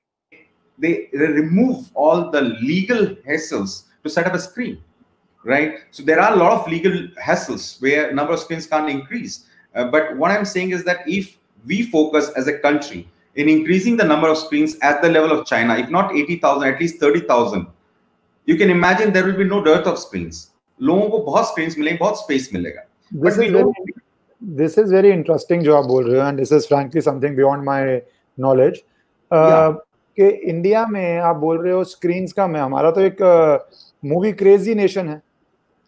they, 0.78 1.08
they 1.12 1.26
remove 1.26 1.90
all 1.94 2.30
the 2.30 2.42
legal 2.42 3.14
hassles 3.26 3.84
to 4.02 4.10
set 4.10 4.26
up 4.26 4.34
a 4.34 4.38
screen, 4.38 4.82
right? 5.44 5.74
So 5.90 6.02
there 6.02 6.20
are 6.20 6.32
a 6.32 6.36
lot 6.36 6.52
of 6.52 6.70
legal 6.70 7.08
hassles 7.22 7.80
where 7.80 8.12
number 8.12 8.32
of 8.32 8.40
screens 8.40 8.66
can't 8.66 8.90
increase. 8.90 9.46
Uh, 9.74 9.84
but 9.84 10.16
what 10.16 10.30
I'm 10.30 10.44
saying 10.44 10.70
is 10.70 10.84
that 10.84 11.08
if 11.08 11.38
we 11.64 11.82
focus 11.82 12.30
as 12.30 12.48
a 12.48 12.58
country 12.58 13.08
in 13.35 13.49
increasing 13.49 13.97
the 13.97 14.03
number 14.03 14.27
of 14.29 14.37
screens 14.37 14.77
at 14.81 15.01
the 15.01 15.09
level 15.09 15.31
of 15.37 15.45
China, 15.45 15.77
if 15.77 15.89
not 15.89 16.15
80,000, 16.15 16.67
at 16.67 16.79
least 16.79 16.99
30,000, 16.99 17.67
you 18.45 18.57
can 18.57 18.69
imagine 18.69 19.11
there 19.11 19.25
will 19.25 19.37
be 19.37 19.43
no 19.43 19.63
dearth 19.63 19.87
of 19.87 19.99
screens 19.99 20.51
लोगों 20.81 21.09
को 21.09 21.19
बहुत 21.25 21.47
screens 21.47 21.77
मिलेंगे 21.77 21.97
बहुत 21.99 22.19
space 22.19 22.49
मिलेगा 22.53 22.81
this 23.11 23.37
is 23.37 23.51
very, 23.51 23.73
this 24.41 24.77
is 24.77 24.91
very 24.91 25.11
interesting 25.11 25.63
जो 25.63 25.75
आप 25.75 25.85
बोल 25.85 26.09
रहे 26.09 26.21
हो 26.21 26.27
and 26.29 26.39
this 26.39 26.51
is 26.57 26.67
frankly 26.71 27.01
something 27.01 27.35
beyond 27.35 27.63
my 27.63 28.01
knowledge 28.37 28.79
uh, 29.31 29.49
yeah. 29.49 29.75
कि 30.19 30.27
इंडिया 30.51 30.85
में 30.87 31.17
आप 31.17 31.35
बोल 31.35 31.57
रहे 31.61 31.73
हो 31.73 31.83
स्क्रीन्स 31.83 32.33
कम 32.33 32.55
है 32.55 32.61
हमारा 32.61 32.91
तो 32.91 33.01
एक 33.01 33.21
मूवी 34.05 34.31
क्रेजी 34.43 34.75
नेशन 34.75 35.09
है 35.09 35.21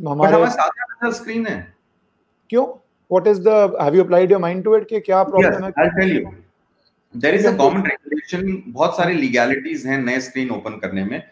हमारे 0.07 1.11
स्क्रीन 1.13 1.45
है 1.47 1.61
क्यों 2.49 2.65
what 3.09 3.27
is 3.31 3.37
the 3.43 3.57
have 3.79 3.95
you 3.95 4.01
applied 4.01 4.31
your 4.35 4.43
mind 4.47 4.63
to 4.63 4.73
it 4.79 4.89
कि 4.89 4.99
क्या 4.99 5.23
प्रॉब्लम 5.23 5.65
yes, 5.65 5.77
है 5.77 5.83
I'll 5.83 5.95
tell 5.99 6.15
you 6.15 6.40
there 7.14 7.34
is 7.34 7.46
a 7.46 7.56
common 7.56 7.82
regulation 7.86 8.62
बहुत 8.68 8.96
सारी 8.96 9.14
लीगैलिटीज 9.14 9.86
हैं 9.86 9.98
नए 9.98 10.20
स्क्रीन 10.20 10.50
ओपन 10.50 10.78
करने 10.78 11.04
में। 11.04 11.22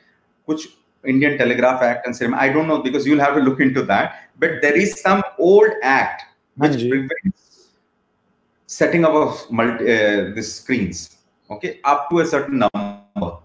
कुछ 0.46 0.68
Indian 1.04 1.36
telegraph 1.38 1.82
act 1.82 2.06
and 2.06 2.34
I 2.34 2.48
don't 2.48 2.66
know 2.66 2.76
because 2.76 3.08
you 3.08 3.18
have 3.20 3.34
to 3.34 3.40
look 3.40 3.60
into 3.60 3.82
that 3.82 4.10
but 4.40 4.60
there 4.62 4.76
is 4.76 4.94
some 4.94 5.22
old 5.40 5.72
act 5.72 6.26
setting 8.68 9.04
up 9.04 9.14
of 9.14 9.46
multi 9.52 9.84
this 10.34 11.10
okay 11.50 11.68
up 11.86 12.08
to 12.10 12.18
a 12.18 12.46
number 12.50 13.38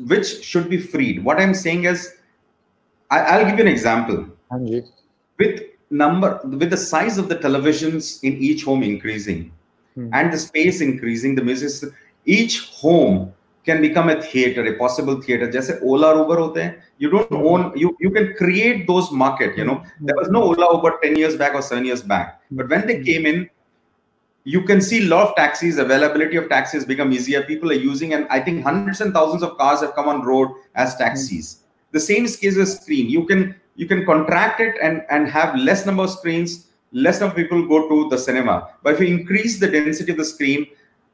which 0.00 0.26
should 0.26 0.68
be 0.68 0.78
freed 0.78 1.24
what 1.28 1.36
I 1.36 1.44
am 1.44 1.52
seeing 1.52 1.86
as 1.86 2.06
I 3.12 3.20
I 3.20 3.44
will 3.44 3.46
give 3.46 3.58
you 3.58 3.64
an 3.66 3.72
example 3.72 4.24
हाँ 4.52 4.58
जी। 4.60 4.78
With 5.38 5.64
number 5.92 6.40
with 6.46 6.72
the 6.74 6.76
size 6.76 7.20
of 7.20 7.26
the 7.26 7.38
televisions 7.42 8.20
in 8.24 8.38
hmm. 9.94 10.08
and 10.12 10.32
the 10.32 10.38
space 10.38 10.80
increasing, 10.80 11.34
the 11.34 11.42
music 11.42 11.92
each 12.24 12.70
home 12.70 13.32
can 13.64 13.80
become 13.80 14.08
a 14.08 14.20
theater, 14.20 14.64
a 14.64 14.76
possible 14.76 15.20
theater. 15.20 15.50
Just 15.50 15.70
Ola 15.82 16.16
Uber 16.18 16.36
hote 16.36 16.74
You 16.98 17.10
don't 17.10 17.30
mm-hmm. 17.30 17.46
own, 17.46 17.72
you, 17.76 17.96
you 18.00 18.10
can 18.10 18.34
create 18.34 18.86
those 18.86 19.10
market, 19.12 19.56
you 19.56 19.64
know. 19.64 19.76
Mm-hmm. 19.76 20.06
There 20.06 20.16
was 20.16 20.28
no 20.30 20.42
Ola 20.42 20.76
Uber 20.76 20.98
10 21.02 21.16
years 21.16 21.36
back 21.36 21.54
or 21.54 21.62
7 21.62 21.84
years 21.84 22.02
back. 22.02 22.40
But 22.50 22.68
when 22.68 22.86
they 22.86 23.02
came 23.02 23.24
in, 23.24 23.48
you 24.44 24.62
can 24.62 24.80
see 24.80 25.06
a 25.06 25.08
lot 25.08 25.28
of 25.28 25.36
taxis, 25.36 25.78
availability 25.78 26.36
of 26.36 26.48
taxis 26.48 26.84
become 26.84 27.12
easier. 27.12 27.42
People 27.42 27.70
are 27.70 27.74
using, 27.74 28.14
and 28.14 28.26
I 28.28 28.40
think 28.40 28.64
hundreds 28.64 29.00
and 29.00 29.14
thousands 29.14 29.44
of 29.44 29.56
cars 29.56 29.80
have 29.80 29.94
come 29.94 30.08
on 30.08 30.22
road 30.22 30.48
as 30.74 30.96
taxis. 30.96 31.58
The 31.92 32.00
same 32.00 32.24
is 32.24 32.36
case 32.36 32.56
with 32.56 32.68
screen. 32.68 33.08
You 33.08 33.24
can 33.24 33.54
you 33.76 33.86
can 33.86 34.04
contract 34.04 34.60
it 34.60 34.74
and, 34.82 35.02
and 35.10 35.28
have 35.28 35.56
less 35.56 35.86
number 35.86 36.02
of 36.02 36.10
screens, 36.10 36.66
less 36.92 37.20
number 37.20 37.32
of 37.32 37.36
people 37.36 37.66
go 37.66 37.88
to 37.88 38.08
the 38.10 38.18
cinema. 38.18 38.68
But 38.82 38.94
if 38.94 39.00
you 39.00 39.06
increase 39.06 39.58
the 39.58 39.68
density 39.68 40.12
of 40.12 40.18
the 40.18 40.24
screen, 40.24 40.66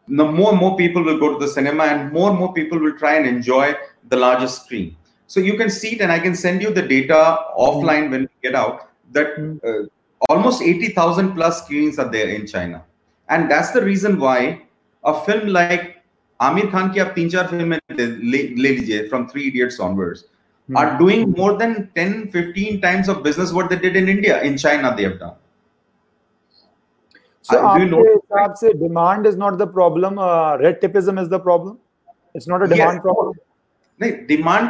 the 0.09 0.25
more 0.25 0.51
and 0.51 0.59
more 0.59 0.77
people 0.77 1.03
will 1.03 1.19
go 1.19 1.33
to 1.33 1.39
the 1.39 1.51
cinema 1.53 1.85
and 1.85 2.13
more 2.13 2.31
and 2.31 2.39
more 2.39 2.53
people 2.53 2.79
will 2.79 2.97
try 2.99 3.15
and 3.17 3.27
enjoy 3.27 3.75
the 4.09 4.17
larger 4.17 4.49
screen 4.49 4.97
So 5.27 5.41
you 5.41 5.57
can 5.59 5.69
see 5.69 5.95
it, 5.95 6.01
and 6.01 6.11
I 6.11 6.19
can 6.19 6.35
send 6.35 6.63
you 6.63 6.71
the 6.73 6.83
data 6.83 7.39
offline 7.57 8.05
mm. 8.07 8.11
when 8.11 8.21
we 8.23 8.29
get 8.43 8.55
out 8.55 8.89
that 9.13 9.37
mm. 9.37 9.61
uh, 9.63 9.87
almost 10.31 10.63
80,000 10.63 11.35
plus 11.35 11.65
screens 11.65 11.99
are 11.99 12.11
there 12.11 12.29
in 12.29 12.47
China. 12.47 12.83
And 13.29 13.51
that's 13.51 13.71
the 13.73 13.83
reason 13.83 14.19
why 14.19 14.63
a 15.05 15.21
film 15.27 15.49
like 15.49 16.03
Amir 16.41 16.71
Khan 16.71 16.95
ki 16.95 17.01
aap 17.01 17.15
teen 17.15 17.29
char 17.29 17.47
film 17.49 17.71
le, 17.91 19.09
from 19.11 19.29
3 19.29 19.49
idiots 19.49 19.79
onwards 19.79 20.25
mm. 20.71 20.79
are 20.79 20.99
doing 20.99 21.31
more 21.33 21.59
than 21.59 21.91
10 21.95 22.31
15 22.31 22.81
times 22.81 23.09
of 23.09 23.23
business 23.23 23.53
what 23.53 23.69
they 23.69 23.77
did 23.85 23.97
in 23.97 24.09
India 24.09 24.41
in 24.43 24.57
China 24.57 24.95
they 24.97 25.03
have 25.03 25.19
done 25.19 25.37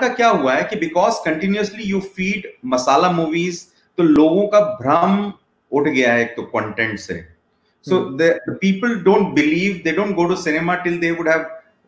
क्या 0.08 0.28
हुआ 0.28 0.54
है 0.54 0.62
लोगों 4.02 4.46
का 4.48 4.60
भ्रम 4.60 5.32
उठ 5.72 5.88
गया 5.88 6.12
है 6.12 6.24
तो 6.24 6.42
कंटेंट 6.42 6.98
से। 6.98 7.26
So 7.84 7.98
the 7.98 8.40
don't 9.04 9.34
believe 9.34 9.80
they 9.84 9.92
don't 9.92 10.14
go 10.14 10.24
to 10.24 10.36
cinema 10.36 10.74
till 10.74 10.98
they 10.98 11.10
would 11.10 11.28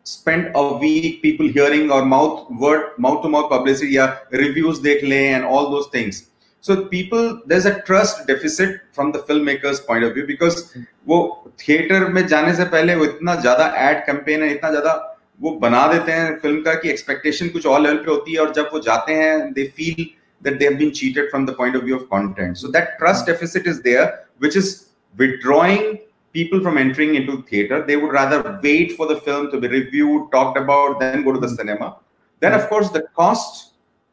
spend 0.05 0.55
a 0.55 0.61
week 0.61 1.19
people 1.23 1.45
hearing 1.45 1.91
और 1.91 2.03
mouth 2.03 2.45
word 2.51 2.81
mouth 2.99 3.23
to 3.23 3.29
mouth 3.29 3.49
publicity 3.49 3.97
या 3.97 4.05
रिव्यूज़ 4.33 4.81
देख 4.81 5.03
लें 5.03 5.35
and 5.35 5.45
all 5.45 5.65
those 5.65 6.30
so 6.60 6.76
people 6.86 7.42
there's 7.46 7.66
a 7.66 7.80
trust 7.82 8.26
deficit 8.26 8.80
from 8.92 9.12
the 9.12 9.20
filmmakers 9.20 9.84
point 9.86 10.04
of 10.04 10.14
view 10.14 10.26
because 10.26 10.62
वो 11.08 11.18
theatre 11.60 12.08
में 12.12 12.26
जाने 12.26 12.54
से 12.54 12.64
पहले 12.70 12.94
वो 12.94 13.04
इतना 13.04 13.34
ज्यादा 13.40 13.66
एड 13.88 14.04
कैंपेन 14.06 14.42
है 14.42 14.50
इतना 14.52 14.70
ज्यादा 14.70 14.94
वो 15.40 15.50
बना 15.60 15.86
देते 15.92 16.12
हैं 16.12 16.38
फिल्म 16.40 16.62
का 16.62 16.74
कि 16.74 16.90
एक्सपेक्टेशन 16.90 17.48
कुछ 17.56 17.66
और 17.66 17.80
लेवल 17.80 17.96
पे 18.04 18.10
होती 18.10 18.32
है 18.32 18.40
और 18.40 18.52
जब 18.54 18.70
वो 18.72 18.80
जाते 18.88 19.14
हैं 19.14 19.52
they 19.52 19.64
feel 19.76 20.04
that 20.42 20.58
they 20.58 20.66
have 20.66 20.78
been 20.78 20.92
cheated 20.92 21.30
from 21.30 21.46
the 21.46 21.52
point 21.52 21.76
of 21.76 21.82
view 21.82 21.96
of 21.96 22.08
content. 22.08 22.58
So 22.58 22.68
that 22.68 22.98
trust 22.98 23.26
deficit 23.26 23.66
is 23.66 23.82
there, 23.82 24.26
which 24.38 24.56
is 24.56 24.88
withdrawing 25.16 26.00
people 26.32 26.60
from 26.60 26.78
entering 26.78 27.14
into 27.14 27.42
theater. 27.42 27.82
They 27.82 27.96
would 27.96 28.12
rather 28.12 28.60
wait 28.62 28.92
for 28.96 29.06
the 29.06 29.16
film 29.20 29.50
to 29.50 29.60
be 29.60 29.68
reviewed, 29.68 30.30
talked 30.30 30.58
about, 30.58 31.00
then 31.00 31.24
go 31.24 31.32
to 31.32 31.40
the 31.40 31.48
cinema. 31.48 31.96
Then, 32.40 32.52
of 32.52 32.68
course, 32.68 32.90
the 32.90 33.02
cost, 33.14 33.69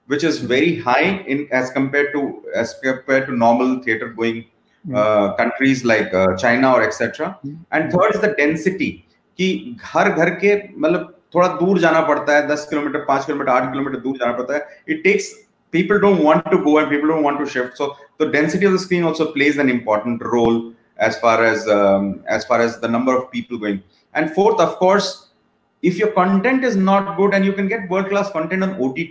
which 0.08 0.24
is 0.24 0.40
very 0.40 0.80
high 0.80 1.24
in 1.28 1.48
as 1.52 1.70
compared 1.72 2.12
to 2.14 2.44
as 2.56 2.76
compared 2.84 3.28
to 3.28 3.36
normal 3.36 3.82
theater 3.84 4.10
going 4.10 4.46
uh, 4.94 5.34
countries 5.34 5.86
like 5.86 6.14
uh, 6.14 6.36
China 6.38 6.74
or 6.74 6.84
etc. 6.84 7.40
And 7.72 7.92
third 7.92 8.16
is 8.16 8.22
the 8.22 8.36
density. 8.44 8.92
कि 9.38 9.78
हर 9.84 10.10
घर 10.10 10.30
के 10.40 10.56
मतलब 10.80 11.14
थोड़ा 11.36 11.48
दूर 11.60 11.80
जाना 11.80 12.02
पड़ता 12.08 12.36
है 12.36 12.48
दस 12.48 12.68
किलोमीटर 12.70 13.00
पांच 13.06 13.26
किलोमीटर 13.26 13.50
आठ 13.52 13.72
किलोमीटर 13.72 14.00
दूर 14.00 14.18
जाना 14.18 14.34
पड़ता 14.38 14.54
है 14.54 14.84
it 14.90 15.04
takes 15.04 15.32
people 15.74 16.00
don't 16.00 16.24
want 16.24 16.50
to 16.54 16.58
go 16.64 16.78
and 16.80 16.90
people 16.90 17.12
don't 17.12 17.24
want 17.28 17.40
to 17.44 17.46
shift 17.52 17.80
so 17.82 17.86
the 18.22 18.26
density 18.34 18.68
of 18.70 18.74
the 18.74 18.82
screen 18.82 19.06
also 19.10 19.26
plays 19.38 19.58
an 19.64 19.70
important 19.76 20.26
role 20.34 20.60
as 21.08 21.18
far 21.24 21.44
as 21.44 21.68
um, 21.76 22.10
as 22.36 22.46
far 22.50 22.60
as 22.66 22.76
the 22.84 22.92
number 22.96 23.16
of 23.20 23.24
people 23.32 23.62
going 23.64 23.80
and 24.14 24.34
fourth 24.36 24.60
of 24.66 24.76
course 24.82 25.08
if 25.92 25.98
your 26.02 26.12
content 26.20 26.68
is 26.70 26.76
not 26.76 27.10
good 27.22 27.34
and 27.34 27.50
you 27.50 27.54
can 27.54 27.72
get 27.74 27.90
world 27.90 28.12
class 28.12 28.30
content 28.36 28.68
on 28.68 28.76
ott 28.88 29.02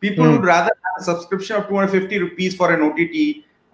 people 0.00 0.24
mm. 0.24 0.32
would 0.32 0.44
rather 0.44 0.72
have 0.84 1.02
a 1.02 1.04
subscription 1.04 1.56
of 1.56 1.68
250 1.68 2.18
rupees 2.18 2.54
for 2.54 2.72
an 2.72 2.82
ott 2.82 2.98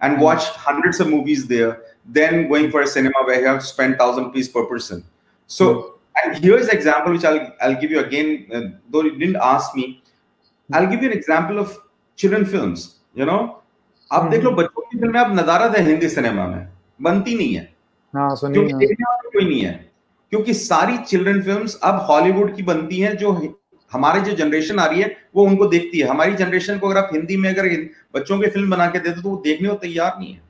and 0.01 0.17
mm. 0.17 0.19
watch 0.19 0.43
hundreds 0.67 0.99
of 0.99 1.07
movies 1.07 1.47
there 1.47 1.81
than 2.05 2.47
going 2.47 2.69
for 2.71 2.81
a 2.81 2.87
cinema 2.87 3.25
where 3.25 3.39
you 3.39 3.47
have 3.47 3.59
to 3.59 3.65
spend 3.65 3.97
1000 3.97 4.25
rupees 4.25 4.49
per 4.49 4.65
person 4.65 5.03
so 5.47 5.73
mm. 5.73 5.93
And 6.15 6.37
here's 6.37 6.67
an 6.67 6.77
example 6.77 7.13
which 7.13 7.25
I'll 7.25 7.51
I'll 7.61 7.79
give 7.79 7.91
you 7.91 7.99
again, 7.99 8.47
uh, 8.53 8.61
though 8.89 9.03
you 9.03 9.17
didn't 9.17 9.37
ask 9.41 9.75
me. 9.75 10.03
I'll 10.71 10.87
give 10.87 11.01
you 11.01 11.11
an 11.11 11.17
example 11.17 11.59
of 11.59 11.77
children 12.17 12.45
films. 12.45 12.99
You 13.15 13.25
know, 13.25 13.39
आप 14.11 14.29
देख 14.31 14.43
लो 14.43 14.51
बच्चों 14.51 14.81
की 14.81 14.97
फ़िल्में 14.99 15.19
अब 15.19 15.33
नदारत 15.39 15.77
है 15.77 15.83
Hindi 15.85 16.09
cinema 16.09 16.47
में 16.47 16.67
बनती 17.01 17.35
नहीं 17.35 17.53
है 17.55 17.63
हाँ, 18.15 18.35
क्योंकि 18.35 18.73
देखने 18.73 19.03
वाले 19.03 19.29
कोई 19.29 19.45
नहीं 19.49 19.61
है 19.61 19.73
क्योंकि 20.29 20.53
सारी 20.53 20.97
चिल्ड्रन 21.09 21.41
फिल्म्स 21.43 21.75
अब 21.83 21.99
हॉलीवुड 22.09 22.55
की 22.55 22.63
बनती 22.63 22.99
हैं 22.99 23.15
जो 23.17 23.31
हमारे 23.93 24.21
जो 24.21 24.35
जनरेशन 24.35 24.79
आ 24.79 24.85
रही 24.85 25.01
है, 25.01 25.15
वो 25.35 25.45
उनको 25.45 25.65
देखती 25.67 25.99
है। 25.99 26.07
हमारी 26.07 26.33
जनरेशन 26.35 26.77
को 26.79 26.89
अगर 26.89 26.97
आप 26.99 27.09
हिंदी 27.13 27.37
में 27.37 27.49
अगर 27.49 27.67
बच्चों 28.15 28.39
की 28.39 28.49
फ़िल्म 28.49 28.69
बना 28.71 28.87
के 28.87 28.99
देते 28.99 29.21
तो 29.21 29.29
वो 29.29 29.41
देखने 29.45 29.69
को 29.69 29.75
तैयार 29.77 30.15
नहीं 30.19 30.33
है। 30.33 30.41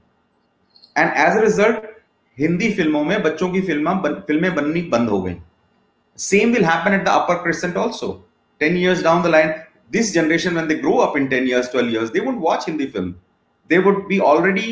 And 0.98 1.12
as 1.28 1.38
a 1.38 1.44
result 1.44 1.92
Hindi 2.38 2.72
फ़िल्मों 2.74 3.04
में 3.04 3.22
बच्चों 3.24 3.50
की 3.50 3.62
फ़िल्म 3.62 3.98
फ़िल्में 4.28 4.54
बननी 4.56 4.82
बंद 4.92 5.10
हो 5.10 5.22
गई। 5.22 5.36
Same 6.20 6.54
will 6.54 6.66
happen 6.66 7.00
upper 7.00 7.36
present 7.44 7.78
also 7.78 8.12
ten 8.62 8.78
years 8.78 9.04
down 9.04 9.22
the 9.24 9.28
line 9.28 9.54
this 9.92 10.14
generation 10.14 10.56
when 10.56 10.68
they 10.68 10.76
grow 10.76 10.98
up 11.00 11.18
in 11.18 11.28
ten 11.28 11.48
years 11.48 11.72
twelve 11.72 11.92
years 11.92 12.10
they 12.12 12.20
would 12.26 12.40
watch 12.42 12.66
Hindi 12.68 12.86
film 12.88 13.12
they 13.70 13.78
would 13.80 14.08
be 14.08 14.20
already 14.32 14.72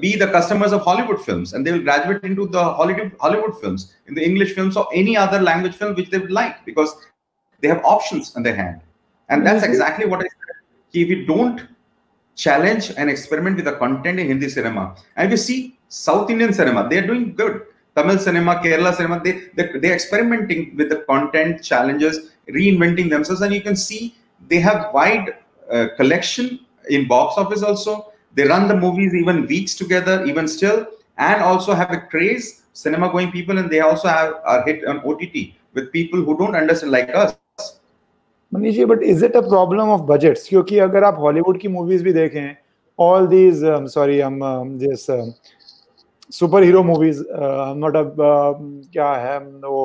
be 0.00 0.14
the 0.20 0.30
customers 0.34 0.72
of 0.72 0.82
Hollywood 0.82 1.18
film 1.20 1.44
and 1.54 1.64
they 1.64 1.72
will 1.72 1.82
graduate 1.82 2.24
in 2.24 2.34
to 2.36 2.46
Tollywood 2.48 3.52
film 3.54 3.76
in 4.08 4.14
the 4.14 4.18
English 4.18 4.54
film 4.54 4.72
of 4.78 4.94
any 4.98 5.14
other 5.16 5.40
language 5.40 5.72
film 5.72 5.94
which 5.94 6.08
they 6.10 6.18
would 6.18 6.30
like 6.32 6.52
because 6.66 6.94
they 7.62 7.68
have 7.68 7.82
options 7.84 8.36
in 8.36 8.42
their 8.42 8.54
hand. 8.54 8.80
And 9.28 9.46
that's 9.46 9.62
mm-hmm. 9.62 9.72
exactly 9.72 10.06
what 10.06 10.20
I 10.20 10.24
said. 10.24 10.56
If 10.92 11.08
you 11.08 11.24
don't 11.24 11.66
challenge 12.34 12.92
and 12.96 13.08
experiment 13.08 13.56
with 13.56 13.64
the 13.64 13.76
content 13.76 14.20
in 14.20 14.26
Hindi 14.28 14.48
cinema, 14.48 14.94
and 15.16 15.30
you 15.30 15.36
see 15.36 15.78
South 15.88 16.28
Indian 16.28 16.52
cinema, 16.52 16.88
they 16.88 16.98
are 16.98 17.06
doing 17.06 17.34
good. 17.34 17.62
Tamil 17.94 18.18
cinema, 18.18 18.56
Kerala 18.56 18.94
cinema, 18.94 19.20
they, 19.22 19.48
they, 19.54 19.78
they're 19.78 19.94
experimenting 19.94 20.76
with 20.76 20.88
the 20.88 21.04
content 21.08 21.62
challenges, 21.62 22.30
reinventing 22.48 23.10
themselves. 23.10 23.42
And 23.42 23.54
you 23.54 23.60
can 23.60 23.76
see 23.76 24.14
they 24.48 24.60
have 24.60 24.92
wide 24.92 25.34
uh, 25.70 25.88
collection 25.96 26.60
in 26.88 27.06
box 27.06 27.36
office 27.36 27.62
also. 27.62 28.12
They 28.34 28.44
run 28.44 28.66
the 28.66 28.76
movies 28.76 29.14
even 29.14 29.46
weeks 29.46 29.74
together, 29.74 30.24
even 30.24 30.48
still, 30.48 30.86
and 31.18 31.42
also 31.42 31.74
have 31.74 31.92
a 31.92 32.00
craze 32.00 32.62
cinema 32.72 33.12
going 33.12 33.30
people. 33.30 33.58
And 33.58 33.70
they 33.70 33.80
also 33.80 34.08
have 34.08 34.34
are 34.44 34.64
hit 34.64 34.86
on 34.86 35.00
OTT 35.00 35.54
with 35.74 35.92
people 35.92 36.22
who 36.22 36.36
don't 36.38 36.56
understand 36.56 36.92
like 36.92 37.14
us. 37.14 37.36
Manish 38.54 38.74
ji 38.74 38.84
but 38.84 39.02
is 39.02 39.24
it 39.24 39.36
a 39.36 39.40
problem 39.40 39.90
of 39.90 40.00
budgets 40.12 40.48
क्योंकि 40.48 40.78
अगर 40.86 41.04
आप 41.04 41.18
Hollywood 41.20 41.58
की 41.60 41.68
movies 41.68 42.04
भी 42.04 42.12
देखें 42.12 42.56
all 42.98 43.26
these 43.26 43.60
sorry 43.94 44.20
हम 44.20 44.40
this 44.78 45.06
superhero 46.62 46.82
movies 46.82 47.22
not 47.76 47.96
a 47.96 48.02
क्या 48.92 49.12
है 49.26 49.38
वो 49.38 49.84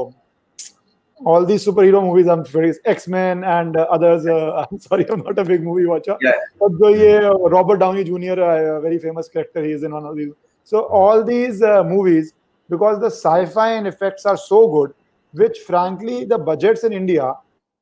all 1.19 1.45
these 1.45 1.65
superhero 1.65 2.01
movies 2.01 2.27
I'm 2.27 2.45
very 2.45 2.73
X-Men 2.85 3.43
and 3.43 3.75
uh, 3.75 3.87
others 3.89 4.25
uh, 4.25 4.65
I'm 4.71 4.79
sorry 4.79 5.09
I'm 5.09 5.21
not 5.21 5.39
a 5.39 5.43
big 5.43 5.63
movie 5.63 5.85
watcher 5.85 6.17
yeah. 6.21 6.31
but 6.59 6.77
the 6.77 6.89
yeah, 6.89 7.27
Robert 7.55 7.79
Downey 7.79 8.03
Jr. 8.03 8.39
Uh, 8.39 8.79
very 8.81 8.99
famous 8.99 9.27
character 9.27 9.63
he 9.63 9.71
is 9.71 9.83
in 9.83 9.91
one 9.91 10.05
of 10.05 10.15
these 10.15 10.33
so 10.63 10.81
all 10.81 11.23
these 11.23 11.61
uh, 11.61 11.83
movies 11.83 12.33
because 12.69 12.99
the 12.99 13.07
sci-fi 13.07 13.71
and 13.73 13.87
effects 13.87 14.25
are 14.25 14.37
so 14.37 14.67
good 14.67 14.93
which 15.33 15.59
frankly 15.59 16.23
the 16.25 16.37
budgets 16.37 16.83
in 16.83 16.93
India 16.93 17.33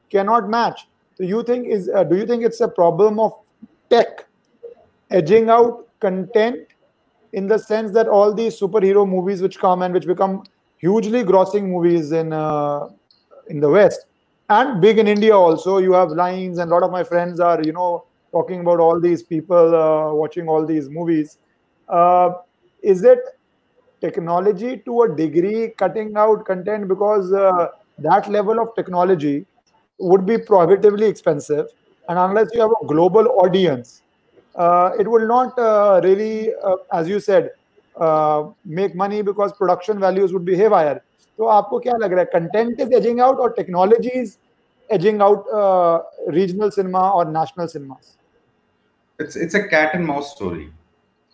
cannot 0.10 0.50
match 0.50 0.88
so 1.16 1.24
you 1.24 1.44
think 1.44 1.68
is 1.68 1.90
uh, 1.90 2.04
do 2.04 2.16
you 2.16 2.26
think 2.26 2.44
it's 2.44 2.62
a 2.62 2.68
problem 2.68 3.20
of 3.20 3.34
tech 3.90 4.26
edging 5.12 5.50
out 5.50 5.88
content 6.00 6.68
in 7.34 7.48
the 7.48 7.58
sense 7.58 7.92
that 7.92 8.08
all 8.08 8.34
these 8.34 8.60
superhero 8.60 9.08
movies 9.08 9.42
which 9.42 9.60
come 9.60 9.82
and 9.82 9.94
which 9.94 10.08
become 10.08 10.44
hugely 10.78 11.24
grossing 11.24 11.68
movies 11.68 12.12
in 12.12 12.34
uh, 12.34 12.90
in 13.48 13.60
the 13.60 13.70
West 13.70 14.06
and 14.50 14.82
big 14.82 15.00
in 15.00 15.08
India 15.08 15.36
also. 15.36 15.78
You 15.78 15.94
have 15.94 16.12
lines, 16.12 16.60
and 16.60 16.72
a 16.72 16.74
lot 16.74 16.84
of 16.84 16.92
my 16.92 17.04
friends 17.04 17.40
are 17.40 17.62
you 17.64 17.74
know 17.74 18.06
talking 18.32 18.60
about 18.62 18.80
all 18.80 19.00
these 19.00 19.24
people 19.24 19.76
uh, 19.76 20.14
watching 20.14 20.48
all 20.48 20.66
these 20.66 20.90
movies. 20.90 21.38
Uh, 21.88 22.34
is 22.82 23.04
it 23.04 23.20
technology 24.02 24.78
to 24.86 25.02
a 25.04 25.16
degree 25.16 25.70
cutting 25.78 26.16
out 26.16 26.46
content 26.46 26.88
because 26.88 27.32
uh, 27.34 27.68
that 27.98 28.30
level 28.30 28.60
of 28.60 28.76
technology 28.76 29.46
would 30.01 30.27
be 30.27 30.39
prohibitively 30.39 31.07
expensive, 31.07 31.67
and 32.09 32.19
unless 32.19 32.49
you 32.55 32.61
have 32.61 32.71
a 32.83 32.87
global 32.87 33.29
audience 33.45 34.03
uh, 34.55 34.91
it 34.99 35.09
will 35.09 35.27
not 35.27 35.59
uh, 35.59 36.01
really, 36.03 36.53
uh, 36.55 36.77
as 36.93 37.09
you 37.09 37.21
said, 37.21 37.51
make 38.65 38.95
money 38.95 39.23
because 39.23 39.53
production 39.53 39.99
values 40.01 40.33
would 40.33 40.45
be 40.45 40.57
haywire. 40.57 41.01
तो 41.39 41.47
आपको 41.47 41.79
क्या 41.81 41.93
लग 41.97 42.13
रहा 42.13 42.21
है 42.21 42.25
content 42.33 42.81
is 42.81 42.93
ageing 42.95 43.21
out 43.21 43.39
और 43.41 43.53
technology 43.57 44.09
is 44.21 44.37
ageing 44.91 45.23
out 45.23 45.45
regional 46.35 46.71
cinema 46.71 47.01
और 47.11 47.29
national 47.29 47.67
cinemas 47.67 48.17
it's 49.19 49.37
it's 49.45 49.57
a 49.59 49.63
cat 49.71 49.95
and 49.99 50.07
mouse 50.09 50.33
story 50.35 50.67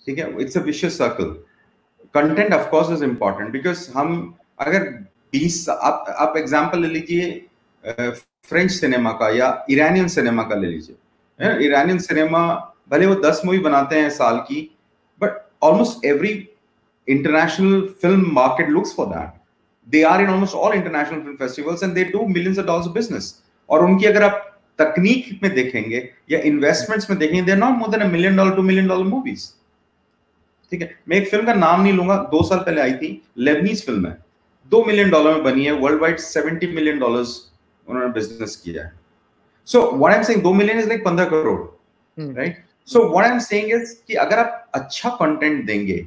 ठीक 0.07 0.18
है 0.18 0.26
it's 0.44 0.59
a 0.61 0.62
vicious 0.68 0.98
circle 1.02 1.32
content 2.18 2.57
of 2.59 2.68
course 2.74 2.92
is 2.96 3.02
important 3.09 3.52
because 3.57 3.82
हम 3.96 4.14
अगर 4.66 4.86
20 5.34 5.68
आप 5.68 6.14
आप 6.26 6.36
एग्जांपल 6.36 6.82
ले 6.82 6.88
लीजिए 6.88 7.32
फ्रेंच 8.49 8.71
सिनेमा 8.71 9.11
का 9.19 9.29
या 9.37 9.47
ईरानियन 9.71 10.07
सिनेमा 10.07 10.43
का 10.43 10.55
ले 10.55 10.67
लीजिए। 10.67 11.65
ईरानियन 11.65 11.97
सिनेमा 11.99 12.41
भले 12.91 13.05
वो 13.05 13.15
दस 13.21 13.41
मूवी 13.45 13.59
बनाते 13.59 13.99
हैं 13.99 14.09
साल 14.11 14.37
की 14.47 14.61
but 15.21 15.37
almost 15.63 16.05
every 16.05 16.31
international 17.07 17.81
film 18.01 18.31
market 18.33 18.69
looks 18.69 18.93
for 18.95 19.05
that 19.07 19.39
they 19.87 20.01
are 20.03 20.21
in 20.21 20.29
almost 20.29 20.55
all 20.55 20.73
international 20.75 21.19
film 21.19 21.35
festivals 21.35 21.83
and 21.83 21.93
they 21.93 22.03
do 22.05 22.25
millions 22.27 22.59
of 22.59 22.65
dollars 22.65 22.87
business 22.93 23.33
और 23.69 23.85
उनकी 23.85 24.05
अगर 24.05 24.23
आप 24.23 24.47
तकनीक 24.79 25.39
में 25.43 25.53
देखेंगे 25.53 26.07
या 26.31 26.39
इन्वेस्टमेंट्स 26.49 27.09
में 27.09 27.17
देखेंगे 27.19 27.41
they 27.43 27.55
not 27.55 27.77
more 27.77 27.89
than 27.89 28.09
million 28.11 28.35
dollar 28.37 28.55
two 28.55 28.61
million 28.61 28.87
dollar 28.87 29.05
movies 29.05 29.47
ठीक 30.71 30.81
है? 30.81 30.95
मैं 31.09 31.17
एक 31.17 31.29
फ़िल्म 31.29 31.45
का 31.45 31.53
नाम 31.53 31.81
नहीं 31.81 31.93
लूँगा, 31.93 32.15
दो 32.31 32.43
साल 32.49 32.59
पहले 32.59 32.81
आई 32.81 32.93
थी 32.93 33.21
लेबनीज 33.39 33.85
फ़िल्म 33.85 34.07
है। 34.07 34.17
दो 34.71 34.83
मिलियन 34.85 35.09
डॉलर 35.09 35.33
में 35.33 35.43
बनी 35.43 35.65
है 35.65 35.71
world 35.79 36.01
wide 36.01 36.17
seventy 36.19 36.67
million 36.67 36.99
dollar 36.99 37.23
उन्होंने 37.88 38.11
बिज़नेस 38.13 38.55
किया 38.65 38.84
है। 38.84 38.91
So 39.67 39.82
what 39.91 40.11
I 40.11 40.17
am 40.17 40.23
saying 40.23 40.41
दो 40.43 40.53
मिलियन 40.53 40.79
इज़ 40.79 40.88
लाइक 40.89 41.03
पंद्रह 41.05 41.25
crore 41.25 41.59
right 42.38 42.63
so 42.88 43.03
what 43.09 43.25
I 43.25 43.32
am 43.32 43.39
saying 43.41 43.71
is 43.71 43.95
कि 44.07 44.13
अगर 44.23 44.39
आप 44.39 44.69
अच्छा 44.75 45.09
कंटेंट 45.21 45.65
देंगे 45.65 45.97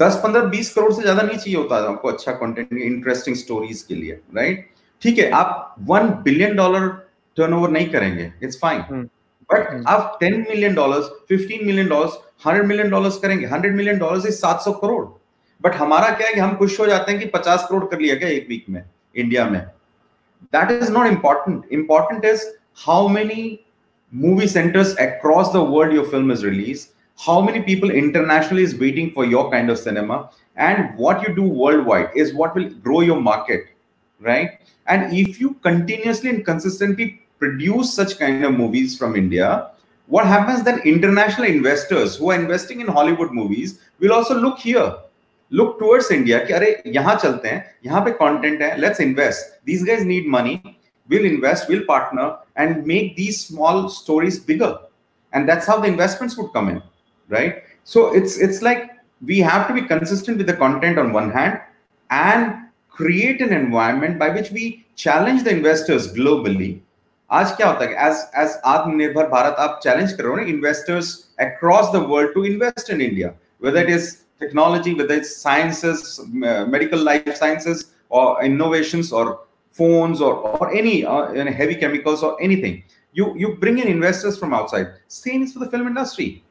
दस 0.00 0.20
पंद्रह 0.24 0.44
बीस 0.46 0.72
करोड़ 0.74 0.92
से 0.92 1.02
ज़्यादा 1.02 1.22
नहीं 1.22 1.38
चाहिए 1.38 1.56
होता 1.56 1.76
आपको 1.88 2.08
अच्छा 2.08 2.32
कंटेंट 2.34 2.72
इंटरेस्टिंग 2.72 3.36
स्टोरीज 3.36 3.82
के 3.82 3.94
लिए 3.94 4.20
राइट 4.36 4.68
ठीक 5.02 5.18
है 5.18 5.30
आप 5.32 5.74
वन 5.88 6.08
बिलियन 6.24 6.56
डॉलर 6.56 6.88
टर्नओवर 7.36 7.70
नहीं 7.70 7.88
करेंगे 7.90 8.32
इट्स 8.42 8.58
फाइन 8.62 9.08
बट 9.50 9.84
आप 9.88 10.16
ten 10.20 10.44
million 10.48 10.74
dollar 10.74 11.00
fifteen 11.28 11.66
million 11.66 11.88
dollar 11.88 12.18
hundred 12.46 12.66
million 12.66 12.90
dollar 12.90 13.10
करेंगे 13.22 13.46
हंड्रेड 13.46 13.74
मिलियन 13.76 13.98
डॉलर 13.98 14.26
इज़ 14.28 14.34
सात 14.36 14.60
सौ 14.60 14.72
करोड़। 14.82 15.04
बट 15.60 15.74
हमारा 15.74 16.08
क्या 16.16 16.26
है 16.28 16.34
कि 16.34 16.40
हम 16.40 16.54
खुश 16.56 16.78
हो 16.80 16.86
जाते 16.86 17.12
हैं 17.12 17.20
कि 17.20 17.26
पचास 17.28 17.66
करोड़ 17.70 17.84
कर 17.84 18.00
लिया 18.00 18.14
क्या 18.16 18.28
एक 18.28 18.46
वीक 18.48 18.64
में 18.70 18.82
इंडिया 19.16 19.44
में? 19.44 19.60
that 20.50 20.70
is 20.70 20.90
not 20.90 21.06
important. 21.06 21.64
Important 21.70 22.24
is 22.24 22.44
how 22.74 23.08
many 23.08 23.66
movie 24.12 24.46
centers 24.46 24.96
across 24.96 25.52
the 25.52 25.62
world 25.62 25.92
your 25.92 26.04
film 26.04 26.30
is 26.30 26.44
released 26.44 26.92
how 27.18 27.40
many 27.40 27.62
people 27.62 27.90
internationally 27.90 28.62
is 28.62 28.76
waiting 28.76 29.10
for 29.10 29.24
your 29.24 29.50
kind 29.50 29.70
of 29.70 29.78
cinema 29.78 30.30
and 30.56 30.96
what 30.96 31.26
you 31.26 31.34
do 31.34 31.42
worldwide 31.42 32.10
is 32.14 32.34
what 32.34 32.54
will 32.54 32.68
grow 32.68 33.00
your 33.00 33.20
market 33.20 33.66
right? 34.20 34.60
And 34.86 35.12
if 35.16 35.40
you 35.40 35.54
continuously 35.54 36.30
and 36.30 36.44
consistently 36.44 37.22
produce 37.38 37.92
such 37.92 38.18
kind 38.18 38.44
of 38.44 38.54
movies 38.54 38.96
from 38.96 39.14
india 39.14 39.70
what 40.06 40.26
happens 40.26 40.62
then 40.62 40.78
international 40.80 41.46
investors 41.46 42.16
who 42.16 42.30
are 42.30 42.40
investing 42.40 42.80
in 42.80 42.86
hollywood 42.86 43.30
movies 43.30 43.80
will 44.00 44.12
also 44.12 44.34
look 44.34 44.58
here 44.58 44.94
look 45.51 45.79
towards 45.79 46.11
india 46.11 46.39
कि 46.47 46.53
अरे 46.53 46.69
यहाँ 46.87 47.15
चलते 47.23 47.47
हैं 47.47 47.63
यहाँ 47.85 48.01
पे 48.05 48.11
content 48.21 48.61
है 48.61 48.75
let's 48.79 49.03
invest 49.05 49.49
these 49.69 49.83
guys 49.89 50.05
need 50.05 50.29
money 50.35 50.55
we'll 51.09 51.27
invest 51.31 51.69
we'll 51.69 51.85
partner 51.85 52.27
and 52.55 52.85
make 52.85 53.15
these 53.15 53.41
small 53.41 53.89
stories 53.89 54.39
bigger 54.51 54.71
and 55.33 55.49
that's 55.49 55.67
how 55.67 55.79
the 55.79 55.87
investments 55.87 56.37
would 56.37 56.51
come 56.53 56.69
in 56.69 56.81
right 57.29 57.63
so 57.83 58.05
it's 58.13 58.37
it's 58.37 58.61
like 58.61 58.89
we 59.21 59.39
have 59.39 59.67
to 59.67 59.73
be 59.73 59.81
consistent 59.83 60.37
with 60.37 60.47
the 60.47 60.57
content 60.61 60.97
on 60.97 61.11
one 61.13 61.29
hand 61.31 61.59
and 62.09 62.53
create 62.89 63.41
an 63.41 63.53
environment 63.53 64.17
by 64.19 64.29
which 64.29 64.51
we 64.51 64.85
challenge 64.95 65.43
the 65.43 65.53
investors 65.57 66.07
globally 66.13 66.71
आज 67.29 67.51
क्या 67.57 67.67
होता 67.67 67.85
है 67.85 68.07
as 68.07 68.17
as 68.37 68.55
आत्मनिर्भर 68.67 69.27
भारत 69.29 69.55
आप 69.59 69.79
challenge 69.83 70.11
कर 70.13 70.23
रहे 70.23 70.31
हो 70.31 70.37
ना 70.37 70.43
investors 70.53 71.11
across 71.41 71.91
the 71.93 72.01
world 72.09 72.33
to 72.33 72.43
invest 72.45 72.89
in 72.89 73.01
India 73.01 73.29
whether 73.61 73.81
it 73.81 73.89
is 73.89 74.05
technology 74.38 74.94
whether 74.94 75.14
it's 75.14 75.36
sciences 75.36 76.20
medical 76.26 76.98
life 76.98 77.36
sciences 77.36 77.92
or 78.08 78.42
innovations 78.42 79.12
or 79.12 79.40
phones 79.72 80.20
or, 80.20 80.34
or 80.34 80.74
any 80.74 81.04
uh, 81.04 81.32
heavy 81.52 81.74
chemicals 81.74 82.22
or 82.22 82.40
anything 82.42 82.82
you 83.12 83.34
you 83.36 83.56
bring 83.56 83.78
in 83.78 83.88
investors 83.88 84.38
from 84.38 84.52
outside 84.52 84.86
same 85.08 85.42
is 85.42 85.52
for 85.52 85.60
the 85.60 85.70
film 85.70 85.86
industry 85.86 86.42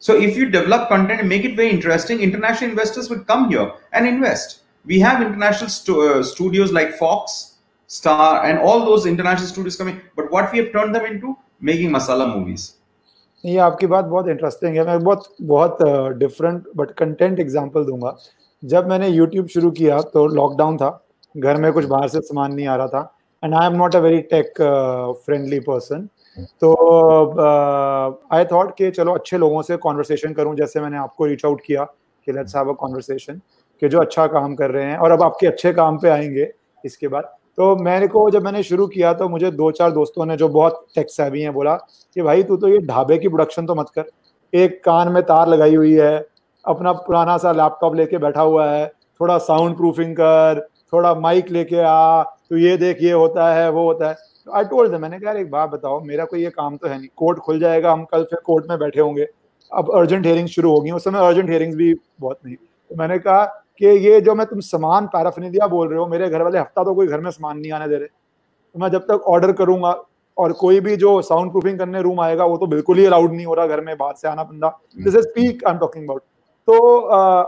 so 0.00 0.16
if 0.16 0.36
you 0.36 0.48
develop 0.48 0.88
content 0.88 1.20
and 1.20 1.28
make 1.28 1.44
it 1.44 1.56
very 1.56 1.70
interesting, 1.70 2.20
international 2.20 2.70
investors 2.70 3.10
would 3.10 3.26
come 3.26 3.50
here 3.50 3.72
and 3.92 4.06
invest. 4.06 4.60
We 4.84 5.00
have 5.00 5.20
international 5.20 5.70
uh, 6.00 6.22
studios 6.22 6.72
like 6.72 6.96
Fox, 6.96 7.56
Star, 7.88 8.44
and 8.44 8.58
all 8.58 8.84
those 8.84 9.06
international 9.06 9.48
studios 9.48 9.76
coming. 9.76 10.00
But 10.14 10.30
what 10.30 10.52
we 10.52 10.58
have 10.58 10.72
turned 10.72 10.94
them 10.94 11.04
into 11.04 11.36
making 11.60 11.90
masala 11.90 12.32
movies. 12.32 12.74
ये 13.44 13.56
आपकी 13.60 13.86
बात 13.86 14.04
बहुत 14.04 14.28
interesting 14.28 14.76
है। 14.76 14.84
मैं 14.86 14.98
बहुत 15.00 15.34
बहुत 15.42 15.78
different 16.18 16.64
but 16.76 16.90
content 16.98 17.40
example 17.40 17.84
दूँगा। 17.84 18.16
जब 18.62 18.88
मैंने 18.88 19.08
यूट्यूब 19.08 19.46
शुरू 19.48 19.70
किया 19.70 20.00
तो 20.04 20.26
लॉकडाउन 20.26 20.76
था। 20.76 20.88
घर 21.34 21.56
में 21.56 21.72
कुछ 21.72 21.84
बाहर 21.86 22.08
से 22.08 22.20
सामान 22.20 22.52
नहीं 22.54 22.66
आ 22.66 22.76
रहा 22.76 22.86
था। 22.88 23.14
And 23.42 23.54
I 23.54 23.66
am 23.66 23.76
not 23.76 23.94
a 23.96 23.98
very 23.98 24.18
tech 24.32 24.52
friendly 25.26 25.60
person 25.60 26.08
तो 26.62 26.72
आई 28.32 28.44
थॉट 28.52 28.74
कि 28.76 28.90
चलो 28.90 29.12
अच्छे 29.14 29.38
लोगों 29.38 29.62
से 29.62 29.76
कॉन्वर्सेशन 29.78 30.32
करूँ। 30.32 30.54
जैसे 30.56 30.80
मैंने 30.80 30.98
आपको 30.98 31.26
रीच 31.26 31.44
आउट 31.44 31.60
किया 31.66 31.84
कि 32.26 32.32
लेट्स 32.32 32.56
हैव 32.56 32.70
अ 32.70 32.74
कॉन्वर्सेशन 32.76 33.40
कि 33.82 33.88
जो 33.88 34.00
अच्छा 34.00 34.26
काम 34.28 34.54
कर 34.54 34.70
रहे 34.70 34.84
हैं 34.84 34.96
और 34.98 35.10
अब 35.10 35.22
आपके 35.22 35.46
अच्छे 35.46 35.72
काम 35.72 35.98
पे 35.98 36.08
आएँगे, 36.10 36.50
इसके 36.84 37.08
बाद। 37.08 37.34
तो 37.58 37.74
मेरे 37.76 38.06
को 38.08 38.28
जब 38.30 38.44
मैंने 38.44 38.62
शुरू 38.62 38.86
किया 38.86 39.12
तो 39.12 39.28
मुझे 39.28 39.50
दो 39.52 39.70
चार 39.70 39.90
दोस्तों 39.90 40.26
ने 40.26 40.36
जो 40.36 40.48
बहुत 40.48 40.84
टेक 40.94 41.10
सेवी 41.10 41.40
हैं 41.42 41.52
बोला 41.52 41.74
कि 41.74 42.22
भाई 42.22 42.42
तू 42.42 42.56
तो 42.56 42.68
ये 42.68 42.78
ढाबे 42.86 43.18
की 43.18 43.28
प्रोडक्शन 43.28 43.66
तो 43.66 43.74
मत 43.74 43.88
कर। 43.94 44.04
एक 44.52 44.78
कान 44.84 45.08
में 45.12 45.22
तार 45.22 45.48
लगाई 45.48 45.74
हुई 45.74 45.92
है, 45.92 46.18
अपना 46.64 46.92
पुराना 46.92 47.36
सा 47.38 47.52
लैपटॉप 47.52 47.94
लेके 47.96 48.18
बैठा 48.18 48.40
हुआ 48.42 48.70
है, 48.70 48.86
थोड़ा 49.20 49.38
साउंड 49.40 49.76
प्रूफिंग 49.76 50.14
कर, 50.16 50.60
थोड़ा 50.92 51.14
माइक 51.16 51.50
लेके 51.50 51.80
आ 51.80 52.22
तो 52.22 52.56
ये 52.56 52.76
देख, 52.76 53.02
ये 53.02 53.12
होता 53.12 53.52
है, 53.54 53.70
वो 53.70 53.84
होता 53.84 54.08
है। 54.08 54.16
आई 54.48 54.64
टोल्ड 54.66 54.94
मैंने 54.96 55.18
कहा 55.18 55.32
एक 55.34 55.50
बात 55.50 55.70
बताओ, 55.70 56.00
मेरा 56.02 56.24
कोई 56.24 56.42
ये 56.42 56.50
काम 56.52 56.76
तो 56.76 56.88
है 56.88 56.98
नहीं। 56.98 57.08
कोर्ट 57.16 57.38
खुल 57.38 57.60
जाएगा, 57.60 57.92
हम 57.92 58.04
कल 58.04 58.24
फिर 58.24 58.40
कोर्ट 58.44 58.70
में 58.70 58.78
बैठे 58.78 59.00
होंगे। 59.00 59.26
अब 59.72 59.90
अर्जेंट 59.94 60.26
हेयरिंग 60.26 60.48
शुरू 60.48 60.70
होगी, 60.70 60.90
उस 60.90 61.04
समय 61.04 61.26
अर्जेंट 61.26 61.50
हेयरिंग्स 61.50 61.76
भी 61.76 61.94
बहुत 62.20 62.38
नहीं। 62.44 62.56
तो 62.56 62.96
मैंने 62.98 63.18
कहा 63.18 63.44
कि 63.80 63.86
ये 63.86 64.20
जो 64.20 64.34
मैं 64.34 64.46
तुम 64.46 64.60
सामान 64.62 65.06
पैराफिनिया 65.06 65.66
बोल 65.66 65.88
रहे 65.88 65.98
हो, 65.98 66.06
मेरे 66.06 66.28
घर 66.28 66.42
वाले 66.42 66.58
हफ़्ता 66.58 66.84
तो 66.84 66.94
कोई 66.94 67.06
घर 67.06 67.20
में 67.20 67.30
सामान 67.30 67.58
नहीं 67.58 67.72
आने 67.72 67.88
दे 67.88 67.96
रहे। 67.96 68.06
तो 68.06 68.80
मैं 68.80 68.88
जब 68.90 69.02
तक 69.02 69.24
ऑर्डर 69.28 69.52
करूँगा 69.54 69.96
और 70.36 70.52
कोई 70.54 70.80
भी 70.80 70.96
जो 70.96 71.20
साउंड 71.22 71.50
प्रूफिंग 71.52 71.78
करने 71.78 72.02
रूम 72.02 72.20
आएगा, 72.20 72.44
वो 72.44 72.56
तो 72.56 72.66
बिल्कुल 72.66 72.98
ही 72.98 73.04
अलाउड 73.06 73.32
नहीं 73.32 73.46
हो 73.46 73.54
रहा 73.54 73.66
घर 73.66 73.80
में 73.80 73.96
बाहर 73.96 74.14
से 74.14 74.28
आना 74.28 74.42
बंदा। 74.44 74.68
This 74.96 75.14
is 75.14 75.22
speak 75.22 75.64
I 75.66 75.72
am 75.72 75.78
talking 75.78 76.04
about 76.04 76.22
तो 76.68 76.98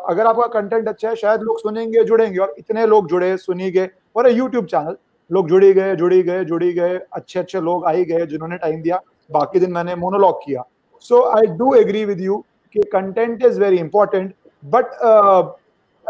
अगर 0.09 0.27
आपका 0.27 0.47
कंटेंट 0.51 0.89
अच्छा 0.89 1.09
है, 1.09 1.15
शायद 1.17 1.41
लोग 1.43 1.59
सुनेंगे, 1.61 2.05
जुड़ेंगे 2.05 2.39
और 2.39 2.55
इतने 2.59 2.87
लोग 2.87 3.09
जुड़े 3.09 3.37
सुनी 3.39 3.71
गए 3.71 3.89
और 4.17 4.31
यूट्यूब 4.31 4.67
चैनल 4.67 4.97
लोग 5.31 5.49
जुड़ी 5.49 5.73
गए 5.73 5.95
जुड़ी 5.97 6.23
गए 6.23 6.45
जुड़ी 6.45 6.73
गए, 6.73 6.99
अच्छे 7.13 7.39
अच्छे 7.41 7.61
लोग 7.61 7.85
आई 7.87 8.05
गए 8.05 8.27
जिन्होंने 8.27 8.57
टाइम 8.59 8.81
दिया, 8.83 9.01
बाकी 9.31 9.61
दिन 9.61 9.73
मैंने 9.73 9.95
मोनोलॉग 9.97 10.39
किया। 10.45 10.65
So 11.05 11.23
I 11.29 11.47
do 11.57 11.75
agree 11.75 12.05
with 12.05 12.21
you 12.21 12.45
कि 12.75 12.81
content 12.93 13.45
is 13.45 13.61
very 13.61 13.79
important 13.79 14.35
but 14.65 14.95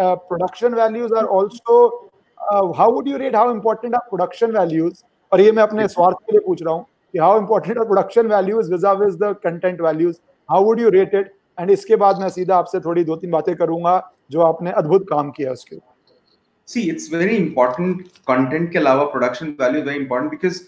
production 0.00 0.74
values 0.74 1.14
are 1.14 1.24
also 1.38 1.76
how 2.78 2.92
would 2.92 3.08
you 3.08 3.16
rate 3.18 3.36
how 3.36 3.52
important 3.54 3.94
are 3.94 4.08
production 4.08 4.56
values 4.58 5.02
और 5.32 5.40
ये 5.40 5.52
मैं 5.52 5.62
अपने 5.62 5.88
स्वार्थ 5.88 6.16
के 6.16 6.32
लिए 6.32 6.46
पूछ 6.46 6.62
रहा 6.62 6.74
हूँ 6.74 6.84
कि 7.14 7.18
how 7.18 7.40
important 7.40 7.78
are 7.78 7.84
production 7.84 8.26
values 8.26 8.70
vis-a-vis 8.72 9.04
is 9.06 9.16
the 9.18 9.34
content 9.44 9.80
values 9.80 10.16
how 10.48 10.64
would 10.64 10.80
you 10.80 10.88
rate 10.90 11.14
it 11.14 11.32
and 11.58 11.70
इसके 11.70 11.96
बाद 12.02 12.20
मैं 12.20 12.28
सीधा 12.30 12.56
आपसे 12.56 12.80
थोड़ी 12.80 13.04
दो 13.04 13.16
तीन 13.16 13.30
बातें 13.30 13.54
करूँगा 13.56 14.00
जो 14.30 14.40
आपने 14.42 14.70
अद्भुत 14.82 15.06
काम 15.10 15.30
किया 15.30 15.52
उसके 15.52 15.76
ऊपर 15.76 15.88
see, 16.68 16.82
it's 16.90 17.08
very 17.08 17.36
important 17.36 18.02
content 18.30 18.70
के 18.72 18.78
अलावा 18.78 19.04
production 19.12 19.46
value 19.60 19.82
very 19.82 19.98
important 19.98 20.30
because 20.30 20.60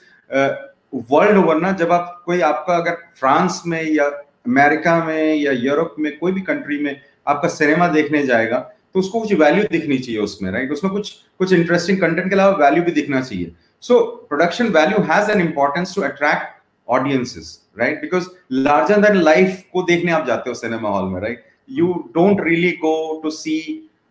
world 1.11 1.39
over 1.39 1.61
ना, 1.61 1.71
जब 1.73 1.93
आप 1.93 2.23
कोई 2.27 2.41
आपका 2.47 2.77
अगर 2.77 2.97
फ्रांस 3.21 3.63
में 3.67 3.83
या 3.83 4.07
अमेरिका 4.47 4.95
में 5.05 5.35
या 5.35 5.53
यूरोप 5.53 5.95
में, 5.99 6.19
कोई 6.19 6.33
भी 6.33 6.41
कंट्री 6.41 6.79
में 6.85 7.01
आपका 7.27 7.49
सिनेमा 7.49 7.89
देखने 7.89 8.23
जाएगा 8.27 8.59
तो 8.95 9.01
उसको 9.01 9.21
कुछ 9.21 9.33
वैल्यू 9.35 9.65
दिखनी 9.73 9.99
चाहिए 9.99 10.21
उसमें 10.21 10.51
राइट 10.53 10.73
उसमें 10.73 10.93
कुछ 10.93 11.11
कुछ 11.39 11.53
इंटरेस्टिंग 11.53 12.01
कंटेंट 12.01 12.29
के 12.29 12.35
अलावा 12.35 12.57
वैल्यू 12.57 12.83
भी 12.85 12.93
दिखना 12.93 13.21
चाहिए। 13.21 13.53
So 13.83 14.01
production 14.29 14.69
value 14.69 14.99
has 15.13 15.31
an 15.31 15.41
importance 15.41 15.95
to 15.95 16.03
attract 16.03 16.61
audiences 16.89 17.59
right 17.79 18.01
because 18.01 18.27
larger 18.53 19.01
than 19.01 19.17
life 19.17 19.63
को 19.73 19.83
देखने 19.83 20.13
आप 20.13 20.27
जाते 20.27 20.51
हो 20.51 20.55
सिनेमा 20.55 20.89
हॉल 20.89 21.09
में 21.13 21.21
right 21.21 21.45
you 21.71 21.93
don't 22.15 22.41
really 22.45 22.71
go 22.83 23.21
to 23.23 23.31
see 23.31 23.57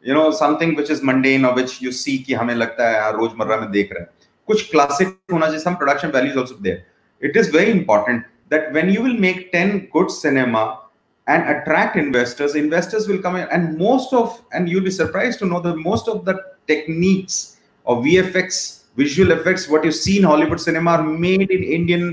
you 0.07 0.13
know 0.15 0.31
something 0.31 0.75
which 0.75 0.91
is 0.91 1.05
mundane 1.05 1.45
और 1.45 1.55
व्हिच 1.55 1.77
यू 1.83 1.91
सी 1.91 2.17
कि 2.17 2.33
हमें 2.33 2.55
लगता 2.55 2.89
है 2.89 3.11
रोज़मर्रा 3.11 3.57
में 3.57 3.71
देख 3.71 3.93
रहे 3.93 4.01
हैं। 4.01 4.09
कुछ 4.47 4.69
क्लासिक 4.71 5.07
होना 5.33 5.45
चाहिए 5.45 5.59
some 5.59 5.73
production 5.73 6.07
values 6.07 6.53
there 6.61 7.25
it 7.25 7.37
is 7.37 7.51
very 7.57 7.71
important 7.71 8.25
that 8.49 8.71
when 8.73 8.89
you 8.89 9.01
will 9.01 9.17
make 9.19 9.51
10 9.55 9.75
good 9.93 10.09
cinema 10.09 10.63
and 11.30 11.42
attract 11.52 11.96
investors 11.96 12.54
investors 12.54 13.08
will 13.08 13.18
come 13.18 13.36
in 13.36 13.48
and 13.48 13.76
most 13.78 14.12
of 14.12 14.40
and 14.52 14.68
you'll 14.68 14.84
be 14.84 14.90
surprised 14.90 15.38
to 15.38 15.46
know 15.46 15.60
that 15.60 15.76
most 15.76 16.08
of 16.08 16.24
the 16.24 16.34
techniques 16.66 17.56
of 17.86 18.04
vfx 18.04 18.82
visual 18.96 19.32
effects 19.32 19.68
what 19.68 19.84
you 19.84 19.92
see 19.92 20.18
in 20.18 20.24
hollywood 20.24 20.60
cinema 20.60 20.92
are 20.92 21.02
made 21.02 21.50
in 21.50 21.62
indian 21.78 22.04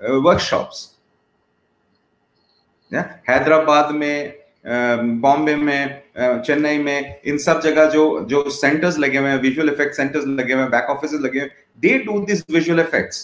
uh, 0.00 0.20
workshops 0.20 0.94
yeah 2.92 3.16
hyderabad 3.26 3.94
mein 3.94 4.34
Bombay 4.66 5.54
में 5.56 6.02
चेन्नई 6.18 6.78
में 6.78 7.20
इन 7.26 7.36
सब 7.38 7.60
जगह 7.64 7.88
जो 7.90 8.04
जो 8.30 8.42
centres 8.50 8.98
लगे 8.98 9.18
हुए 9.18 9.30
हैं 9.30 9.40
visual 9.40 9.68
effect 9.70 9.94
centres 9.94 10.24
लगे 10.26 10.52
हुए 10.52 10.62
हैं 10.62 10.70
बैक 10.70 10.90
ऑफिस 10.90 11.12
लगे 11.12 11.40
हुए 11.40 11.48
they 11.82 11.98
do 12.06 12.18
this 12.26 12.42
visual 12.52 12.80
effects 12.80 13.20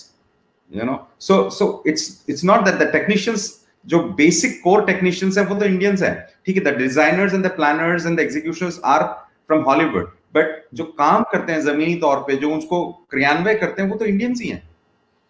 you 0.70 0.84
know 0.86 0.96
so 1.20 1.48
so 1.50 1.66
it's 1.86 2.04
it's 2.30 2.44
not 2.44 2.64
that 2.64 2.74
the 2.82 2.90
technicians 2.92 3.48
जो 3.87 3.99
बेसिक 4.15 4.59
कोर 4.63 4.85
टेक्नीशियंस 4.85 5.37
है, 5.37 5.45
वो 5.45 5.55
तो 5.55 5.65
इंडियंस 5.65 6.01
हैं। 6.01 6.27
ठीक 6.45 6.57
है 6.57 6.63
the 6.63 6.75
designers 6.77 7.33
and 7.33 7.45
the 7.45 7.51
planners 7.55 8.05
and 8.05 8.17
the 8.17 8.19
executions 8.19 8.79
are 8.85 9.03
from 9.03 9.61
Hollywood 9.63 10.11
but 10.35 10.63
जो 10.73 10.83
काम 10.83 11.23
करते 11.31 11.51
हैं 11.51 11.61
जमीनी 11.61 11.95
तौर 11.97 12.17
पे, 12.27 12.35
जो 12.35 12.55
उसको 12.55 12.85
क्रियान्वय 13.11 13.55
करते 13.55 13.81
हैं, 13.81 13.89
वो 13.89 13.95
तो 13.97 14.05
इंडियंस 14.05 14.41
ही 14.41 14.49
हैं, 14.49 14.61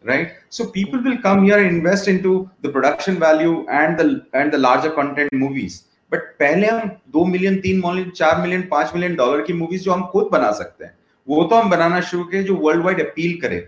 right? 0.03 0.31
So 0.51 0.65
people 0.73 1.03
will 1.03 1.17
come 1.21 1.43
here 1.45 1.57
and 1.59 1.71
invest 1.71 2.09
into 2.11 2.33
the 2.63 2.71
production 2.73 3.19
value 3.23 3.53
and 3.77 4.01
and 4.33 4.55
the 4.55 4.59
larger 4.59 4.91
content 4.97 5.37
movies. 5.43 5.83
But 6.11 6.19
पहले 6.39 6.67
हम 6.67 6.89
दो 7.13 7.23
मिलियन 7.25 7.55
तीन 7.61 7.81
मिलियन 7.85 8.09
चार 8.17 8.41
मिलियन 8.41 8.61
पाँच 8.71 8.91
मिलियन 8.95 9.15
डॉलर 9.15 9.41
की 9.45 9.53
मूवीज़ 9.53 9.83
जो 9.83 9.91
हम 9.91 10.03
खुद 10.11 10.29
बना 10.31 10.51
सकते 10.59 10.85
हैं, 10.85 10.93
वो 11.27 11.43
तो 11.43 11.55
हम 11.55 11.69
बनाना 11.69 11.99
शुरू 12.01 12.23
किए 12.23 12.43
जो 12.43 12.55
वर्ल्ड 12.57 12.83
वाइड 12.83 12.99
अपील 13.01 13.39
करे। 13.41 13.59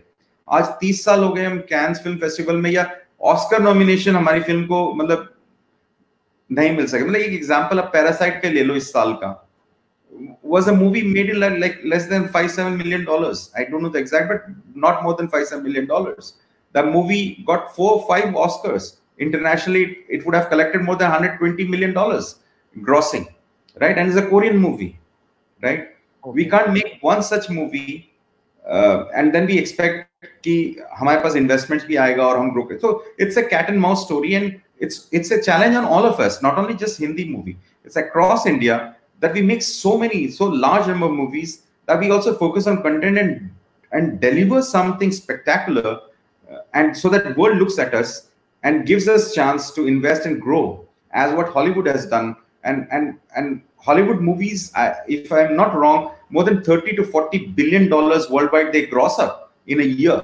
आज 0.47 0.65
तीस 0.79 1.03
साल 1.05 1.23
हो 1.23 1.31
गए 1.33 1.45
हम 1.45 1.57
कैंस 1.69 1.99
फ़िल्म 2.03 2.17
फेस्टिवल 2.17 2.57
में 2.57 2.69
या 2.71 2.83
ऑस्कर 3.21 3.61
नॉमिनेशन 3.61 4.15
हमारी 4.15 4.41
फ़िल्म 4.41 4.65
को 4.65 4.93
मतलब 4.93 5.33
नहीं 6.51 6.75
मिल 6.75 6.87
सके 6.87 7.03
मतलब 7.03 7.15
एक 7.15 7.33
एग्जांपल 7.33 7.79
अब 7.79 7.89
पैरासाइट 7.93 8.41
का 8.41 8.49
ले 8.49 8.63
लो 8.63 8.75
इस 8.75 8.91
साल 8.93 9.13
का 9.13 9.35
was 10.43 10.67
a 10.67 10.73
movie 10.73 11.01
made 11.03 11.29
in 11.29 11.39
like, 11.39 11.57
like 11.59 11.79
less 11.83 12.07
than 12.07 12.27
five 12.29 12.51
seven 12.51 12.77
million 12.77 13.05
dollars 13.05 13.51
i 13.55 13.63
don't 13.63 13.83
know 13.83 13.89
the 13.89 13.99
exact 13.99 14.27
but 14.27 14.47
not 14.75 15.03
more 15.03 15.13
than 15.15 15.27
five 15.27 15.45
seven 15.47 15.63
million 15.63 15.85
dollars 15.85 16.33
the 16.73 16.83
movie 16.83 17.43
got 17.45 17.75
four 17.75 18.05
five 18.07 18.33
oscars 18.45 18.97
internationally 19.19 19.97
it 20.09 20.25
would 20.25 20.35
have 20.35 20.49
collected 20.49 20.81
more 20.81 20.95
than 20.95 21.09
120 21.09 21.63
million 21.65 21.93
dollars 21.93 22.37
grossing 22.77 23.27
right 23.77 23.97
and 23.97 24.09
it's 24.09 24.17
a 24.17 24.25
korean 24.25 24.57
movie 24.57 24.99
right 25.61 25.89
okay. 26.23 26.31
we 26.31 26.45
can't 26.45 26.73
make 26.73 26.97
one 27.01 27.21
such 27.21 27.49
movie 27.49 28.11
uh, 28.65 29.05
and 29.15 29.33
then 29.33 29.45
we 29.45 29.57
expect 29.57 30.08
कि 30.43 30.75
हमारे 30.97 31.19
पास 31.21 31.35
investments 31.35 31.85
भी 31.87 31.95
आएगा 32.05 32.25
और 32.27 32.37
हम 32.37 32.51
grow 32.53 32.63
करें 32.63 32.77
so 32.79 32.89
it's 33.21 33.37
a 33.37 33.41
cat 33.49 33.69
and 33.69 33.79
mouse 33.79 34.05
story 34.05 34.33
and 34.33 34.57
it's 34.85 34.97
it's 35.17 35.31
a 35.35 35.37
challenge 35.45 35.75
on 35.77 35.85
all 35.93 36.05
of 36.09 36.19
us 36.25 36.35
not 36.43 36.57
only 36.59 36.73
just 36.81 36.99
hindi 37.03 37.23
movie 37.31 37.55
it's 37.87 37.97
across 38.01 38.45
india 38.51 38.75
that 39.23 39.33
we 39.37 39.41
make 39.47 39.63
so 39.69 39.91
many 40.03 40.19
so 40.35 40.45
large 40.65 40.85
number 40.91 41.07
of 41.07 41.15
movies 41.15 41.55
that 41.91 41.99
we 42.03 42.11
also 42.17 42.33
focus 42.43 42.69
on 42.73 42.77
content 42.85 43.21
and 43.23 43.33
and 43.97 44.21
deliver 44.21 44.61
something 44.67 45.11
spectacular 45.17 45.91
uh, 46.51 46.61
and 46.81 46.95
so 47.01 47.11
that 47.15 47.27
world 47.41 47.57
looks 47.63 47.77
at 47.85 47.97
us 48.01 48.13
and 48.63 48.85
gives 48.91 49.09
us 49.15 49.27
chance 49.39 49.67
to 49.79 49.85
invest 49.95 50.29
and 50.29 50.41
grow 50.45 50.63
as 51.23 51.35
what 51.41 51.51
hollywood 51.57 51.91
has 51.93 52.07
done 52.15 52.31
and 52.63 52.87
and 52.99 53.13
and 53.35 53.61
hollywood 53.89 54.25
movies 54.29 54.71
uh, 54.75 54.93
if 55.17 55.35
i'm 55.41 55.53
not 55.61 55.77
wrong 55.81 56.09
more 56.29 56.47
than 56.51 56.63
30 56.71 56.95
to 57.01 57.03
40 57.03 57.45
billion 57.61 57.89
dollars 57.97 58.29
worldwide 58.37 58.71
they 58.77 58.85
gross 58.95 59.19
up 59.27 59.48
in 59.69 59.81
a 59.81 59.89
year, 60.01 60.21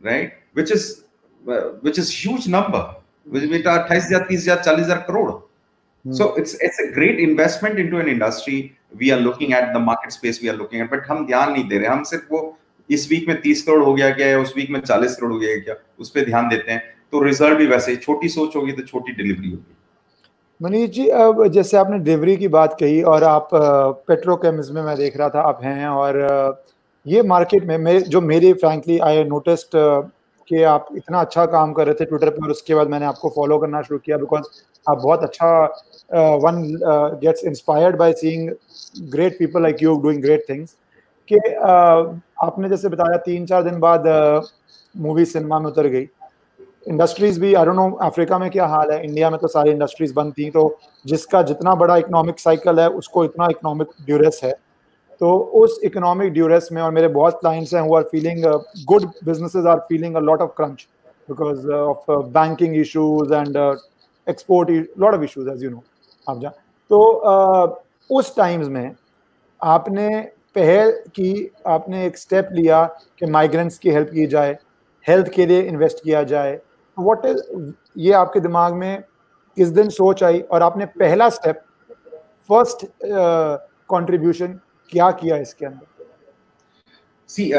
right? 0.00 0.32
Which 0.54 0.70
is 0.70 1.04
uh, 1.44 1.60
which 1.86 1.98
is 1.98 2.10
huge 2.10 2.48
number. 2.48 2.82
Which 3.26 3.66
are 3.66 5.04
crore. 5.04 5.44
Hmm. 6.04 6.12
So 6.12 6.34
it's 6.34 6.54
it's 6.60 6.78
a 6.80 6.90
great 6.92 7.20
investment 7.20 7.78
into 7.78 7.98
an 7.98 8.08
industry. 8.08 8.76
We 8.94 9.10
are 9.12 9.20
looking 9.20 9.52
at 9.52 9.72
the 9.72 9.80
market 9.80 10.12
space 10.12 10.40
we 10.40 10.48
are 10.48 10.56
looking 10.56 10.80
at, 10.80 10.90
but 10.90 11.06
हम 11.08 11.26
ध्यान 11.26 11.52
नहीं 11.52 11.68
दे 11.68 11.78
रहे 11.78 11.88
हम 11.88 12.02
सिर्फ़ 12.10 12.32
वो 12.32 12.40
इस 12.90 13.08
week 13.10 13.28
में 13.28 13.40
तीस 13.40 13.62
करोड़ 13.62 13.82
हो 13.84 13.94
गया 13.94 14.10
क्या 14.10 14.26
है 14.26 14.38
उस 14.40 14.52
वीक 14.56 14.70
में 14.70 14.80
चालीस 14.80 15.16
करोड़ 15.16 15.32
हो 15.32 15.38
गया 15.38 15.58
क्या 15.64 15.74
उस 16.00 16.10
पर 16.10 16.24
ध्यान 16.26 16.48
देते 16.48 16.72
हैं 16.72 16.82
तो 17.12 17.22
रिज़ल्ट 17.22 17.58
भी 17.58 17.66
वैसे 17.66 17.96
छोटी 17.96 18.28
सोच 18.28 18.56
होगी 18.56 18.72
तो 18.72 18.82
छोटी 18.82 19.12
डिलीवरी 19.12 19.50
होगी 19.50 19.76
मनीष 20.60 20.90
जी 20.90 21.06
अब 21.24 21.46
जैसे 21.56 21.76
आपने 21.76 21.98
डिलीवरी 21.98 22.36
की 22.36 22.48
बात 22.54 22.76
कही 22.80 23.02
और 23.12 23.24
आप 23.24 23.48
पेट्रोकेमिज्म 24.08 24.74
में 24.74 24.82
मैं 24.82 24.96
देख 24.96 25.16
रहा 25.16 25.28
था 25.34 25.40
आप 25.48 25.60
हैं 25.64 25.86
और 25.88 26.20
ये 27.08 27.22
मार्केट 27.22 27.64
में 27.64 27.76
मैं 27.78 27.98
जो 28.04 28.20
मेरी 28.20 28.52
फ्रैंकली 28.52 28.98
आई 28.98 29.22
नोटिस्ड 29.24 29.70
कि 30.48 30.62
आप 30.62 30.88
इतना 30.96 31.20
अच्छा 31.20 31.44
काम 31.46 31.72
कर 31.72 31.86
रहे 31.86 31.94
थे 31.94 32.04
ट्विटर 32.04 32.30
पर 32.30 32.50
उसके 32.50 32.74
बाद 32.74 32.88
मैंने 32.88 33.06
आपको 33.06 33.28
फॉलो 33.36 33.58
करना 33.58 33.82
शुरू 33.82 33.98
किया 33.98 34.16
बिकॉज़ 34.16 34.42
आप 34.86 35.00
बहुत 35.02 35.22
अच्छा 35.22 35.48
one 36.44 36.62
gets 37.22 37.44
inspired 37.44 37.96
by 37.96 38.12
seeing 38.12 38.50
great 39.12 39.38
people 39.38 39.62
like 39.62 39.82
you 39.82 39.96
doing 40.02 40.22
great 40.22 40.44
things 40.48 40.76
कि 41.30 41.36
uh, 41.36 42.20
आपने 42.42 42.68
जैसे 42.68 42.88
बताया 42.88 43.16
तीन 43.24 43.46
चार 43.46 43.62
दिन 43.62 43.78
बाद 43.80 44.06
मूवी 44.94 45.24
uh, 45.24 45.30
सिनेमा 45.32 45.58
में 45.58 45.66
उतर 45.66 45.86
गई। 45.86 46.08
इंडस्ट्रीज़ 46.88 47.40
भी 47.40 47.54
आई 47.54 47.64
डोंट 47.64 47.76
नो 47.76 47.90
अफ्रीका 48.02 48.38
में 48.38 48.50
क्या 48.50 48.66
हाल 48.66 48.90
है 48.92 49.02
इंडिया 49.04 49.30
में 49.30 49.38
तो 49.40 49.48
सारी 49.48 49.70
इंडस्ट्रीज़ 49.70 50.14
बंद 50.14 50.32
थी 50.38 50.50
तो 50.50 50.78
जिसका 51.06 51.42
जितना 51.42 51.74
बड़ा 51.74 51.96
इकोनॉमिक 51.96 52.40
साइकिल 52.40 52.80
है 52.80 52.88
उसको 53.00 53.24
इतना 53.24 53.46
इकोनॉमिक 53.50 53.88
ड्यूरेस 54.06 54.40
है। 54.44 54.54
तो 55.20 55.38
उस 55.60 55.80
इकोनॉमिक 55.84 56.32
ड्यूरेस 56.32 56.68
में 56.72 56.82
और 56.82 56.90
मेरे 56.90 57.08
बहुत 57.08 57.38
क्लाइंट्स 57.40 57.74
हैं 57.74 57.80
who 57.82 57.96
are 57.96 58.02
feeling 58.02 58.44
good 58.84 59.04
businesses 59.24 59.66
are 59.66 59.78
feeling 59.78 60.14
a 60.14 60.20
lot 60.20 60.40
of 60.40 60.50
crunch 60.56 60.86
because 61.28 61.68
of 61.70 62.10
banking 62.10 62.76
issues 62.76 63.34
and 63.34 63.56
export 64.28 64.70
lot 64.98 65.14
of 65.14 65.22
issues 65.22 65.50
as 65.50 65.64
you 65.64 65.70
know 65.70 65.82
आप 66.28 66.40
जा 66.40 66.48
तो 66.90 67.00
uh, 67.30 67.70
उस 68.10 68.36
टाइम्स 68.36 68.68
में 68.68 68.94
आपने 69.62 70.08
पहल 70.54 70.90
की 71.14 71.50
आपने 71.66 72.06
एक 72.06 72.18
स्टेप 72.18 72.48
लिया 72.52 72.84
कि 73.18 73.26
माइग्रेंट्स 73.26 73.78
की 73.78 73.90
हेल्प 73.90 74.08
की 74.08 74.26
जाए 74.26 74.56
हेल्थ 75.08 75.28
के 75.28 75.46
लिए 75.46 75.62
इन्वेस्ट 75.62 76.02
किया 76.04 76.22
जाए। 76.22 76.60
व्हाट 76.98 77.26
इज़ 77.26 77.72
ये 77.98 78.12
आपके 78.12 78.40
दिमाग 78.40 78.74
में 78.74 79.02
किस 79.56 79.68
दिन 79.68 79.88
सोच 79.88 80.22
आई 80.24 80.40
और 80.40 80.62
आपने 80.62 80.86
पहला 80.86 81.28
स्टेप 81.28 81.60
फ़र्स्ट 82.48 82.86
कंट्रीब्यूशन 83.90 84.58
क्या 84.92 85.10
किया 85.10 85.36
इसके 85.36 85.66
अंदर? 85.66 85.86
सी 87.30 87.50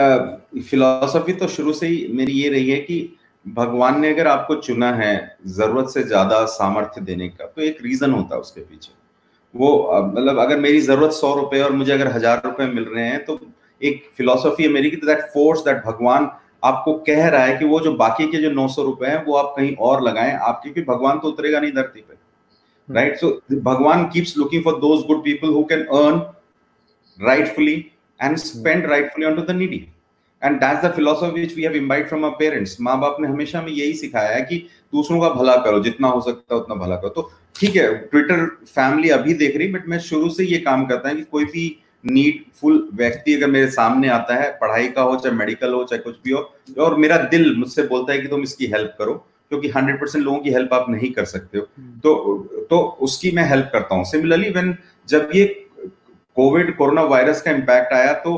फिलोसफी 0.62 1.34
uh, 1.34 1.40
तो 1.40 1.48
शुरू 1.48 1.74
से 1.74 1.88
ही 1.88 2.08
मेरी 2.14 2.32
ये 2.34 2.50
रही 2.50 2.70
है 2.70 2.80
कि 2.80 3.16
भगवान 3.46 4.00
ने 4.02 4.14
अगर 4.14 4.28
आपको 4.28 4.56
चुना 4.56 4.92
है 4.94 5.14
ज़रूरत 5.48 5.90
से 5.90 6.04
ज़्यादा 6.04 6.46
सामर्थ्य 6.46 7.02
देने 7.02 7.28
का 7.30 7.46
तो 7.46 7.62
एक 7.62 7.78
रीजन 7.84 8.12
होता 8.12 8.36
है 8.36 8.42
उसके 8.42 8.62
पीछे। 8.62 8.92
वो 9.54 9.70
मतलब 10.06 10.40
अगर 10.40 10.60
मेरी 10.60 10.82
ज़रूरत 10.82 11.12
सौ 11.12 11.34
रुपए 11.36 11.62
और 11.62 11.72
मुझे 11.72 11.92
अगर 11.92 12.08
हज़ार 12.08 12.42
रुपए 12.46 12.66
मिल 12.66 12.84
रहे 12.86 13.06
हैं 13.06 13.24
तो 13.26 13.40
एक 13.82 14.04
फिलोसफी 14.18 14.64
है 14.64 14.70
मेरी 14.70 14.90
की 14.92 14.98
दैट 14.98 15.22
फोर्स 15.34 15.62
दैट 15.66 15.84
भगवान 15.86 16.30
आपको 16.64 16.94
कह 17.08 17.28
रहा 17.28 17.44
है 17.44 17.58
कि 17.58 17.66
वो 17.66 17.80
जो 17.80 17.94
बाकी 17.94 18.28
के 18.28 18.42
जो 18.42 18.50
नौ 18.52 18.68
सौ 18.68 18.84
रुपए 18.84 19.08
हैं 19.08 19.24
वो 19.26 19.36
आप 19.36 19.54
कहीं 19.58 19.76
और 19.90 20.04
लगाएँ 20.04 20.34
आप 20.42 20.60
क्योंकि 20.64 20.82
भगवान 20.82 21.20
तो 21.20 21.28
उतरेगा 21.28 21.60
नहीं 21.60 21.72
धरती 21.72 22.02
पे 22.02 22.18
राइट 22.90 23.18
सो 23.18 23.30
भगवान 23.54 24.06
keeps 24.10 24.38
looking 24.38 24.64
for 24.64 24.80
those 24.80 25.06
good 25.08 25.24
people 25.24 25.54
who 25.54 25.64
can 25.64 25.84
earn 25.94 26.20
rightfully 27.20 27.92
and 28.20 28.40
spend 28.40 28.90
rightfully 28.90 29.26
onto 29.26 29.46
the 29.46 29.54
needy. 29.54 29.90
And 30.42 30.62
that's 30.62 30.82
the 30.82 30.92
philosophy 30.94 31.42
which 31.42 31.56
we 31.56 31.64
have 31.64 31.76
imbibed 31.76 32.10
from 32.10 32.24
our 32.24 32.36
parents. 32.38 32.80
माँ 32.82 33.00
बाप 33.00 33.18
ने 33.22 33.28
हमेशा 33.28 33.60
हमें 33.60 33.72
यही 33.72 33.94
सिखाया 33.94 34.36
है 34.36 34.42
कि 34.42 34.58
दूसरों 34.94 35.20
का 35.22 35.30
भला 35.30 35.56
करो 35.64 35.80
जितना 35.84 36.08
हो 36.08 36.22
सकता 36.22 36.56
है 36.56 36.62
उतना 36.62 36.76
भला 36.76 36.96
करो। 36.96 37.10
तो 37.10 37.32
ठीक 37.60 37.76
है 37.76 37.88
ट्विटर 38.12 38.46
फैमिली 38.68 39.10
अभी 39.10 39.34
देख 39.44 39.58
रही 39.58 39.68
बट 39.74 39.88
मैं 39.90 40.00
शुरू 40.00 40.30
से 40.30 40.46
ये 40.46 40.58
काम 40.68 40.86
करता 40.88 41.10
है 41.10 41.16
कि 41.16 41.24
कोई 41.32 41.46
भी 41.46 41.66
नीडफुल 42.06 42.88
व्यक्ति 42.94 43.34
अगर 43.36 43.48
मेरे 43.52 43.68
सामने 43.72 44.08
आता 44.10 44.36
है 44.42 44.50
पढ़ाई 44.62 44.88
का 44.88 45.02
हो 45.02 45.16
चाहे 45.16 45.36
मेडिकल 45.36 45.74
हो 45.74 45.84
चाहे 45.84 46.02
कुछ 46.02 46.16
भी 46.24 46.32
हो 46.32 46.84
और 46.84 46.96
मेरा 46.98 47.18
दिल 47.32 47.56
मुझसे 47.56 47.84
बोलता 47.88 48.14
है 48.14 48.20
कि 48.22 48.28
तुम 48.28 48.44
इसकी 48.44 48.68
हेल्प 48.74 48.96
करो 49.00 49.14
क्योंकि 49.50 49.70
हंड्रेड 49.70 50.00
परसेंट 50.02 50.24
लोगों 50.26 50.40
की 50.40 50.52
हेल्प 50.54 50.74
आप 50.74 50.90
नहीं 50.90 51.12
कर 51.12 51.26
सकते 51.26 51.58
हो। 51.58 51.66
तो 52.04 52.68
तो 52.70 52.80
उसकी 53.02 53.32
मैं 53.32 53.50
हेल्प 53.50 53.70
करता 53.74 53.96
हूँ। 53.96 54.06
सिमिलरली 54.06 54.50
वेन 54.50 54.76
जब 55.10 55.32
ये 55.36 55.46
कोविड 56.40 56.76
कोरोना 56.76 57.02
वायरस 57.06 57.42
का 57.42 57.52
इम्पैक्ट 57.52 57.94
आया 57.94 58.14
तो 58.20 58.32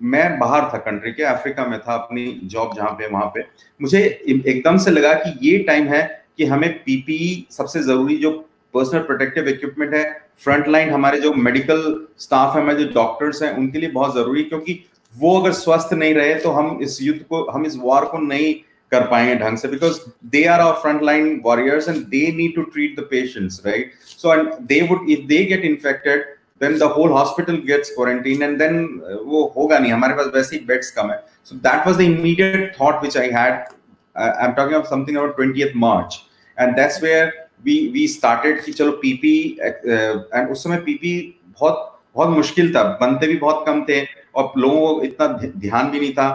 मैं 0.00 0.38
बाहर 0.38 0.62
था 0.72 0.78
कंट्री 0.78 1.12
के, 1.12 1.22
अफ्रीका 1.22 1.66
में 1.66 1.78
था 1.80 1.94
अपनी 1.94 2.24
जॉब 2.44 2.74
जहाँ 2.76 2.90
पे, 2.90 3.06
वहाँ 3.08 3.26
पे। 3.34 3.44
मुझे 3.80 4.00
एकदम 4.28 4.78
से 4.78 4.90
लगा 4.90 5.12
कि 5.14 5.38
ये 5.42 5.58
टाइम 5.58 5.86
है 5.88 6.02
कि 6.38 6.44
हमें 6.44 6.72
पीपीई 6.78 7.46
सबसे 7.50 7.82
ज़रूरी 7.82 8.16
जो 8.16 8.30
पर्सनल 8.74 9.00
प्रोटेक्टिव 9.02 9.48
इक्विपमेंट 9.48 9.94
है 9.94 10.02
फ्रंट 10.44 10.68
लाइन 10.68 10.90
हमारे 10.90 11.20
जो 11.20 11.32
मेडिकल 11.34 11.84
स्टाफ 12.18 12.56
है, 12.56 12.62
हमारे 12.62 12.84
जो 12.84 12.92
डॉक्टर्स 12.92 13.42
हैं, 13.42 13.52
उनके 13.56 13.78
लिए 13.78 13.90
बहुत 13.90 14.14
ज़रूरी 14.14 14.44
क्योंकि 14.44 14.84
वो 15.14 15.38
अगर 15.40 15.52
स्वस्थ 15.52 15.92
नहीं 15.94 16.14
रहे 16.14 16.34
तो 16.34 16.50
हम 16.50 16.78
इस 16.82 16.98
युद्ध 17.02 17.20
को, 17.20 17.44
हम 17.44 17.66
इस 17.66 17.76
वॉर 17.78 18.04
को 18.04 18.18
नहीं 18.18 18.54
कर 18.92 19.06
पाएँगे 19.10 19.34
ढंग 19.36 19.58
से 19.58 19.68
because 19.68 20.00
they 20.28 20.44
are 20.46 20.60
our 20.60 20.80
front 20.82 21.02
line 21.02 21.40
warriors 21.44 21.88
and 21.88 22.04
they 22.08 22.26
need 22.36 22.54
to 22.54 22.62
treat 22.64 23.00
the 23.00 23.06
patients 23.10 23.62
right 23.66 23.92
so 24.06 24.34
and 24.34 24.52
they 24.72 24.80
would 24.90 25.10
if 25.10 25.26
they 25.26 25.44
get 25.44 25.64
infected 25.64 26.33
then 26.60 26.78
the 26.78 26.88
whole 26.88 27.12
hospital 27.12 27.56
gets 27.56 27.92
quarantined 27.94 28.42
and 28.42 28.60
then 28.60 29.02
uh, 29.02 29.16
वो 29.26 29.52
होगा 29.56 29.78
नहीं 29.78 29.92
हमारे 29.92 30.14
पास 30.14 30.26
वैसे 30.34 30.56
ही 30.56 30.64
beds 30.66 30.90
कम 30.98 31.10
है 31.10 31.18
so 31.44 31.56
that 31.66 31.86
was 31.86 31.96
the 31.96 32.06
immediate 32.06 32.76
thought 32.76 33.02
which 33.02 33.16
I 33.16 33.26
had 33.36 33.74
uh, 34.16 34.32
I'm 34.40 34.54
talking 34.54 34.76
of 34.76 34.86
something 34.86 35.16
about 35.16 35.36
20th 35.36 35.74
March 35.74 36.20
and 36.58 36.78
that's 36.78 37.00
where 37.02 37.32
we 37.64 37.76
we 37.96 38.06
started 38.06 38.62
कि 38.64 38.72
चलो 38.72 38.92
पीपी 39.02 39.34
uh, 39.58 40.38
and 40.38 40.52
उस 40.52 40.62
समय 40.64 40.78
पीपी 40.86 41.14
बहुत 41.60 41.90
बहुत 42.14 42.36
मुश्किल 42.36 42.74
था 42.74 42.82
बनते 43.00 43.26
भी 43.26 43.36
बहुत 43.36 43.64
कम 43.66 43.84
थे 43.88 44.00
और 44.34 44.52
लोगों 44.58 44.94
को 44.94 45.02
इतना 45.04 45.26
ध्यान 45.66 45.90
भी 45.90 46.00
नहीं 46.00 46.12
था 46.14 46.30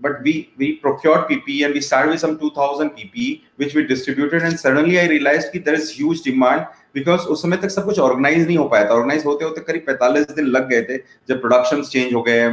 but 0.00 0.22
we 0.22 0.32
we 0.60 0.66
procured 0.80 1.22
PPE 1.28 1.64
and 1.66 1.74
we 1.74 1.80
started 1.80 2.10
with 2.10 2.20
some 2.20 2.38
2000 2.38 2.90
PPE 2.96 3.42
which 3.56 3.74
we 3.74 3.84
distributed 3.84 4.42
and 4.42 4.60
suddenly 4.60 5.00
I 5.00 5.06
realized 5.12 5.52
that 5.52 5.64
there 5.64 5.74
is 5.74 5.90
huge 5.90 6.20
demand 6.22 6.66
because 6.96 7.26
उस 7.28 7.42
समय 7.42 7.56
तक 7.62 7.70
सब 7.70 7.84
कुछ 7.84 7.98
ऑर्गेनाइज 8.00 8.46
नहीं 8.46 8.56
हो 8.58 8.64
पाया 8.68 8.84
था। 8.84 8.94
ऑर्गेनाइज 8.94 9.24
होते 9.26 9.44
होते 9.44 9.60
करीब 9.62 9.82
पैंतालीस 9.86 10.30
दिन 10.30 10.46
लग 10.46 10.68
गए 10.68 10.82
थे 10.82 10.96
जब 11.28 11.40
प्रोडक्शन 11.40 11.82
चेंज 11.84 12.14
हो 12.14 12.22
गए 12.28 12.48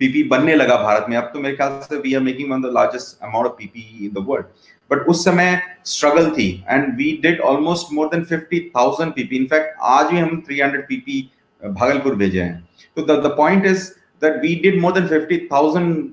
पीपी 0.00 0.22
बनने 0.28 0.54
लगा 0.56 0.76
भारत 0.82 1.06
में। 1.08 1.16
अब 1.16 1.30
तो 1.32 1.40
मेरे 1.40 1.56
ख्याल 1.56 1.80
से 1.84 1.96
we 2.00 2.14
are 2.14 2.20
making 2.22 2.50
one 2.52 2.62
the 2.62 2.72
largest 2.74 3.24
amount 3.24 3.46
of 3.46 3.56
PP 3.58 4.04
in 4.06 4.12
the 4.14 4.24
world 4.28 4.46
but 4.90 5.08
उस 5.08 5.24
समय 5.24 5.60
स्ट्रगल 5.86 6.30
थी 6.36 6.50
and 6.68 6.96
we 6.98 7.10
did 7.22 7.40
almost 7.52 7.92
more 7.94 8.06
than 8.14 8.24
fifty 8.24 8.60
thousand 8.76 9.12
PP 9.14 9.36
in fact 9.36 9.76
आज 9.94 10.12
भी 10.12 10.18
हम 10.18 10.40
थ्री 10.46 10.60
हंड्रेड 10.60 10.86
पीपी 10.88 11.20
भागलपुर 11.62 12.14
भेजे 12.14 12.40
हैं। 12.42 12.68
तो 12.96 13.02
the 13.06 13.34
point 13.36 13.66
is 13.66 13.90
that 14.22 14.40
we 14.42 14.54
did 14.62 14.80
more 14.82 14.92
than 15.00 15.08
fifty 15.08 15.38
thousand 15.52 16.06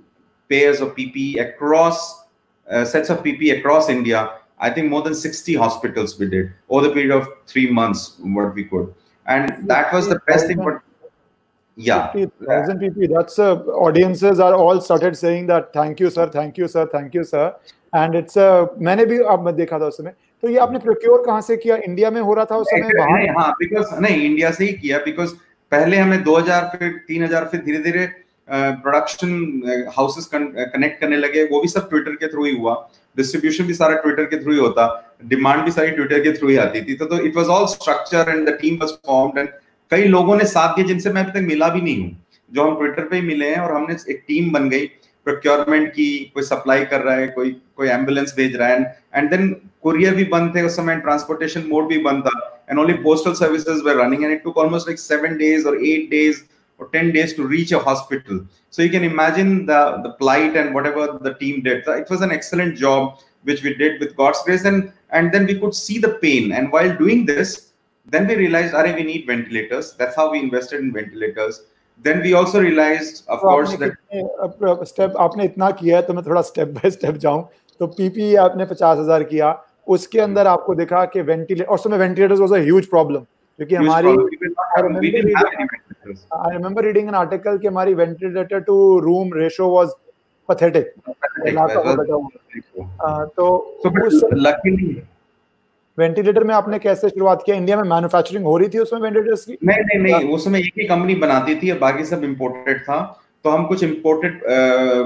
of 0.50 0.90
PPE 0.96 1.40
across 1.42 2.02
uh, 2.68 2.86
sets 2.86 3.10
of 3.14 3.22
PPE 3.24 3.48
across 3.54 3.88
India. 3.90 4.20
I 4.59 4.71
think 4.71 4.91
more 4.91 5.03
than 5.03 5.14
60 5.14 5.55
hospitals 5.55 6.18
we 6.18 6.29
did 6.29 6.53
over 6.68 6.87
the 6.87 6.93
period 6.93 7.12
of 7.12 7.29
three 7.47 7.71
months, 7.71 8.16
what 8.21 8.55
we 8.55 8.64
could. 8.64 8.95
And 9.27 9.68
that 9.68 9.93
was 9.93 10.09
the 10.09 10.21
best 10.27 10.47
thing. 10.47 10.59
But 10.59 10.83
yeah 11.77 12.12
50000 12.12 12.79
pp 12.79 13.09
that's 13.12 13.39
uh, 13.39 13.57
audiences 13.87 14.41
are 14.41 14.55
all 14.55 14.81
started 14.81 15.16
saying 15.16 15.47
that 15.47 15.73
thank 15.73 16.01
you 16.01 16.11
sir 16.11 16.29
thank 16.29 16.59
you 16.59 16.68
sir 16.68 16.87
thank 16.87 17.14
you 17.14 17.25
sir 17.25 17.55
and 17.93 18.14
it's 18.14 18.37
uh, 18.37 18.66
मैंने 18.79 19.07
भी 19.07 19.18
अब 19.35 19.45
मैं 19.45 19.55
देखा 19.57 19.79
था 19.81 19.87
उस 19.87 19.97
समय 19.97 20.14
तो 20.43 20.49
ये 20.49 20.59
आपने 20.59 20.79
प्रोक्योर 20.79 21.23
कहाँ 21.27 21.41
से 21.41 21.57
किया 21.57 21.77
इंडिया 21.87 22.11
में 22.11 22.21
हो 22.21 22.35
रहा 22.35 22.45
था 22.51 22.57
उस 22.57 22.66
समय 22.71 22.89
नहीं 23.01 23.29
हाँ 23.39 23.51
बिकॉज 23.61 23.99
नहीं 24.03 24.23
इंडिया 24.27 24.51
से 24.51 24.64
ही 24.64 24.73
किया 24.83 24.99
बिकॉज 25.05 25.33
पहले 25.73 25.97
हमें 25.97 26.23
2000 26.25 26.68
फिर 26.77 26.93
3000 27.11 27.47
फिर 27.51 27.62
धीरे 27.64 27.79
धीरे 27.83 28.07
प्रोडक्शन 28.49 29.91
हाउसेस 29.97 30.31
कनेक्ट 30.35 31.01
करने 31.01 31.16
लगे 31.16 31.45
वो 31.51 31.61
भी 31.62 31.68
सब 31.68 31.89
ट्विटर 31.91 32.14
के 32.23 32.29
थ्रू 32.33 32.45
ही 32.45 32.57
हुआ 32.57 32.75
डिस्ट्रीब्यूशन 33.18 33.63
भी 33.66 33.74
सारा 33.74 33.95
ट्विटर 34.01 34.26
के 34.26 34.41
थ्रू 34.43 34.51
ही 34.51 34.59
होता 34.59 34.88
डिमांड 35.26 35.63
भी 35.66 35.72
सारी 35.72 35.91
ट्विटर 35.91 36.24
के 36.24 36.34
थ्रू 36.38 36.49
ही 36.49 36.57
आती 36.57 36.82
थी 36.82 36.95
तो 36.95 37.20
it 37.20 37.36
was 37.38 37.47
all 37.57 37.66
structure 37.68 38.30
and 38.30 38.47
the 38.49 38.57
team 38.61 38.78
was 38.82 38.89
formed 39.07 39.39
and 39.39 39.49
कई 39.91 40.03
लोगों 40.07 40.38
ने 40.38 40.45
साथ 40.47 40.76
दिया 40.76 40.88
जिनसे 40.88 41.09
मैं 41.13 41.24
अभी 41.24 41.39
तक 41.39 41.47
मिला 41.47 41.68
भी 41.70 41.82
नहीं 41.82 42.03
हूँ। 42.03 42.18
जो 42.51 42.63
हम 42.63 42.78
ट्विटर 42.78 43.07
पे 43.07 43.16
ही 43.16 43.22
मिले 43.22 43.49
हैं 43.49 43.59
और 43.59 43.72
हमने 43.72 43.95
एक 44.11 44.24
टीम 44.28 44.51
बन 44.53 44.70
गई 44.70 44.86
प्रोक्योरमेंट 45.28 45.88
की, 45.89 46.32
कोई 46.34 46.43
सप्लाई 46.43 46.84
कर 46.86 47.01
रहा 47.01 47.16
है, 47.16 47.28
कोई 47.28 47.51
कोई 47.78 47.88
एंबुलेंस 47.89 48.34
भेज 48.38 48.55
रहा 48.55 48.68
है 48.68 49.01
एंड 49.16 49.30
देन 49.30 49.49
कुरियर 49.84 50.16
भी 50.16 50.24
बंद 50.34 50.55
थे 50.55 50.61
उस 50.61 50.76
समय 50.76 50.95
ट्रांसपोर्टेशन 50.97 51.63
मोड 51.70 51.88
भी 51.89 51.97
बंद 52.03 52.24
था 52.26 52.66
and 52.70 52.80
only 52.80 52.93
postal 53.03 53.34
services 53.39 53.84
were 53.86 53.95
running 54.01 54.24
and 54.24 54.34
it 54.34 54.43
took 54.43 54.57
almost 54.57 54.88
like 54.88 54.99
seven 54.99 55.38
days 55.38 55.68
और 55.68 55.84
eight 55.86 56.09
days 56.09 56.41
or 56.79 56.89
10 56.89 57.12
days 57.12 57.35
to 57.35 57.47
reach 57.47 57.73
a 57.73 57.79
hospital 57.79 58.45
so 58.71 58.83
you 58.83 58.91
can 58.91 59.05
imagine 59.05 59.66
the 59.73 59.81
the 60.05 60.12
plight 60.21 60.57
and 60.57 60.75
whatever 60.75 61.07
the 61.29 61.35
team 61.43 61.62
did 61.62 61.91
it 62.03 62.14
was 62.14 62.23
an 62.29 62.33
excellent 62.39 62.77
job 62.85 63.18
which 63.51 63.62
we 63.66 63.75
did 63.83 64.01
with 64.05 64.14
god's 64.23 64.43
grace 64.47 64.64
and 64.64 64.93
and 65.18 65.35
then 65.35 65.51
we 65.51 65.59
could 65.64 65.75
see 65.75 65.99
the 66.07 66.14
pain 66.25 66.53
and 66.53 66.73
while 66.77 66.95
doing 67.03 67.27
this 67.33 67.71
then 68.07 68.27
we 68.27 68.35
realized, 68.37 68.75
Are, 68.75 68.85
we 68.85 69.03
need 69.03 69.27
ventilators. 69.27 69.93
That's 69.95 70.16
how 70.16 70.31
we 70.31 70.41
invested 70.41 70.81
in 70.81 70.93
ventilators. 70.93 71.62
Then 72.03 72.23
we 72.23 72.33
also 72.33 72.61
realized, 72.61 73.25
of 73.29 73.41
so 73.41 73.47
course, 73.47 73.77
that 73.77 74.89
step 74.89 75.16
आपने 75.21 75.45
इतना 75.45 75.71
किया 75.81 75.97
है 75.97 76.03
तो 76.03 76.14
मैं 76.14 76.23
थोड़ा 76.27 76.43
step 76.43 76.68
by 76.77 76.91
step 76.91 77.16
जाऊं 77.25 77.43
तो 77.81 77.87
PP 77.87 78.35
आपने 78.45 78.64
पचास 78.66 78.99
हजार 78.99 79.23
किया 79.33 79.53
उसके 79.97 80.21
अंदर 80.21 80.47
आपको 80.47 80.75
दिखा 80.75 81.05
कि 81.12 81.21
वेंटिलेटर 81.21 81.64
और 81.64 81.79
समय 81.79 81.99
ventilators 81.99 82.41
was 82.41 82.53
a 82.53 82.62
huge 82.62 82.87
problem 82.87 83.25
क्योंकि 83.60 83.76
हमारी 83.76 84.10
I 86.34 86.51
remember 86.51 86.86
reading 86.86 87.08
an 87.08 87.16
article 87.16 87.58
कि 87.58 87.68
हमारी 87.68 87.93
ventilator 87.93 88.60
to 88.62 88.76
room 88.99 89.34
ratio 89.34 89.70
was 89.76 89.89
pathetic 90.49 90.93
तो 93.38 93.45
लकीली 94.36 95.01
वेंटिलेटर 95.97 96.43
में 96.43 96.53
आपने 96.56 96.80
कैसे 96.80 97.10
शुरुआत 97.10 97.43
किया? 97.45 97.56
इंडिया 97.56 97.78
में 97.78 97.89
मैन्युफैक्चरिंग 97.89 98.45
हो 98.45 98.58
रही 98.58 98.70
थी 98.70 98.80
उसमें 98.80 98.99
वेंटिलेटर्स 99.01 99.45
की? 99.45 99.58
नहीं 99.64 99.84
नहीं 99.84 99.99
नहीं 99.99 100.30
उस 100.30 100.45
समय 100.45 100.60
एक 100.60 100.74
ही 100.80 100.86
कंपनी 100.88 101.16
बनाती 101.16 101.56
थी 101.56 101.72
बाकी 101.80 102.06
सब 102.06 102.24
इंपोर्टेड 102.24 102.82
था। 102.82 102.97
तो 103.45 103.49
हम 103.49 103.66
कुछ 103.66 103.84
इंपोर्टेड 103.84 104.41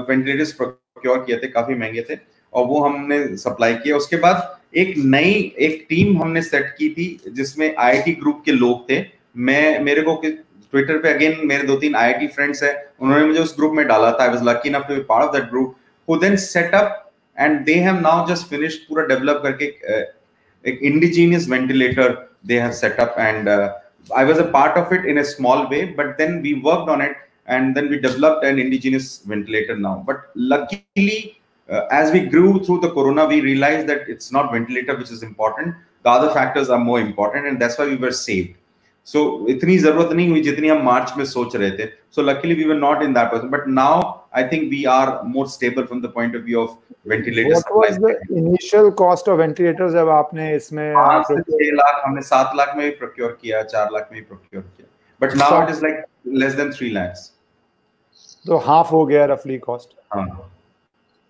वेंटिलेटर्स 0.08 0.52
प्रोक्योर 0.52 1.18
किए 1.18 1.36
थे 1.36 1.48
काफ़ी 1.48 1.74
महँगे 1.74 2.02
थे 2.10 2.16
और 2.52 2.64
वो 2.66 2.80
हमने 2.80 3.36
सप्लाई 3.36 3.74
किया। 3.74 3.96
उसके 3.96 4.16
बाद 4.16 4.36
एक 4.72 4.94
नई 5.14 5.32
एक 5.66 5.86
टीम 5.88 6.20
हमने 6.22 6.42
सेट 6.42 6.66
की 6.78 6.88
थी 6.94 7.06
जिसमें 7.34 7.66
आईआईटी 7.68 8.12
ग्रुप 8.20 8.42
के 8.44 8.52
लोग 8.52 8.88
थे 8.90 9.04
मैं 9.48 9.80
मेरे 9.84 10.02
को 10.02 10.20
ट्विटर 10.24 10.98
पे 11.02 11.12
अगेन 11.14 11.40
मेरे 11.46 11.66
दो 11.66 11.76
तीन 11.80 11.94
आईआईटी 11.96 12.26
फ्रेंड्स 12.34 12.62
हैं 12.62 12.74
उन्होंने 13.00 13.26
मुझे 13.26 13.40
उस 13.40 13.54
ग्रुप 13.56 13.72
में 13.76 13.86
डाला 13.86 14.10
था 14.12 14.24
I 14.24 14.28
was 14.28 14.42
lucky 14.48 14.68
enough 14.68 14.84
to 14.88 14.94
be 14.94 15.02
part 15.08 15.28
of 15.28 15.36
that 15.36 15.50
group 15.50 15.76
who 16.08 16.16
then 16.20 16.36
set 16.46 16.74
up 16.74 16.96
and 17.36 17.60
they 17.66 17.74
have 17.88 18.00
now 18.00 18.26
just 18.28 18.48
finished 18.50 18.88
पूरा 18.88 19.06
डेवलप 19.06 19.42
करके 19.44 19.72
indigenous 20.64 21.46
ventilator 21.46 22.28
they 22.44 22.56
have 22.56 22.74
set 22.74 22.98
up 22.98 23.14
and 23.18 23.48
uh, 23.48 23.74
i 24.10 24.24
was 24.24 24.38
a 24.38 24.44
part 24.44 24.76
of 24.76 24.92
it 24.92 25.04
in 25.04 25.18
a 25.18 25.24
small 25.24 25.68
way 25.68 25.84
but 25.98 26.18
then 26.18 26.42
we 26.42 26.54
worked 26.54 26.88
on 26.88 27.00
it 27.00 27.16
and 27.46 27.74
then 27.74 27.88
we 27.88 27.98
developed 27.98 28.44
an 28.44 28.58
indigenous 28.58 29.22
ventilator 29.24 29.76
now 29.76 30.02
but 30.06 30.18
luckily 30.34 31.39
uh, 31.69 31.85
as 31.91 32.11
we 32.11 32.21
grew 32.35 32.63
through 32.63 32.79
the 32.79 32.91
corona 32.91 33.25
we 33.25 33.41
realized 33.41 33.87
that 33.87 34.07
it's 34.07 34.31
not 34.31 34.51
ventilator 34.51 34.95
which 34.97 35.11
is 35.11 35.23
important 35.23 35.75
the 36.03 36.09
other 36.09 36.31
factors 36.33 36.69
are 36.69 36.79
more 36.79 36.99
important 36.99 37.47
and 37.47 37.59
that's 37.59 37.77
why 37.77 37.87
we 37.87 37.95
were 37.95 38.11
saved 38.11 38.55
so 39.07 39.21
इतनी 39.49 39.77
जरूरत 39.79 40.11
नहीं 40.11 40.29
हुई 40.29 40.41
जितनी 40.41 40.67
हम 40.67 40.81
मार्च 40.85 41.13
में 41.17 41.25
सोच 41.31 41.55
रहे 41.55 41.71
थे 41.79 41.87
so 42.15 42.23
luckily 42.27 42.55
we 42.59 42.65
were 42.69 42.79
not 42.83 43.03
in 43.07 43.13
that 43.17 43.29
position 43.31 43.51
but 43.55 43.67
now 43.79 43.97
i 44.41 44.43
think 44.51 44.71
we 44.75 44.79
are 44.93 45.23
more 45.33 45.45
stable 45.55 45.85
from 45.91 46.01
the 46.05 46.11
point 46.15 46.37
of 46.39 46.43
view 46.43 46.61
of 46.61 46.71
ventilators 47.13 47.65
what 47.67 47.75
was 47.81 47.99
the 48.05 48.13
initial 48.41 48.89
cost 49.03 49.29
of 49.33 49.37
ventilators 49.43 49.93
जब 49.93 50.09
आपने 50.15 50.49
इसमें 50.55 50.87
5 50.95 51.31
से 51.31 51.37
6 51.59 51.75
लाख 51.81 52.01
हमने 52.05 52.21
7 52.31 52.55
लाख 52.61 52.73
में 52.77 52.83
भी 52.85 52.95
प्रोक्योर 53.03 53.37
किया 53.41 53.61
4 53.75 53.93
लाख 53.93 54.09
में 54.11 54.19
भी 54.21 54.25
प्रोक्योर 54.31 54.63
किया 54.63 54.87
but 55.21 55.37
now 55.43 55.51
it 55.61 55.75
is 55.75 55.85
like 55.87 56.03
less 56.43 56.59
than 56.61 56.73
3 56.81 56.91
lakhs 56.99 57.29
तो 58.47 58.57
हाफ 58.65 58.91
हो 58.91 59.05
गया 59.05 59.25
रफली 59.25 59.57
कॉस्ट 59.69 59.95
हाँ 60.15 60.27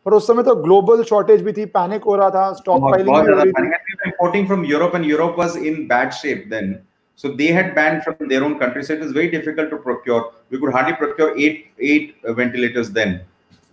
पर 0.07 0.15
उस 0.15 0.27
समय 0.27 0.43
तो 0.43 0.55
ग्लोबल 0.63 1.03
शॉर्टेज 1.09 1.43
भी 1.43 1.53
थी 1.53 1.65
पैनिक 1.79 2.05
हो 2.05 2.17
रहा 2.17 2.31
था 2.31 2.53
stock 2.61 2.91
piling 2.91 3.73
importing 4.07 4.47
from 4.47 4.65
Europe 4.67 4.95
and 4.97 5.05
Europe 5.07 5.39
was 5.39 5.57
in 5.57 5.87
bad 5.89 6.13
shape 6.21 6.45
then 6.51 6.79
So 7.19 7.31
they 7.39 7.49
had 7.49 7.75
banned 7.75 8.03
from 8.03 8.29
their 8.29 8.43
own 8.45 8.59
country. 8.59 8.83
So 8.83 8.95
it 8.95 9.01
was 9.01 9.11
very 9.13 9.31
difficult 9.33 9.69
to 9.71 9.79
procure. 9.79 10.21
We 10.51 10.59
could 10.59 10.73
hardly 10.73 10.95
procure 10.95 11.27
eight 11.39 11.67
eight 11.89 12.15
ventilators 12.39 12.93
then. 12.99 13.13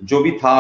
जो 0.02 0.22
भी 0.24 0.32
था 0.42 0.56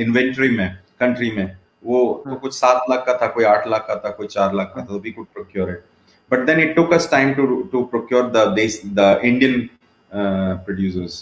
inventory 0.00 0.48
में 0.56 0.68
country 1.00 1.30
में 1.36 1.56
वो 1.84 2.02
तो 2.26 2.36
कुछ 2.42 2.54
सात 2.54 2.84
लाख 2.90 3.04
का 3.06 3.16
था 3.22 3.26
कोई 3.36 3.44
आठ 3.44 3.66
लाख 3.68 3.84
का 3.88 3.96
था 4.04 4.10
कोई 4.18 4.26
चार 4.26 4.54
लाख 4.54 4.72
का 4.74 4.80
था 4.80 4.86
तो 4.86 4.98
we 4.98 5.10
could 5.12 5.26
procure 5.34 5.70
it 5.70 5.82
but 6.30 6.46
then 6.46 6.60
it 6.60 6.74
took 6.76 6.92
us 6.96 7.06
time 7.06 7.34
to 7.38 7.46
to 7.72 7.86
procure 7.86 8.22
the 8.36 8.44
the 9.00 9.08
Indian 9.30 9.56
uh, 10.10 10.56
producers. 10.68 11.16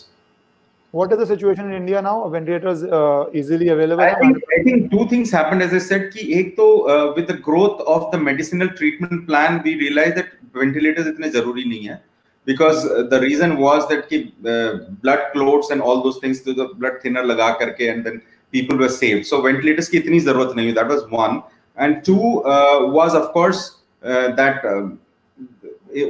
What 0.92 1.10
is 1.10 1.18
the 1.18 1.26
situation 1.26 1.70
in 1.70 1.72
India 1.72 2.02
now? 2.02 2.28
Ventilators 2.28 2.82
uh, 2.84 3.24
easily 3.32 3.68
available? 3.68 4.02
I 4.02 4.14
think, 4.16 4.36
I 4.58 4.62
think 4.62 4.90
two 4.90 5.08
things 5.08 5.30
happened. 5.30 5.62
As 5.62 5.72
I 5.72 5.78
said, 5.78 6.12
ki 6.12 6.34
ek 6.34 6.56
to, 6.56 6.66
uh, 6.86 7.12
with 7.16 7.28
the 7.28 7.38
growth 7.48 7.80
of 7.86 8.10
the 8.12 8.18
medicinal 8.18 8.68
treatment 8.68 9.26
plan, 9.26 9.62
we 9.64 9.76
realized 9.76 10.16
that 10.16 10.28
ventilators 10.52 11.06
itne 11.06 11.32
zaruri 11.32 11.64
nahi. 11.64 11.98
Because 12.44 12.84
uh, 12.84 13.04
the 13.04 13.20
reason 13.20 13.56
was 13.56 13.88
that 13.88 14.10
ki, 14.10 14.34
uh, 14.46 14.90
blood 15.02 15.32
clots 15.32 15.70
and 15.70 15.80
all 15.80 16.02
those 16.02 16.18
things 16.18 16.42
to 16.42 16.52
the 16.52 16.66
blood 16.74 17.00
thinner 17.02 17.22
laga 17.22 17.58
karke 17.58 17.90
and 17.90 18.04
then 18.04 18.20
people 18.50 18.76
were 18.76 18.90
saved. 18.90 19.26
So 19.26 19.40
ventilators 19.40 19.88
ki 19.88 20.02
itni 20.02 20.20
zarurat 20.20 20.54
nahi 20.54 20.74
That 20.74 20.88
was 20.88 21.08
one. 21.08 21.42
And 21.76 22.04
two 22.04 22.44
uh, 22.44 22.88
was 22.88 23.14
of 23.14 23.32
course 23.32 23.78
uh, 24.04 24.32
that 24.32 24.62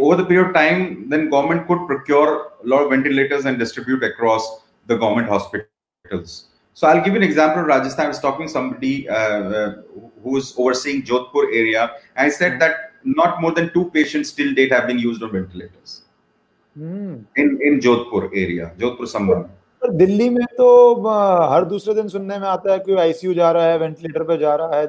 over 0.01 0.17
the 0.17 0.25
period 0.25 0.49
of 0.49 0.55
time, 0.55 1.09
then 1.09 1.31
government 1.31 1.69
could 1.69 1.87
procure 1.87 2.51
a 2.65 2.67
lot 2.67 2.83
of 2.83 2.91
ventilators 2.91 3.45
and 3.45 3.61
distribute 3.61 4.03
across 4.03 4.62
the 4.92 4.98
government 4.98 5.28
hospitals. 5.30 6.48
So 6.74 6.88
I'll 6.88 7.04
give 7.04 7.14
you 7.14 7.22
an 7.22 7.24
example 7.24 7.62
of 7.62 7.68
Rajasthan. 7.68 8.06
I 8.06 8.08
was 8.10 8.20
talking 8.20 8.48
to 8.48 8.52
somebody 8.52 9.10
uh, 9.10 9.16
uh, 9.16 9.76
who's 10.24 10.54
overseeing 10.58 11.04
Jodhpur 11.04 11.46
area, 11.54 11.92
and 12.16 12.28
I 12.28 12.30
said 12.30 12.60
that 12.62 12.92
not 13.04 13.42
more 13.42 13.52
than 13.52 13.74
two 13.74 13.90
patients 13.92 14.32
till 14.32 14.54
date 14.54 14.72
have 14.72 14.88
been 14.88 15.00
used 15.00 15.24
on 15.24 15.32
ventilators 15.32 16.04
mm. 16.76 17.24
in 17.36 17.60
in 17.62 17.80
Jodhpur 17.80 18.26
area, 18.46 18.74
Jodhpur 18.78 19.14
Sambhal. 19.16 19.48
Delhi 19.94 20.30
में 20.30 20.46
तो 20.58 20.68
हर 21.50 21.66
दूसरे 21.66 21.94
दिन 21.94 22.08
सुनने 22.10 22.38
में 22.40 22.48
आता 22.48 22.72
है 22.72 22.80
कि 22.86 22.96
आईसीयू 23.00 23.34
जा 23.34 23.52
रहा 23.52 23.66
है 23.66 23.78
वेंटिलेटर 23.80 24.24
पे 24.30 24.38
जा 24.38 24.56
रहा 24.62 24.80
है 24.80 24.88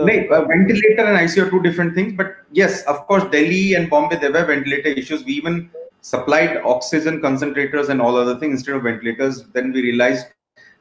नहीं 0.00 0.18
ventilator 0.48 1.08
and 1.08 1.16
ICU 1.16 1.44
are 1.44 1.50
two 1.50 1.58
different 1.66 1.96
things 1.96 2.14
but 2.18 2.34
yes 2.58 2.84
of 2.88 3.04
course 3.08 3.24
Delhi 3.32 3.62
and 3.74 3.88
Bombay 3.90 4.16
there 4.16 4.32
were 4.32 4.46
ventilator 4.48 4.98
issues 4.98 5.22
we 5.26 5.36
even 5.38 5.60
supplied 6.03 6.57
oxygen 6.65 7.21
concentrators 7.21 7.89
and 7.89 8.01
all 8.01 8.15
other 8.15 8.35
things 8.35 8.53
instead 8.53 8.75
of 8.75 8.83
ventilators 8.83 9.43
then 9.47 9.71
we 9.71 9.81
realized 9.81 10.27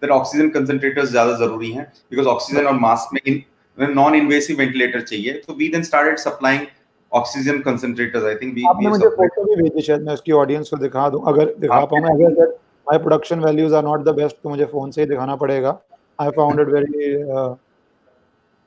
that 0.03 0.11
oxygen 0.11 0.51
concentrators 0.53 1.11
ज़्यादा 1.11 1.33
ज़रूरी 1.39 1.71
हैं 1.73 1.87
because 2.11 2.29
oxygen 2.29 2.67
और 2.67 2.79
mask 2.81 3.13
में 3.13 3.21
in, 3.25 3.43
non 3.79 4.15
invasive 4.15 4.59
ventilator 4.59 5.03
चाहिए 5.03 5.41
so 5.45 5.55
we 5.55 5.69
then 5.69 5.85
started 5.85 6.19
supplying 6.19 6.67
oxygen 7.13 7.63
concentrators 7.63 8.25
I 8.25 8.35
think 8.37 8.55
we 8.55 8.65
आपने 8.69 8.89
मुझे 8.89 9.09
photo 9.17 9.45
भी 9.45 9.63
भेजी 9.63 9.83
शायद 9.83 10.03
मैं 10.03 10.15
उसकी 10.15 10.33
ऑडियंस 10.41 10.71
को 10.71 10.77
दिखा 10.77 11.09
दूँ 11.11 11.23
अगर 11.29 11.55
दिखा 11.61 11.85
पाऊँ 11.85 12.03
अगर 12.11 12.35
sir 12.35 12.57
my 12.87 12.99
production 12.99 13.41
values 13.41 13.75
are 13.75 13.85
not 13.85 14.05
the 14.05 14.15
best 14.17 14.37
तो 14.43 14.49
मुझे 14.49 14.65
फ़ोन 14.67 14.91
से 14.91 15.01
ही 15.01 15.07
दिखाना 15.09 15.37
पड़ेगा 15.37 15.79
I 16.19 16.31
found 16.37 16.61
it 16.61 16.69
very 16.69 17.11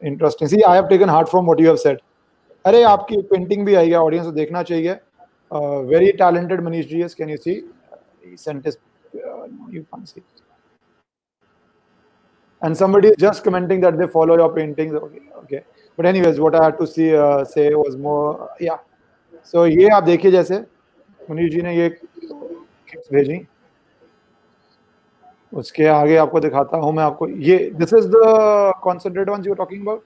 interesting 0.01 0.49
see 0.49 0.61
I 0.61 0.75
have 0.75 0.87
taken 0.87 1.09
heart 1.09 1.27
from 1.29 1.45
what 1.45 1.59
you 1.61 1.67
have 1.67 1.75
said 1.77 1.99
अरे 2.65 2.81
आपकी 2.83 3.21
पेंटिंग 3.29 3.65
भी 3.65 3.75
आई 3.75 3.89
है 3.89 3.99
ऑडियंस 3.99 4.25
को 4.25 4.31
देखना 4.31 4.63
चाहिए 4.63 4.95
uh, 5.51 5.83
very 5.83 6.13
talented 6.13 6.59
Manish 6.59 6.87
GS. 6.89 7.13
Can 7.13 7.29
you 7.29 7.37
see? 7.37 7.63
He 8.23 8.37
sent 8.37 8.65
his, 8.65 8.77
uh, 9.15 9.47
you 9.69 9.85
can't 9.93 10.07
see. 10.07 10.23
And 12.61 12.77
somebody 12.77 13.09
is 13.09 13.15
just 13.17 13.43
commenting 13.43 13.81
that 13.81 13.97
they 13.97 14.07
follow 14.07 14.37
your 14.37 14.53
paintings. 14.53 14.93
Okay, 14.93 15.21
okay. 15.43 15.63
But 15.97 16.05
anyways, 16.05 16.39
what 16.39 16.55
I 16.55 16.65
had 16.65 16.77
to 16.79 16.87
see 16.87 17.15
uh, 17.15 17.43
say 17.43 17.73
was 17.73 17.97
more, 17.97 18.49
yeah. 18.59 18.77
So 19.43 19.65
ये 19.65 19.87
आप 19.89 20.03
देखिए 20.03 20.31
जैसे 20.31 20.59
मुनीर 21.29 21.49
जी 21.51 21.61
ने 21.61 21.75
ये 21.75 21.87
भेजी 23.13 23.45
उसके 25.53 25.85
आगे 25.87 26.15
आपको 26.17 26.39
दिखाता 26.39 26.77
हूँ 26.77 26.91
मैं 26.95 27.03
आपको 27.03 27.27
ये 27.49 27.57
this 27.79 27.93
is 27.93 28.07
the 28.07 28.21
concentrate 28.83 29.29
one 29.29 29.43
you 29.45 29.53
talking 29.53 29.81
about 29.81 30.03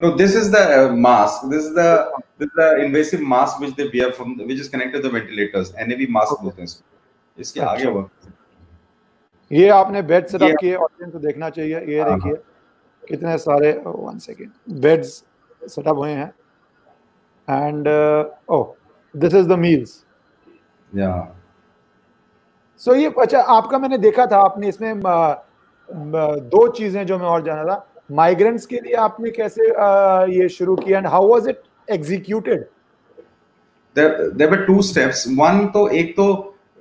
No, 0.00 0.16
this 0.16 0.34
is 0.34 0.50
the 0.50 0.58
uh, 0.58 0.92
mask. 0.92 1.42
This 1.48 1.64
is 1.64 1.74
the 1.74 2.10
this 2.38 2.46
is 2.46 2.54
the 2.54 2.84
invasive 2.84 3.20
mask 3.22 3.60
which 3.60 3.74
they 3.76 3.88
wear 3.88 4.12
from 4.12 4.36
which 4.38 4.58
is 4.58 4.68
connected 4.68 5.02
to 5.02 5.08
the 5.08 5.10
ventilators. 5.10 5.72
NAV 5.74 6.08
mask 6.10 6.42
बोलते 6.42 6.62
हैं 6.62 6.64
इसको. 6.64 6.84
इसके 7.38 7.60
अच्छा. 7.60 7.72
आगे 7.72 7.86
वो. 7.86 8.08
ये 9.50 9.68
आपने 9.68 10.02
bed 10.02 10.26
setup 10.26 10.56
किए 10.60 10.74
ऑडियंस 10.76 11.12
को 11.12 11.18
देखना 11.18 11.50
चाहिए 11.50 11.80
ये 11.86 12.00
हाँ, 12.00 12.14
देखिए 12.14 12.32
हाँ। 12.32 12.42
कितने 13.02 13.36
सारे 13.38 13.72
वन 13.86 14.18
सेकेंड 14.18 14.50
बेड्स 14.80 15.10
सेटअप 15.68 15.96
हुए 15.96 16.10
हैं 16.10 16.32
and 17.48 17.88
oh 18.48 18.74
this 19.14 19.34
is 19.34 19.48
the 19.48 19.58
meals 19.58 20.02
या 20.92 21.12
सो 22.80 22.94
ये 22.94 23.12
अच्छा 23.22 23.40
आपका 23.56 23.78
मैंने 23.78 23.98
देखा 23.98 24.26
था 24.26 24.38
आपने 24.40 24.68
इसमें 24.68 25.00
दो 26.48 26.66
चीज़ें 26.72 27.04
जो 27.06 27.18
मैं 27.18 27.26
और 27.26 27.42
जाना 27.44 27.64
था 27.64 27.93
माइग्रेंट्स 28.10 28.66
के 28.66 28.80
लिए 28.80 28.94
आपने 29.04 29.30
कैसे 29.30 29.68
ये 30.32 30.48
शुरू 30.56 30.76
किया 30.76 30.98
and 30.98 31.06
how 31.06 31.28
was 31.28 31.48
it 31.48 31.62
executed 31.92 32.66
there 33.96 34.50
were 34.50 34.64
two 34.66 34.80
steps 34.82 35.26
one 35.38 35.66
तो 35.74 35.86
एक 36.02 36.12
तो 36.16 36.26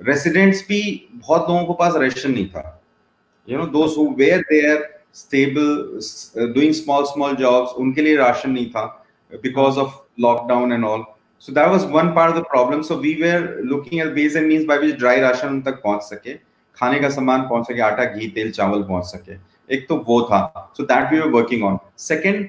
रेसिडेंट्स 0.08 0.62
भी 0.70 0.82
बहुत 1.14 1.50
लोगों 1.50 1.64
के 1.66 1.74
पास 1.80 1.96
रेशन 2.02 2.32
नहीं 2.32 2.48
था। 2.50 2.82
You 3.48 3.58
know 3.58 3.66
those 3.80 3.96
who 3.98 4.08
were 4.18 4.42
there 4.52 4.88
stable 5.16 6.54
doing 6.54 6.74
small 6.74 7.04
small 7.06 7.36
jobs 7.36 7.74
उनके 7.80 8.02
लिए 8.02 8.16
राशन 8.18 8.52
नहीं 8.52 8.70
था 8.70 8.86
because 9.32 9.80
of 9.80 10.00
lockdown 10.22 10.74
and 10.74 10.86
all 10.86 11.04
so 11.42 11.54
was 11.70 11.86
one 11.94 12.10
part 12.16 12.30
of 12.32 12.36
the 12.36 12.46
problem. 12.50 12.84
So 12.88 12.98
we 12.98 13.10
were 13.22 13.62
looking 13.70 14.00
at 14.00 14.12
ways 14.18 14.36
and 14.36 14.48
means 14.48 14.66
by 14.68 14.76
which 14.82 14.98
dry 15.00 15.16
ration 15.24 15.50
उन 15.50 15.62
तक 15.62 15.82
पहुँच 15.84 16.04
सके, 16.04 16.34
खाने 16.78 17.00
का 17.00 17.10
सामान 17.10 17.42
पहुँच 17.50 17.68
सके, 17.68 17.82
आटा, 17.82 18.06
घी, 18.06 18.28
तेल, 18.36 18.52
चावल 18.52 18.84
पहुँच 18.84 19.06
सके। 19.06 19.36
एक 19.74 19.88
तो 19.90 19.96
वो 20.08 20.22
था 20.32 20.72
so 20.78 20.84
that 20.84 21.14
we 21.14 21.20
working 21.32 21.64
on 21.64 21.78
second 21.98 22.48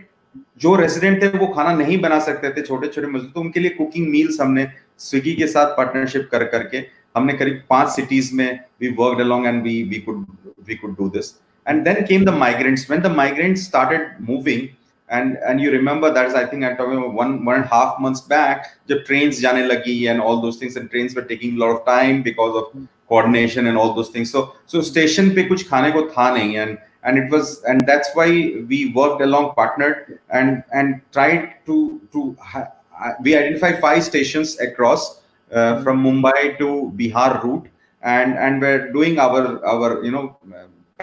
जो 0.61 0.75
रेजिडेंट 0.77 1.23
थे, 1.23 1.29
वो 1.29 1.47
खाना 1.47 1.73
नहीं 1.77 2.01
बना 2.01 2.19
सकते 2.21 2.51
थे 2.51 2.63
छोटे 2.63 2.89
छोटे 2.89 3.07
मजदूर 3.07 3.31
तो 3.35 3.41
उनके 3.41 3.61
लिए 3.61 3.71
कुकिंग 3.71 4.09
मील्स 4.11 4.41
हमने 4.41 4.67
स्विगी 4.99 5.33
के 5.35 5.47
साथ 5.47 5.77
पार्टनरशिप 5.77 6.29
कर, 6.33 6.45
करके 6.45 6.85
हमने 7.15 7.33
करीब 7.33 7.63
पाँच 7.71 7.89
सिटीज़ 7.89 8.35
में 8.35 8.61
we 8.81 8.89
work 9.01 9.21
along 9.21 9.47
and 9.47 9.63
we 9.63 9.83
we 9.83 9.99
could 9.99 10.25
we 10.69 10.75
could 10.75 10.97
do 10.99 11.09
this 11.09 11.35
and 11.67 11.83
then 11.85 12.05
came 12.07 12.25
the 12.25 12.35
migrants 12.39 12.91
when 12.91 13.03
the 13.03 13.17
migrants 13.17 13.65
started 13.65 14.09
moving 14.31 14.69
and 15.09 15.37
and 15.43 15.61
you 15.61 15.71
remember 15.71 16.11
that 16.11 16.29
is 16.29 16.37
I 16.37 16.45
think 16.53 16.65
I 16.65 16.75
talking 16.75 17.05
one 17.19 17.39
one 17.47 17.55
and 17.55 17.65
half 17.73 18.03
months 18.03 18.25
back 18.29 18.63
जब 18.89 19.05
trains 19.07 19.41
जाने 19.41 19.65
लगी 19.67 20.03
and 20.05 20.21
all 20.21 20.41
those 20.43 20.61
things 20.63 20.77
and 20.77 20.89
trains 20.89 21.17
were 21.17 21.25
taking 21.25 21.59
lot 21.59 21.77
of 21.77 21.87
time 21.87 22.23
because 22.23 22.53
of 22.63 22.77
coordination 23.09 23.67
and 23.67 23.77
all 23.79 23.95
those 23.95 24.13
things 24.15 24.33
so 24.33 24.43
so 24.69 24.83
station 24.83 25.31
पे 25.31 25.45
कुछ 25.45 25.69
खाने 25.69 25.91
को 25.93 26.03
था 26.09 26.31
नहीं 26.35 26.57
and 26.57 26.77
and 27.05 27.19
it 27.19 27.31
was 27.31 27.63
and 27.65 27.87
that's 27.87 28.11
why 28.15 28.29
we 28.69 28.93
worked 28.95 29.23
along 29.23 29.55
partnered 29.55 30.19
and 30.31 30.65
and 30.73 31.01
tried 31.13 31.55
to 31.67 32.01
to 32.13 32.37
we 33.23 33.37
identify 33.37 33.73
five 33.81 34.03
stations 34.03 34.59
across 34.61 35.21
uh, 35.53 35.57
mm-hmm. 35.57 35.85
from 35.85 36.03
mumbai 36.03 36.59
to 36.59 36.93
bihar 36.97 37.43
route. 37.45 37.69
And 38.03 38.37
and 38.37 38.61
we're 38.61 38.93
doing 38.93 39.19
our 39.19 39.65
our 39.65 40.05
you 40.05 40.11
know 40.11 40.37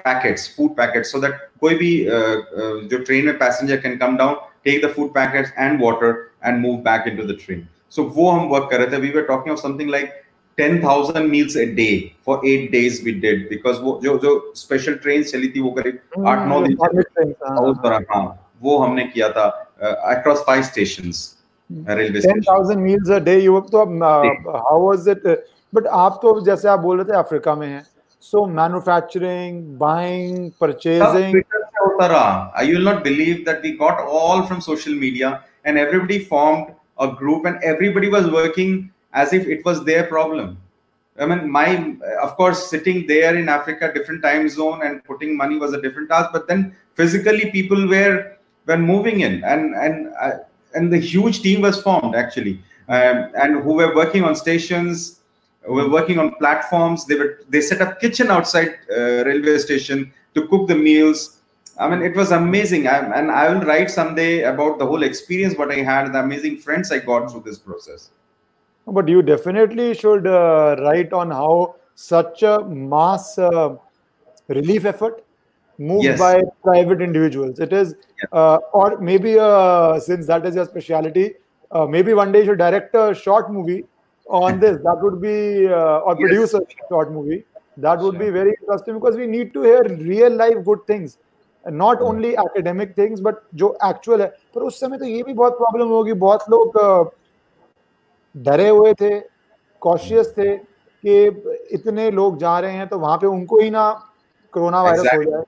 packets 0.04 0.48
food 0.48 0.76
packets 0.78 1.12
so 1.12 1.20
that 1.20 1.34
koi 1.60 1.72
bhi 1.80 1.94
uh, 2.08 2.42
uh, 2.62 2.88
the 2.92 3.00
train 3.08 3.26
mein 3.26 3.40
passenger 3.40 3.78
can 3.86 3.98
come 4.02 4.18
down 4.18 4.36
take 4.68 4.84
the 4.84 4.90
food 4.98 5.14
packets 5.16 5.50
and 5.58 5.80
water 5.80 6.12
and 6.44 6.62
move 6.62 6.84
back 6.84 7.08
into 7.08 7.26
the 7.26 7.36
train. 7.46 7.68
So 7.90 8.04
wo 8.04 8.28
hum 8.36 8.50
work 8.50 8.70
kar 8.74 8.80
rahe 8.84 8.92
the 8.92 9.00
we 9.08 9.10
were 9.18 9.26
talking 9.32 9.52
of 9.56 9.60
something 9.64 9.90
like 9.96 10.14
10,000 10.61 11.31
meals 11.31 11.57
a 11.57 11.67
day 11.79 12.15
for 12.25 12.41
eight 12.51 12.71
days 12.73 13.03
we 13.07 13.13
did 13.25 13.49
because 13.49 13.81
वो 13.81 13.99
जो 14.03 14.17
जो 14.19 14.35
special 14.57 14.95
train 15.03 15.23
चली 15.33 15.49
थी 15.57 15.61
वो 15.61 15.71
करीब 15.79 16.27
आठ 16.29 16.47
नौ 16.49 16.61
दिन 16.67 16.77
उस 16.77 17.77
दौरान 17.83 18.05
हाँ 18.11 18.25
वो 18.63 18.79
हमने 18.79 19.05
किया 19.07 19.29
था 19.31 19.47
across 20.13 20.45
five 20.47 20.63
stations 20.71 21.25
railway 21.89 22.21
ten 22.21 22.41
thousand 22.49 22.81
meals 22.83 23.11
a 23.11 23.19
day 23.25 23.39
you 23.41 23.61
तो 23.73 23.85
हाउ 24.57 24.87
वाज 24.87 25.09
इट 25.09 25.27
बट 25.75 25.87
आप 26.05 26.19
तो 26.23 26.41
जैसे 26.47 26.69
आप 26.69 26.81
बोल 26.81 27.01
रहे 27.01 27.13
थे 27.13 27.19
अफ्रीका 27.19 27.55
में 27.55 27.69
हैं 27.69 27.85
So 28.23 28.45
manufacturing, 28.45 29.77
buying, 29.79 30.53
purchasing. 30.59 31.35
You 31.35 32.75
will 32.75 32.83
not 32.83 33.05
believe 33.05 33.45
that 33.45 33.63
we 33.63 33.77
got 33.77 34.01
all 34.01 34.43
from 34.47 34.61
social 34.61 34.95
media 34.95 35.45
and 35.65 35.79
everybody 35.79 36.19
formed 36.19 36.75
a 36.99 37.09
group 37.13 37.45
and 37.45 37.63
everybody 37.63 38.09
was 38.09 38.27
working 38.29 38.91
as 39.14 39.34
if 39.34 39.48
it 39.48 39.64
was 39.66 39.84
their 39.84 40.04
problem. 40.06 40.58
I 41.20 41.26
mean, 41.26 41.50
my, 41.50 41.96
of 42.22 42.36
course, 42.36 42.70
sitting 42.70 43.06
there 43.06 43.36
in 43.36 43.50
Africa, 43.50 43.92
different 43.94 44.24
time 44.24 44.48
zone 44.50 44.82
and 44.84 45.04
putting 45.04 45.36
money 45.36 45.58
was 45.58 45.74
a 45.74 45.82
different 45.82 46.10
task. 46.10 46.30
But 46.32 46.48
then 46.48 46.76
physically 46.96 47.52
people 47.52 47.88
were, 47.88 48.38
were 48.66 48.78
moving 48.78 49.22
in 49.22 49.44
and, 49.44 49.76
and, 49.76 50.14
uh, 50.20 50.38
and 50.74 50.92
the 50.92 50.98
huge 50.98 51.42
team 51.42 51.62
was 51.62 51.82
formed 51.82 52.16
actually. 52.16 52.62
Um, 52.88 53.32
and 53.36 53.62
who 53.64 53.74
were 53.74 53.94
working 53.94 54.24
on 54.24 54.36
stations, 54.36 55.22
were 55.68 55.90
working 55.90 56.20
on 56.20 56.36
platforms. 56.36 57.06
They 57.06 57.16
were 57.16 57.40
they 57.50 57.62
set 57.62 57.82
up 57.82 58.00
kitchen 58.00 58.32
outside 58.32 58.80
uh, 58.90 59.24
railway 59.26 59.58
station 59.60 60.12
to 60.36 60.48
cook 60.48 60.68
the 60.68 60.76
meals. 60.76 61.38
I 61.80 61.90
mean, 61.90 62.02
it 62.02 62.16
was 62.16 62.32
amazing. 62.32 62.88
I, 62.88 62.98
and 63.18 63.32
I 63.32 63.54
will 63.54 63.62
write 63.62 63.90
someday 63.90 64.44
about 64.44 64.78
the 64.78 64.86
whole 64.86 65.04
experience 65.04 65.58
what 65.58 65.72
I 65.72 65.78
had, 65.78 66.12
the 66.12 66.20
amazing 66.20 66.58
friends 66.58 66.92
I 66.92 67.00
got 67.00 67.32
through 67.32 67.42
this 67.42 67.58
process 67.58 68.10
But 68.91 69.09
you 69.09 69.23
definitely 69.23 69.95
should 69.95 70.27
uh, 70.27 70.77
write 70.81 71.13
on 71.13 71.31
how 71.31 71.77
such 71.95 72.43
a 72.43 72.61
mass 72.65 73.39
uh, 73.39 73.77
relief 74.49 74.85
effort 74.85 75.25
moved 75.79 76.05
yes. 76.05 76.19
by 76.19 76.43
private 76.63 77.03
individuals. 77.03 77.59
It 77.59 77.73
is, 77.73 77.97
uh, 78.33 78.59
or 78.73 78.99
maybe 78.99 79.39
uh, 79.39 79.99
since 79.99 80.27
that 80.29 80.47
is 80.47 80.55
your 80.55 80.67
specialty, 80.67 81.35
uh, 81.71 81.87
maybe 81.87 82.15
one 82.15 82.33
day 82.33 82.41
you 82.41 82.47
should 82.47 82.59
direct 82.59 82.95
a 82.95 83.15
short 83.15 83.53
movie 83.53 83.85
on 84.29 84.61
this. 84.61 84.79
That 84.83 84.99
would 85.03 85.21
be 85.21 85.67
uh, 85.67 85.99
or 85.99 86.17
produce 86.17 86.55
a 86.55 86.61
short 86.89 87.13
movie. 87.13 87.45
That 87.79 87.99
would 87.99 88.19
be 88.19 88.31
very 88.31 88.55
interesting 88.61 88.95
because 88.95 89.17
we 89.17 89.27
need 89.27 89.53
to 89.53 89.63
hear 89.63 89.83
real 89.83 90.31
life 90.31 90.65
good 90.65 90.87
things. 90.87 91.19
Not 91.71 92.01
only 92.09 92.29
academic 92.29 92.97
things 92.99 93.21
but 93.21 93.35
जो 93.55 93.77
actual 93.85 94.21
है 94.23 94.27
पर 94.55 94.63
उस 94.63 94.79
समय 94.81 94.99
तो 94.99 95.05
ये 95.05 95.23
भी 95.23 95.33
बहुत 95.33 95.57
problem 95.59 95.89
होगी 95.89 96.13
बहुत 96.13 96.45
लोग 96.51 96.77
डरे 98.38 98.68
हुए 98.70 98.94
थे 99.02 99.20
कॉशियस 99.82 100.34
थे 100.38 100.56
कि 101.06 101.26
इतने 101.76 102.10
लोग 102.12 102.38
जा 102.40 102.60
रहे 102.60 102.74
हैं 102.74 102.88
तो 102.88 103.00
वहाँ 103.00 103.18
पे 103.18 103.28
उनको 103.28 103.60
ही 103.62 103.70
ना 103.70 103.90
कोरोना 104.54 104.82
वायरस 104.84 105.06
exactly. 105.06 105.26
हो 105.26 105.32
जाए 105.32 105.46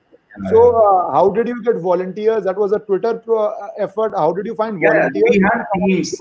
So, 0.50 0.60
uh, 0.76 1.12
how 1.14 1.28
did 1.34 1.46
you 1.46 1.62
get 1.66 1.76
volunteers? 1.82 2.42
That 2.44 2.56
was 2.60 2.72
a 2.72 2.78
Twitter 2.86 3.10
pro- 3.26 3.52
effort. 3.84 4.16
How 4.20 4.32
did 4.38 4.46
you 4.46 4.54
find 4.60 4.80
volunteers? 4.84 5.22
Yeah, 5.26 5.30
we 5.30 5.42
had 5.44 5.60
teams 5.74 6.14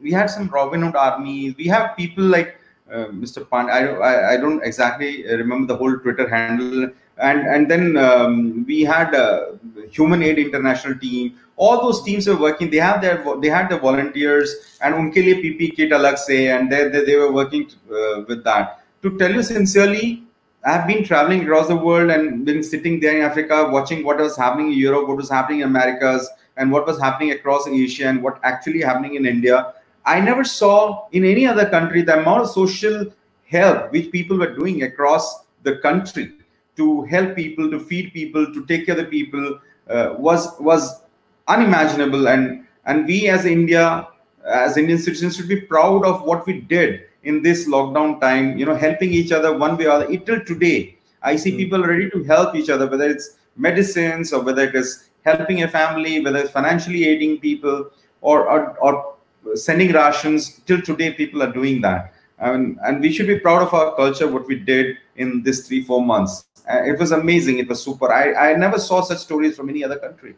we 0.00 0.12
had 0.12 0.26
some 0.26 0.48
Robin 0.48 0.82
Hood 0.82 0.96
army. 0.96 1.54
We 1.58 1.66
have 1.66 1.96
people 1.96 2.24
like 2.24 2.58
uh, 2.92 3.06
Mr. 3.06 3.48
Pand. 3.48 3.70
I, 3.70 3.86
I, 3.86 4.32
I 4.32 4.36
don't 4.36 4.62
exactly 4.62 5.24
remember 5.26 5.66
the 5.72 5.76
whole 5.76 5.96
Twitter 5.98 6.28
handle. 6.28 6.90
And 7.16 7.46
and 7.46 7.70
then 7.70 7.96
um, 7.96 8.64
we 8.66 8.82
had 8.82 9.14
a 9.14 9.58
Human 9.90 10.22
Aid 10.22 10.38
International 10.38 10.98
team. 10.98 11.36
All 11.56 11.82
those 11.82 12.02
teams 12.02 12.26
were 12.26 12.36
working. 12.36 12.70
They 12.70 12.78
have 12.78 13.00
their 13.00 13.22
they 13.40 13.48
had 13.48 13.68
the 13.68 13.78
volunteers 13.78 14.78
and 14.80 14.94
unke 14.94 15.16
liye 15.16 15.40
PP 15.42 15.76
kit 15.76 15.90
alag 15.90 16.18
se, 16.18 16.48
and 16.48 16.70
they, 16.70 16.88
they, 16.88 17.04
they 17.04 17.16
were 17.16 17.32
working 17.32 17.70
uh, 17.90 18.22
with 18.28 18.42
that. 18.44 18.84
To 19.02 19.16
tell 19.18 19.32
you 19.32 19.42
sincerely, 19.42 20.24
I've 20.64 20.86
been 20.86 21.04
traveling 21.04 21.42
across 21.42 21.68
the 21.68 21.76
world 21.76 22.10
and 22.10 22.44
been 22.44 22.62
sitting 22.62 22.98
there 22.98 23.16
in 23.16 23.22
Africa, 23.22 23.68
watching 23.70 24.04
what 24.04 24.18
was 24.18 24.36
happening 24.36 24.72
in 24.72 24.78
Europe, 24.78 25.08
what 25.08 25.18
was 25.18 25.30
happening 25.30 25.60
in 25.60 25.68
Americas, 25.68 26.28
and 26.56 26.72
what 26.72 26.86
was 26.86 26.98
happening 26.98 27.32
across 27.32 27.66
Asia 27.68 28.06
and 28.06 28.22
what 28.22 28.40
actually 28.42 28.80
happening 28.80 29.14
in 29.14 29.26
India. 29.26 29.74
I 30.06 30.20
never 30.20 30.44
saw 30.44 31.08
in 31.12 31.24
any 31.24 31.46
other 31.46 31.68
country 31.68 32.02
the 32.02 32.18
amount 32.18 32.42
of 32.42 32.50
social 32.50 33.12
help 33.46 33.92
which 33.92 34.10
people 34.10 34.38
were 34.38 34.54
doing 34.54 34.82
across 34.82 35.44
the 35.62 35.76
country 35.76 36.32
to 36.76 37.02
help 37.04 37.36
people, 37.36 37.70
to 37.70 37.78
feed 37.78 38.12
people, 38.12 38.46
to 38.52 38.66
take 38.66 38.86
care 38.86 38.98
of 38.98 39.04
the 39.04 39.10
people 39.10 39.60
uh, 39.88 40.14
was 40.18 40.58
was 40.60 41.02
unimaginable. 41.48 42.28
And 42.28 42.66
and 42.86 43.06
we 43.06 43.28
as 43.28 43.44
India, 43.44 44.08
as 44.46 44.76
Indian 44.76 44.98
citizens, 44.98 45.36
should 45.36 45.48
be 45.48 45.60
proud 45.60 46.04
of 46.04 46.22
what 46.22 46.46
we 46.46 46.60
did 46.60 47.04
in 47.22 47.42
this 47.42 47.68
lockdown 47.68 48.20
time. 48.20 48.58
You 48.58 48.66
know, 48.66 48.74
helping 48.74 49.12
each 49.12 49.32
other 49.32 49.56
one 49.56 49.76
way 49.76 49.86
or 49.86 49.92
other. 49.92 50.16
Till 50.16 50.44
today, 50.44 50.98
I 51.22 51.36
see 51.36 51.52
mm. 51.52 51.56
people 51.56 51.82
ready 51.82 52.10
to 52.10 52.22
help 52.24 52.54
each 52.54 52.68
other, 52.68 52.86
whether 52.86 53.08
it's 53.08 53.36
medicines 53.56 54.32
or 54.32 54.42
whether 54.42 54.64
it 54.64 54.74
is 54.74 55.10
helping 55.24 55.62
a 55.62 55.68
family, 55.68 56.20
whether 56.20 56.38
it's 56.38 56.50
financially 56.50 57.04
aiding 57.06 57.40
people 57.40 57.90
or, 58.20 58.48
or, 58.50 58.76
or 58.78 59.14
sending 59.54 59.92
rations. 59.92 60.60
Till 60.66 60.82
today, 60.82 61.12
people 61.12 61.42
are 61.42 61.52
doing 61.52 61.80
that. 61.80 62.12
And, 62.38 62.78
and 62.84 63.00
we 63.00 63.12
should 63.12 63.26
be 63.26 63.38
proud 63.38 63.62
of 63.62 63.72
our 63.72 63.94
culture, 63.96 64.28
what 64.28 64.46
we 64.46 64.56
did 64.56 64.96
in 65.16 65.42
this 65.42 65.66
three, 65.66 65.82
four 65.84 66.04
months. 66.04 66.46
Uh, 66.68 66.82
it 66.82 66.98
was 66.98 67.12
amazing. 67.12 67.58
It 67.58 67.68
was 67.68 67.82
super. 67.82 68.12
I, 68.12 68.52
I 68.52 68.56
never 68.56 68.78
saw 68.78 69.02
such 69.02 69.18
stories 69.18 69.56
from 69.56 69.68
any 69.68 69.84
other 69.84 69.96
country. 69.96 70.34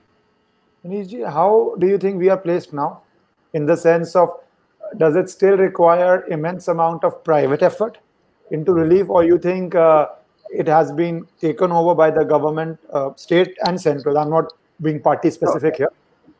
Anishji, 0.86 1.30
how 1.32 1.76
do 1.80 1.88
you 1.88 1.98
think 1.98 2.18
we 2.18 2.30
are 2.30 2.38
placed 2.38 2.74
now? 2.74 3.02
In 3.54 3.66
the 3.66 3.76
sense 3.76 4.16
of, 4.16 4.30
does 4.98 5.16
it 5.16 5.30
still 5.30 5.58
require 5.58 6.26
immense 6.28 6.68
amount 6.68 7.04
of 7.04 7.24
private 7.24 7.62
effort 7.62 8.00
into 8.52 8.74
relief, 8.74 9.10
or 9.10 9.24
you 9.24 9.38
think 9.38 9.76
uh, 9.76 10.08
it 10.52 10.68
has 10.68 10.92
been 10.92 11.26
taken 11.40 11.72
over 11.72 11.96
by 11.96 12.12
the 12.12 12.24
government, 12.24 12.80
uh, 12.92 13.12
state 13.16 13.56
and 13.66 13.80
central. 13.80 14.18
I'm 14.18 14.30
not 14.30 14.52
being 14.82 15.02
party 15.02 15.30
specific 15.30 15.76
okay. 15.76 15.78
here. 15.78 15.92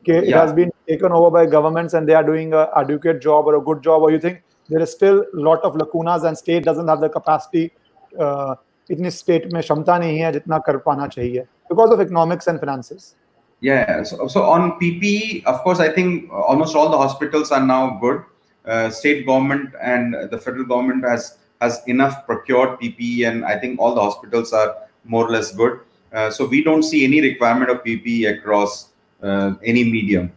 Okay, 0.02 0.28
yeah. 0.28 0.36
It 0.36 0.40
has 0.40 0.54
been 0.54 0.72
taken 0.88 1.12
over 1.12 1.30
by 1.30 1.46
governments 1.46 1.94
and 1.94 2.08
they 2.08 2.14
are 2.14 2.24
doing 2.24 2.54
a 2.54 2.70
adequate 2.76 3.22
job 3.22 3.46
or 3.46 3.56
a 3.56 3.62
good 3.62 3.84
job, 3.84 4.02
or 4.02 4.12
you 4.12 4.20
think 4.20 4.42
there 4.70 4.82
is 4.82 4.92
still 4.92 5.22
a 5.22 5.38
lot 5.38 5.62
of 5.64 5.76
lacunas 5.76 6.24
and 6.24 6.38
state 6.38 6.64
doesn't 6.64 6.88
have 6.88 7.02
the 7.02 7.10
capacity 7.10 7.72
uh, 8.20 8.56
इतनी 8.92 9.10
state 9.12 9.54
में 9.54 9.62
क्षमता 9.62 9.98
नहीं 9.98 10.18
है 10.20 10.32
जितना 10.34 10.58
कर 10.68 10.78
पाना 10.86 11.08
चाहिए 11.08 11.46
because 11.70 11.92
of 11.92 12.02
economics 12.02 12.48
and 12.48 12.60
finances 12.60 13.16
yeah 13.61 14.03
so, 14.03 14.29
so 14.29 14.43
on 14.43 14.73
ppe 14.79 15.45
of 15.45 15.61
course 15.63 15.81
i 15.81 15.89
think 15.89 16.31
almost 16.31 16.77
all 16.77 16.89
the 16.89 16.97
hospitals 16.97 17.51
are 17.51 17.65
now 17.65 17.99
good. 18.01 18.23
Uh, 18.67 18.91
state 18.91 19.25
government 19.25 19.73
and 19.81 20.15
the 20.31 20.37
federal 20.37 20.65
government 20.65 21.05
has 21.05 21.39
has 21.61 21.83
enough 21.87 22.27
procured 22.27 22.71
ppe 22.81 23.27
and 23.29 23.45
i 23.45 23.57
think 23.57 23.79
all 23.79 23.95
the 23.95 24.01
hospitals 24.01 24.53
are 24.53 24.77
more 25.05 25.29
or 25.29 25.31
less 25.31 25.55
good. 25.55 25.79
Uh, 26.13 26.31
so 26.31 26.45
we 26.45 26.65
don't 26.65 26.83
see 26.83 27.05
any 27.05 27.21
requirement 27.21 27.71
of 27.71 27.85
ppe 27.85 28.29
across 28.29 28.89
uh, 29.23 29.55
any 29.63 29.85
medium. 29.85 30.33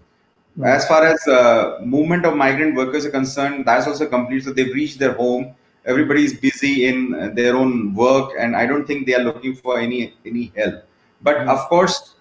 Mm-hmm. 0.58 0.64
as 0.64 0.88
far 0.88 1.06
as 1.06 1.28
uh, 1.28 1.80
movement 1.84 2.26
of 2.26 2.36
migrant 2.36 2.76
workers 2.76 3.06
are 3.06 3.12
concerned 3.12 3.66
that's 3.66 3.88
also 3.88 4.06
complete. 4.06 4.44
So 4.44 4.54
they've 4.54 4.74
reached 4.74 5.00
their 5.00 5.14
home. 5.14 5.56
Everybody 5.86 6.24
is 6.26 6.34
busy 6.34 6.86
in 6.86 7.34
their 7.34 7.56
own 7.56 7.94
work 7.96 8.32
and 8.38 8.56
i 8.56 8.66
don't 8.66 8.86
think 8.86 9.08
they 9.08 9.16
are 9.16 9.24
looking 9.24 9.56
for 9.56 9.80
any 9.80 10.14
any 10.26 10.52
help. 10.56 10.84
But 11.22 11.38
mm-hmm. 11.38 11.50
of 11.50 11.68
course 11.68 12.16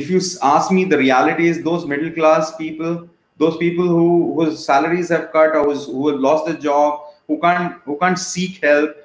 if 0.00 0.08
you 0.10 0.20
ask 0.42 0.70
me 0.72 0.84
the 0.84 0.98
reality 0.98 1.48
is 1.48 1.62
those 1.62 1.86
middle 1.86 2.12
class 2.18 2.56
people 2.56 3.08
those 3.42 3.56
people 3.58 3.86
who 3.86 4.08
whose 4.36 4.64
salaries 4.64 5.08
have 5.14 5.30
cut 5.32 5.56
or 5.60 5.64
who 5.74 6.08
have 6.08 6.20
lost 6.26 6.46
their 6.46 6.60
job 6.66 7.00
who 7.28 7.38
can't 7.40 7.80
who 7.84 7.96
can't 8.02 8.18
seek 8.18 8.62
help 8.64 8.96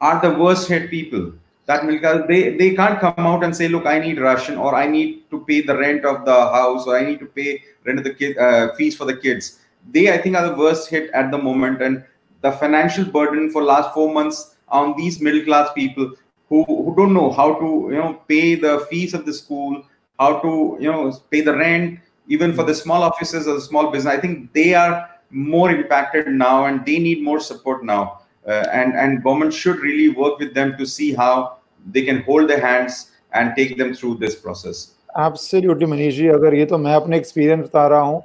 are 0.00 0.20
the 0.20 0.30
worst 0.38 0.68
hit 0.68 0.90
people. 0.90 1.32
That 1.66 1.84
middle 1.86 2.00
class 2.00 2.24
they 2.28 2.56
they 2.56 2.74
can't 2.74 2.98
come 3.00 3.26
out 3.32 3.44
and 3.44 3.56
say 3.58 3.68
look 3.68 3.86
i 3.92 3.98
need 3.98 4.18
ration 4.24 4.58
or 4.64 4.74
i 4.80 4.86
need 4.86 5.12
to 5.30 5.40
pay 5.50 5.60
the 5.68 5.76
rent 5.76 6.04
of 6.10 6.24
the 6.26 6.38
house 6.56 6.86
or 6.86 6.96
i 6.96 7.04
need 7.04 7.20
to 7.20 7.28
pay 7.38 7.62
rent 7.86 8.00
of 8.00 8.04
the 8.04 8.14
kid 8.14 8.36
uh, 8.38 8.74
fees 8.74 8.96
for 8.96 9.06
the 9.12 9.16
kids. 9.16 9.60
They 9.92 10.04
i 10.12 10.18
think 10.18 10.36
are 10.36 10.46
the 10.48 10.58
worst 10.64 10.90
hit 10.90 11.10
at 11.22 11.30
the 11.30 11.38
moment. 11.38 11.80
And 11.80 12.04
the 12.42 12.52
financial 12.52 13.06
burden 13.16 13.50
for 13.50 13.62
last 13.62 13.94
four 13.94 14.12
months 14.12 14.56
on 14.68 14.94
these 14.98 15.20
middle 15.20 15.44
class 15.44 15.72
people 15.72 16.12
who, 16.50 16.64
who 16.64 16.94
don't 16.96 17.14
know 17.14 17.30
how 17.32 17.54
to 17.54 17.68
you 17.90 17.98
know 18.02 18.14
pay 18.28 18.54
the 18.54 18.86
fees 18.90 19.14
of 19.14 19.24
the 19.24 19.32
school 19.32 19.82
how 20.18 20.38
to 20.40 20.76
you 20.80 20.90
know 20.90 21.12
pay 21.30 21.40
the 21.40 21.54
rent 21.54 21.98
even 22.28 22.52
for 22.52 22.64
the 22.64 22.74
small 22.74 23.02
offices 23.02 23.46
or 23.46 23.54
the 23.54 23.60
small 23.60 23.90
business 23.90 24.14
i 24.14 24.20
think 24.20 24.52
they 24.52 24.74
are 24.74 25.08
more 25.30 25.70
impacted 25.70 26.28
now 26.28 26.66
and 26.66 26.84
they 26.86 26.98
need 26.98 27.22
more 27.22 27.40
support 27.40 27.84
now 27.84 28.20
uh, 28.46 28.64
and 28.72 28.94
and 28.94 29.22
government 29.22 29.52
should 29.52 29.78
really 29.78 30.08
work 30.10 30.38
with 30.38 30.54
them 30.54 30.76
to 30.78 30.86
see 30.86 31.12
how 31.12 31.58
they 31.86 32.02
can 32.02 32.22
hold 32.22 32.48
their 32.48 32.60
hands 32.60 33.10
and 33.32 33.54
take 33.56 33.76
them 33.76 33.94
through 33.94 34.16
this 34.16 34.36
process 34.46 34.90
absolutely 35.18 35.86
Manish 35.86 36.14
ji 36.14 36.26
अगर 36.28 36.54
ये 36.54 36.64
तो 36.66 36.78
मैं 36.78 36.94
अपने 36.94 37.16
experience 37.16 37.64
बता 37.64 37.86
रहा 37.88 38.00
हूँ 38.00 38.22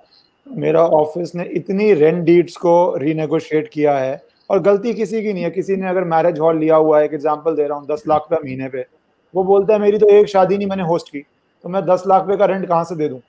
मेरा 0.47 0.81
office 0.99 1.33
ने 1.35 1.43
इतनी 1.57 1.91
रेंट 1.93 2.23
डीड्स 2.25 2.55
को 2.57 2.73
रीनेगोशिएट 3.01 3.67
किया 3.73 3.97
है 3.97 4.21
और 4.49 4.59
गलती 4.67 4.93
किसी 4.93 5.21
की 5.23 5.33
नहीं 5.33 5.43
है 5.43 5.49
किसी 5.49 5.75
ने 5.77 5.87
अगर 5.87 6.03
मैरिज 6.13 6.39
हॉल 6.39 6.59
लिया 6.59 6.75
हुआ 6.75 6.99
है 6.99 7.05
एक 7.05 7.13
एग्ज़ाम्पल 7.13 7.55
दे 7.55 7.67
रहा 7.67 7.77
हूँ 7.77 7.87
दस 7.87 8.03
लाख 8.07 8.27
रुपये 8.31 8.43
महीने 8.45 8.69
पे 8.69 8.85
वो 9.33 9.43
बोलता 9.43 9.73
है 9.73 9.79
मेरी 9.79 9.97
तो 9.97 10.09
एक 10.09 10.27
शादी 10.27 10.57
नहीं 10.57 10.67
मैंने 10.67 10.83
होस्ट 10.83 11.09
की 11.09 11.25
तो 11.63 11.69
मैं 11.69 11.85
दस 11.85 12.03
लाख 12.07 12.21
रुपए 12.21 12.37
का 12.37 12.45
रेंट 12.45 12.67
कहाँ 12.67 12.83
से 12.83 12.95
दे 12.95 13.07
दूँ? 13.09 13.19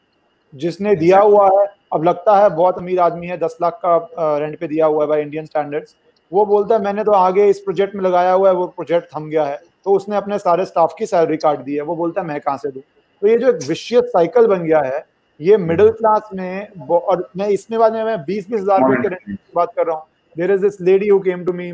जिसने 0.54 0.94
दिया 0.96 1.18
हुआ 1.20 1.48
है 1.50 1.66
अब 1.92 2.04
लगता 2.04 2.36
है 2.36 2.48
बहुत 2.50 2.78
अमीर 2.78 3.00
आदमी 3.00 3.26
है 3.26 3.36
दस 3.38 3.56
लाख 3.62 3.80
का 3.84 4.38
रेंट 4.38 4.58
पे 4.60 4.68
दिया 4.68 4.86
हुआ 4.86 5.02
है 5.02 5.08
बाई 5.08 5.22
इंडियन 5.22 5.44
स्टैंडर्ड्स 5.46 5.94
वो 6.32 6.44
बोलता 6.46 6.74
है 6.74 6.82
मैंने 6.82 7.04
तो 7.04 7.12
आगे 7.12 7.48
इस 7.50 7.58
प्रोजेक्ट 7.60 7.94
में 7.94 8.02
लगाया 8.04 8.32
हुआ 8.32 8.48
है 8.48 8.54
वो 8.54 8.66
प्रोजेक्ट 8.68 9.08
थम 9.14 9.28
गया 9.30 9.44
है। 9.44 9.58
तो 9.84 9.92
उसने 9.92 10.16
अपने 10.16 10.38
सारे 10.38 10.64
स्टाफ 10.66 10.94
की 10.98 11.06
सैलरी 11.06 11.36
काट 11.38 11.58
दी 11.60 11.74
है। 11.74 11.82
वो 11.82 11.96
बोलता 11.96 12.20
है 12.20 12.26
मैं 12.26 12.40
कहाँ 12.40 12.56
से 12.58 12.70
दूँ? 12.70 12.82
तो 13.22 13.26
ये 13.28 13.36
जो 13.38 13.48
एक 13.48 13.62
विशियस 13.68 14.04
साइकिल 14.06 14.46
बन 14.46 14.62
गया 14.64 14.80
है 14.82 15.04
ये 15.40 15.56
मिडिल 15.58 15.88
क्लास 15.90 16.28
में 16.34 16.86
और 16.88 17.28
मैं 17.36 17.48
इसमें 17.48 17.78
बाद 17.80 17.92
में 17.92 18.04
मैं 18.04 18.18
बीस 18.24 18.50
बीस 18.50 18.60
हज़ार 18.60 18.80
रुपए 18.80 19.02
के 19.02 19.08
रेंट 19.08 19.22
की 19.28 19.52
बात 19.56 19.72
कर 19.76 19.86
रहा 19.86 19.96
हूँ। 19.96 20.04
There 20.36 20.50
is 20.52 20.60
this 20.62 20.80
lady 20.80 21.08
who 21.08 21.18
came 21.20 21.44
to 21.44 21.52
me 21.52 21.70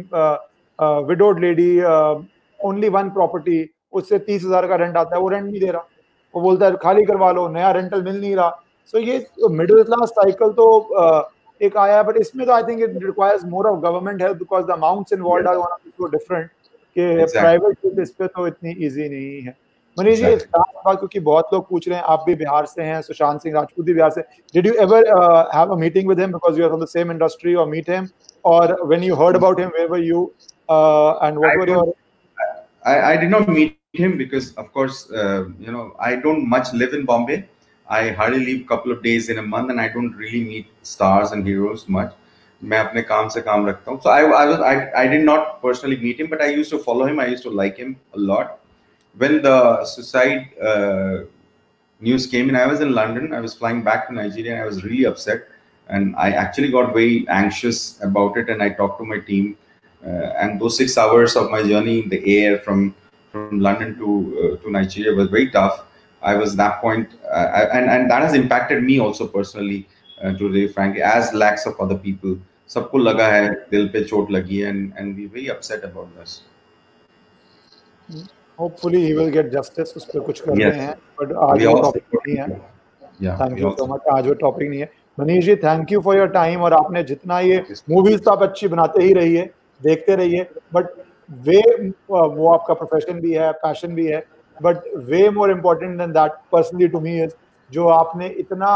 widowed 1.09 1.41
lady 1.41 1.69
only 2.61 2.89
one 2.91 3.11
property 3.11 3.69
उससे 3.93 4.19
तीस 4.21 4.45
हज़ार 4.45 4.67
का 4.67 4.77
रेंट 4.77 4.97
आता 4.97 5.17
है 5.17 5.23
वो 5.23 5.29
रेंट 5.29 5.45
नहीं 5.45 5.61
दे 5.61 5.71
रहा। 5.71 5.87
वो 6.37 6.41
बोलता 6.43 6.67
है 6.67 6.77
खाली 6.83 7.05
करवा 7.05 7.31
लो 7.33 7.47
नया 7.49 7.71
रेंटल 7.73 8.03
मिल 8.03 8.21
नहीं 8.21 8.35
रहा. 8.37 8.49
सो 8.87 8.99
so 8.99 9.05
ये 9.05 9.49
मिडिल 9.51 9.83
क्लास 9.83 10.09
साइकिल 10.11 10.49
तो 10.57 10.65
एक 11.61 11.77
आया 11.77 12.03
बट 12.03 12.17
इसमें 12.21 12.47
तो 12.47 12.53
I 12.53 12.63
think 12.63 12.83
it 12.83 12.99
requires 13.05 13.45
more 13.53 13.67
of 13.67 13.79
government 13.81 14.23
help 14.23 14.37
because 14.39 14.67
the 14.67 14.71
amounts 14.71 15.13
involved 15.13 15.49
are 15.49 15.57
one 15.57 16.11
different 16.11 16.49
कि 16.97 17.27
प्राइवेट 17.33 17.99
इस 18.01 18.11
पे 18.19 18.27
तो 18.27 18.47
इतनी 18.47 18.71
इजी 18.87 19.09
नहीं 19.09 19.41
है। 19.43 19.55
मनीष 19.97 20.19
जी 20.19 20.35
बात 20.57 20.97
क्योंकि 20.99 21.21
बहुत 21.31 21.53
लोग 21.53 21.69
पूछ 21.69 21.89
रहे 21.89 21.99
हैं 21.99 22.05
आप 22.15 22.25
भी 22.27 22.35
बिहार 22.35 22.67
से 22.67 22.83
हैं 22.83 23.01
सुशांत 23.03 23.41
सिंह 23.43 23.55
राजपूत 23.55 23.87
भी 23.87 23.95
बिहार 23.95 24.11
से 24.11 24.21
did 24.55 24.67
you 24.67 24.75
ever 24.87 25.09
have 25.55 25.73
a 25.73 25.77
meeting 25.85 26.09
with 26.09 26.21
him 26.21 26.33
because 26.33 26.59
you 26.61 26.65
are 26.65 26.71
from 26.71 26.83
the 26.83 26.89
same 26.89 27.11
industry 27.13 27.55
और 27.55 27.69
मीट 27.69 27.91
हिम 27.91 28.09
और 28.53 28.77
when 28.83 29.05
you 29.05 29.15
heard 29.23 29.37
about 29.37 29.61
him 29.61 29.71
where 29.77 29.89
were 29.91 30.03
you 30.05 30.31
and 30.71 31.39
what 31.39 31.59
were 31.59 31.71
your 31.71 31.95
I, 32.89 32.93
I 33.05 33.15
did 33.21 33.31
not 33.31 33.49
meet 33.49 33.73
him 33.96 34.18
because, 34.18 34.54
of 34.54 34.72
course, 34.72 35.12
uh, 35.12 35.46
you 35.60 35.72
know, 35.72 35.96
I 36.00 36.16
don't 36.16 36.48
much 36.48 36.74
live 36.74 36.94
in 36.94 37.06
Bombay. 37.06 37.48
I 37.90 38.10
hardly 38.10 38.40
leave 38.46 38.66
a 38.66 38.68
couple 38.68 38.92
of 38.92 39.04
days 39.04 39.30
in 39.30 39.38
a 39.38 39.42
month, 39.42 39.70
and 39.70 39.82
I 39.82 39.90
don't 39.90 40.16
really 40.16 40.44
meet 40.44 40.68
stars 40.82 41.32
and 41.32 41.46
heroes 41.46 41.88
much. 41.90 42.14
मैं 42.64 42.80
अपने 42.80 43.02
काम 43.02 43.30
से 43.30 43.42
काम 43.42 43.68
रखता 43.68 43.92
हूँ. 43.92 44.02
So 44.02 44.10
I, 44.10 44.22
I 44.22 44.46
was, 44.46 44.60
I, 44.60 44.92
I 45.04 45.08
did 45.08 45.26
not 45.26 45.62
personally 45.62 45.98
meet 45.98 46.20
him, 46.20 46.28
but 46.28 46.42
I 46.42 46.50
used 46.50 46.70
to 46.70 46.80
follow 46.80 47.06
him. 47.06 47.20
I 47.20 47.28
used 47.28 47.44
to 47.44 47.50
like 47.50 47.78
him 47.78 47.96
a 48.14 48.20
lot. 48.20 48.62
when 49.18 49.42
the 49.42 49.84
suicide 49.86 50.50
uh, 50.62 51.20
news 52.00 52.28
came 52.28 52.50
in, 52.50 52.56
I 52.56 52.66
was 52.66 52.80
in 52.80 52.94
London. 52.94 53.34
I 53.34 53.40
was 53.40 53.54
flying 53.54 53.84
back 53.84 54.08
to 54.08 54.14
Nigeria, 54.14 54.54
and 54.54 54.62
I 54.62 54.66
was 54.66 54.84
really 54.84 55.06
upset. 55.06 55.48
And 55.88 56.16
I 56.16 56.32
actually 56.32 56.72
got 56.72 56.94
very 56.94 57.28
anxious 57.28 58.02
about 58.02 58.38
it. 58.38 58.50
And 58.50 58.64
I 58.64 58.70
talked 58.70 59.00
to 59.00 59.06
my 59.06 59.20
team. 59.20 59.58
Uh, 60.06 60.34
and 60.40 60.60
those 60.60 60.78
six 60.78 60.98
hours 60.98 61.36
of 61.36 61.52
my 61.52 61.62
journey 61.62 62.04
in 62.04 62.10
the 62.10 62.40
air 62.40 62.60
from 62.60 62.96
from 63.36 63.60
London 63.60 63.98
to 63.98 64.10
uh, 64.42 64.64
to 64.64 64.72
Nigeria 64.72 65.16
was 65.16 65.30
very 65.30 65.50
tough. 65.50 65.84
I 66.22 66.36
was 66.36 66.56
that 66.58 66.82
point, 66.82 67.18
uh, 67.32 67.68
and 67.74 67.90
and 67.90 68.12
that 68.12 68.22
has 68.22 68.34
impacted 68.34 68.84
me 68.84 69.00
also 69.00 69.28
personally. 69.28 69.88
Uh, 70.18 70.34
today, 70.34 70.68
frankly, 70.68 71.02
as 71.02 71.34
lakhs 71.34 71.66
of 71.66 71.80
other 71.80 71.98
people, 71.98 72.36
सबको 72.70 72.98
लगा 72.98 73.28
है 73.28 73.50
दिल 73.72 73.88
पे 73.94 74.04
चोट 74.04 74.32
लगी 74.32 74.58
है 74.58 74.72
and 74.72 75.00
and 75.00 75.18
we 75.20 75.26
very 75.28 75.48
upset 75.56 75.88
about 75.92 76.12
this. 76.20 76.42
Hopefully 78.60 78.98
he 79.06 79.14
will 79.14 79.30
get 79.34 79.50
justice 79.52 79.96
उस 79.98 80.04
पर 80.06 80.20
कुछ 80.26 80.40
कर 80.40 80.58
रहे 80.58 80.80
हैं 80.80 80.94
बट 81.22 81.32
आज 81.44 81.66
वो 81.66 81.82
टॉपिक 81.82 82.04
नहीं 82.16 82.36
है 82.38 82.50
थैंक 83.38 83.60
यू 83.60 83.70
सो 83.78 83.86
मच 83.94 84.02
आज 84.14 84.28
वो 84.28 84.34
टॉपिक 84.44 84.70
नहीं 84.70 84.80
है 84.80 84.90
Manish 85.20 85.46
ji 85.46 85.56
thank 85.64 85.92
you 85.92 86.02
for 86.08 86.18
your 86.18 86.28
time 86.36 86.62
और 86.68 86.74
आपने 86.74 87.04
जितना 87.04 87.40
ये 87.40 87.64
मूवीज 87.90 88.24
तो 88.26 88.32
आप 88.32 88.44
अच्छी 88.44 88.68
बनाते 88.74 89.04
ही 89.04 89.14
रहिए 89.14 89.50
देखते 89.82 90.16
रहिए 90.16 90.46
बट 90.74 90.90
वे 91.29 91.61
वो 92.09 92.49
आपका 92.49 92.75
प्रोफेशन 92.75 93.21
भी 93.21 93.33
है 93.33 93.51
पैशन 93.59 93.95
भी 93.95 94.07
है 94.07 94.25
but 94.57 94.83
way 95.07 95.29
more 95.31 95.51
important 95.51 95.99
than 95.99 96.13
that 96.13 96.33
personally 96.53 96.89
to 96.89 97.01
me 97.01 97.21
is 97.23 97.33
जो 97.71 97.89
आपने 97.91 98.29
इतना 98.39 98.69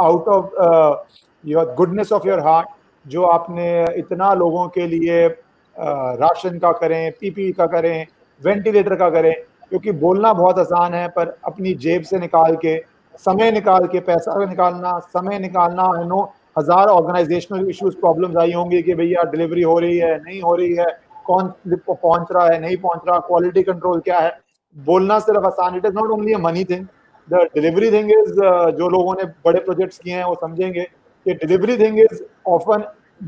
out 0.00 0.28
of 0.28 0.98
your 1.44 1.74
goodness 1.74 2.12
of 2.12 2.26
your 2.28 2.40
heart 2.40 2.68
जो 3.06 3.22
आपने 3.26 3.68
इतना 3.96 4.32
लोगों 4.34 4.66
के 4.68 4.86
लिए 4.86 5.28
uh, 5.28 6.20
राशन 6.20 6.58
का 6.58 6.72
करें 6.74 7.10
पीपी 7.12 7.50
का 7.52 7.66
करें 7.68 8.06
वेंटिलेटर 8.40 8.94
का 8.96 9.08
करें 9.10 9.34
क्योंकि 9.70 9.92
बोलना 9.98 10.32
बहुत 10.32 10.58
आसान 10.58 10.94
है 10.94 11.06
पर 11.08 11.36
अपनी 11.46 11.74
जेब 11.76 12.02
से 12.02 12.18
निकाल 12.18 12.56
के 12.56 12.76
समय 13.18 13.50
निकाल 13.50 13.86
के 13.86 14.00
पैसा 14.00 14.44
निकालना 14.44 14.98
समय 15.08 15.38
निकालना 15.38 15.86
नो 16.04 16.22
हज़ार 16.58 16.88
ऑर्गेनाइजेशनल 16.88 17.68
इश्यूज़ 17.70 17.96
प्रॉब्लम्स 17.96 18.36
आई 18.36 18.52
होंगी 18.52 18.82
कि 18.82 18.94
भैया 18.94 19.22
डिलीवरी 19.30 19.62
हो 19.62 19.78
रही 19.78 19.98
है 19.98 20.16
नहीं 20.18 20.40
हो 20.42 20.54
रही 20.56 20.74
है 20.74 20.86
कौन 21.26 21.52
पहुँच 21.68 22.28
रहा 22.32 22.46
है, 22.46 22.60
नहीं 22.60 22.76
पहुँच 22.76 23.00
रहा 23.08 23.18
क्वालिटी 23.26 23.62
कंट्रोल 23.62 24.00
क्या 24.00 24.18
है? 24.20 24.38
बोलना 24.76 25.18
सिर्फ़ 25.20 25.46
आसान 25.46 25.76
it 25.76 25.86
is 25.86 25.94
not 25.94 26.10
only 26.10 26.36
money 26.42 26.64
thing 26.64 26.86
the 27.28 27.46
delivery 27.54 27.90
thing 27.92 28.10
is 28.12 28.32
जो 28.78 28.88
लोगों 28.88 29.14
ने 29.14 29.24
बड़े 29.44 29.60
प्रोजेक्ट्स 29.60 29.98
किए 29.98 30.14
हैं, 30.14 30.24
वो 30.24 30.34
समझेंगे 30.40 30.82
कि 30.82 31.34
delivery 31.34 31.76
thing 31.78 31.98
is 32.00 32.22
often 32.48 32.84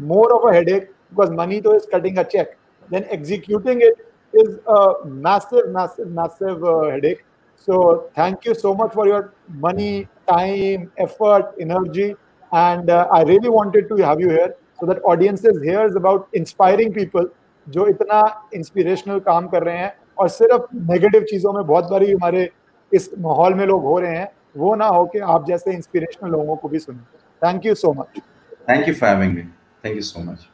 more 0.07 0.32
of 0.32 0.49
a 0.49 0.55
headache 0.55 0.90
because 1.11 1.32
money 1.34 1.61
तो 1.61 1.74
is 1.76 1.86
cutting 1.92 2.18
a 2.18 2.22
cheque 2.32 2.57
then 2.90 3.05
executing 3.12 3.82
it 3.82 4.03
is 4.34 4.57
a 4.68 4.80
massive 5.28 5.72
massive 5.76 6.09
massive 6.20 6.66
headache 6.90 7.22
so 7.68 7.76
thank 8.18 8.47
you 8.47 8.55
so 8.55 8.74
much 8.74 8.90
for 8.95 9.09
your 9.09 9.32
money 9.64 10.01
time 10.28 10.86
effort 11.01 11.61
energy 11.61 12.09
and 12.53 12.90
I 12.90 13.24
really 13.24 13.49
wanted 13.49 13.88
to 13.88 13.97
have 13.97 14.20
you 14.20 14.30
here 14.30 14.51
so 14.80 14.86
that 14.86 15.03
audience 15.12 15.45
is 15.45 15.62
hears 15.64 15.97
about 15.97 16.36
inspiring 16.36 16.95
people 16.95 17.28
जो 17.68 17.86
इतना 17.86 18.48
inspirational 18.54 19.18
काम 19.20 19.46
कर 19.48 19.62
रहे 19.62 19.78
हैं 19.78 19.94
और 20.18 20.28
सिर्फ़ 20.28 20.66
negative 20.92 21.22
चीज़ों 21.22 21.52
में 21.52 21.66
बहुत 21.66 21.90
बारी 21.90 22.12
हमारे 22.12 22.48
इस 22.92 23.10
माहौल 23.18 23.54
में 23.54 23.66
लोग 23.66 23.82
हो 23.82 23.98
रहे 23.98 24.16
हैं, 24.16 24.28
वो 24.56 24.74
ना 24.74 24.86
हो 24.86 25.04
कि 25.06 25.18
आप 25.18 25.46
जैसे 25.46 25.72
इंस्पिरेशनल 25.72 26.30
लोगों 26.30 26.56
को 26.56 26.68
भी 26.68 26.78
सुने। 26.78 26.98
Thank 27.42 27.66
you 27.66 27.74
so 27.74 27.92
much 27.92 28.20
thank 28.68 28.88
you 28.88 28.94
for 28.94 29.08
having 29.08 29.34
me 29.34 29.42
thank 29.84 29.96
you 29.96 30.02
so 30.02 30.20
much 30.24 30.46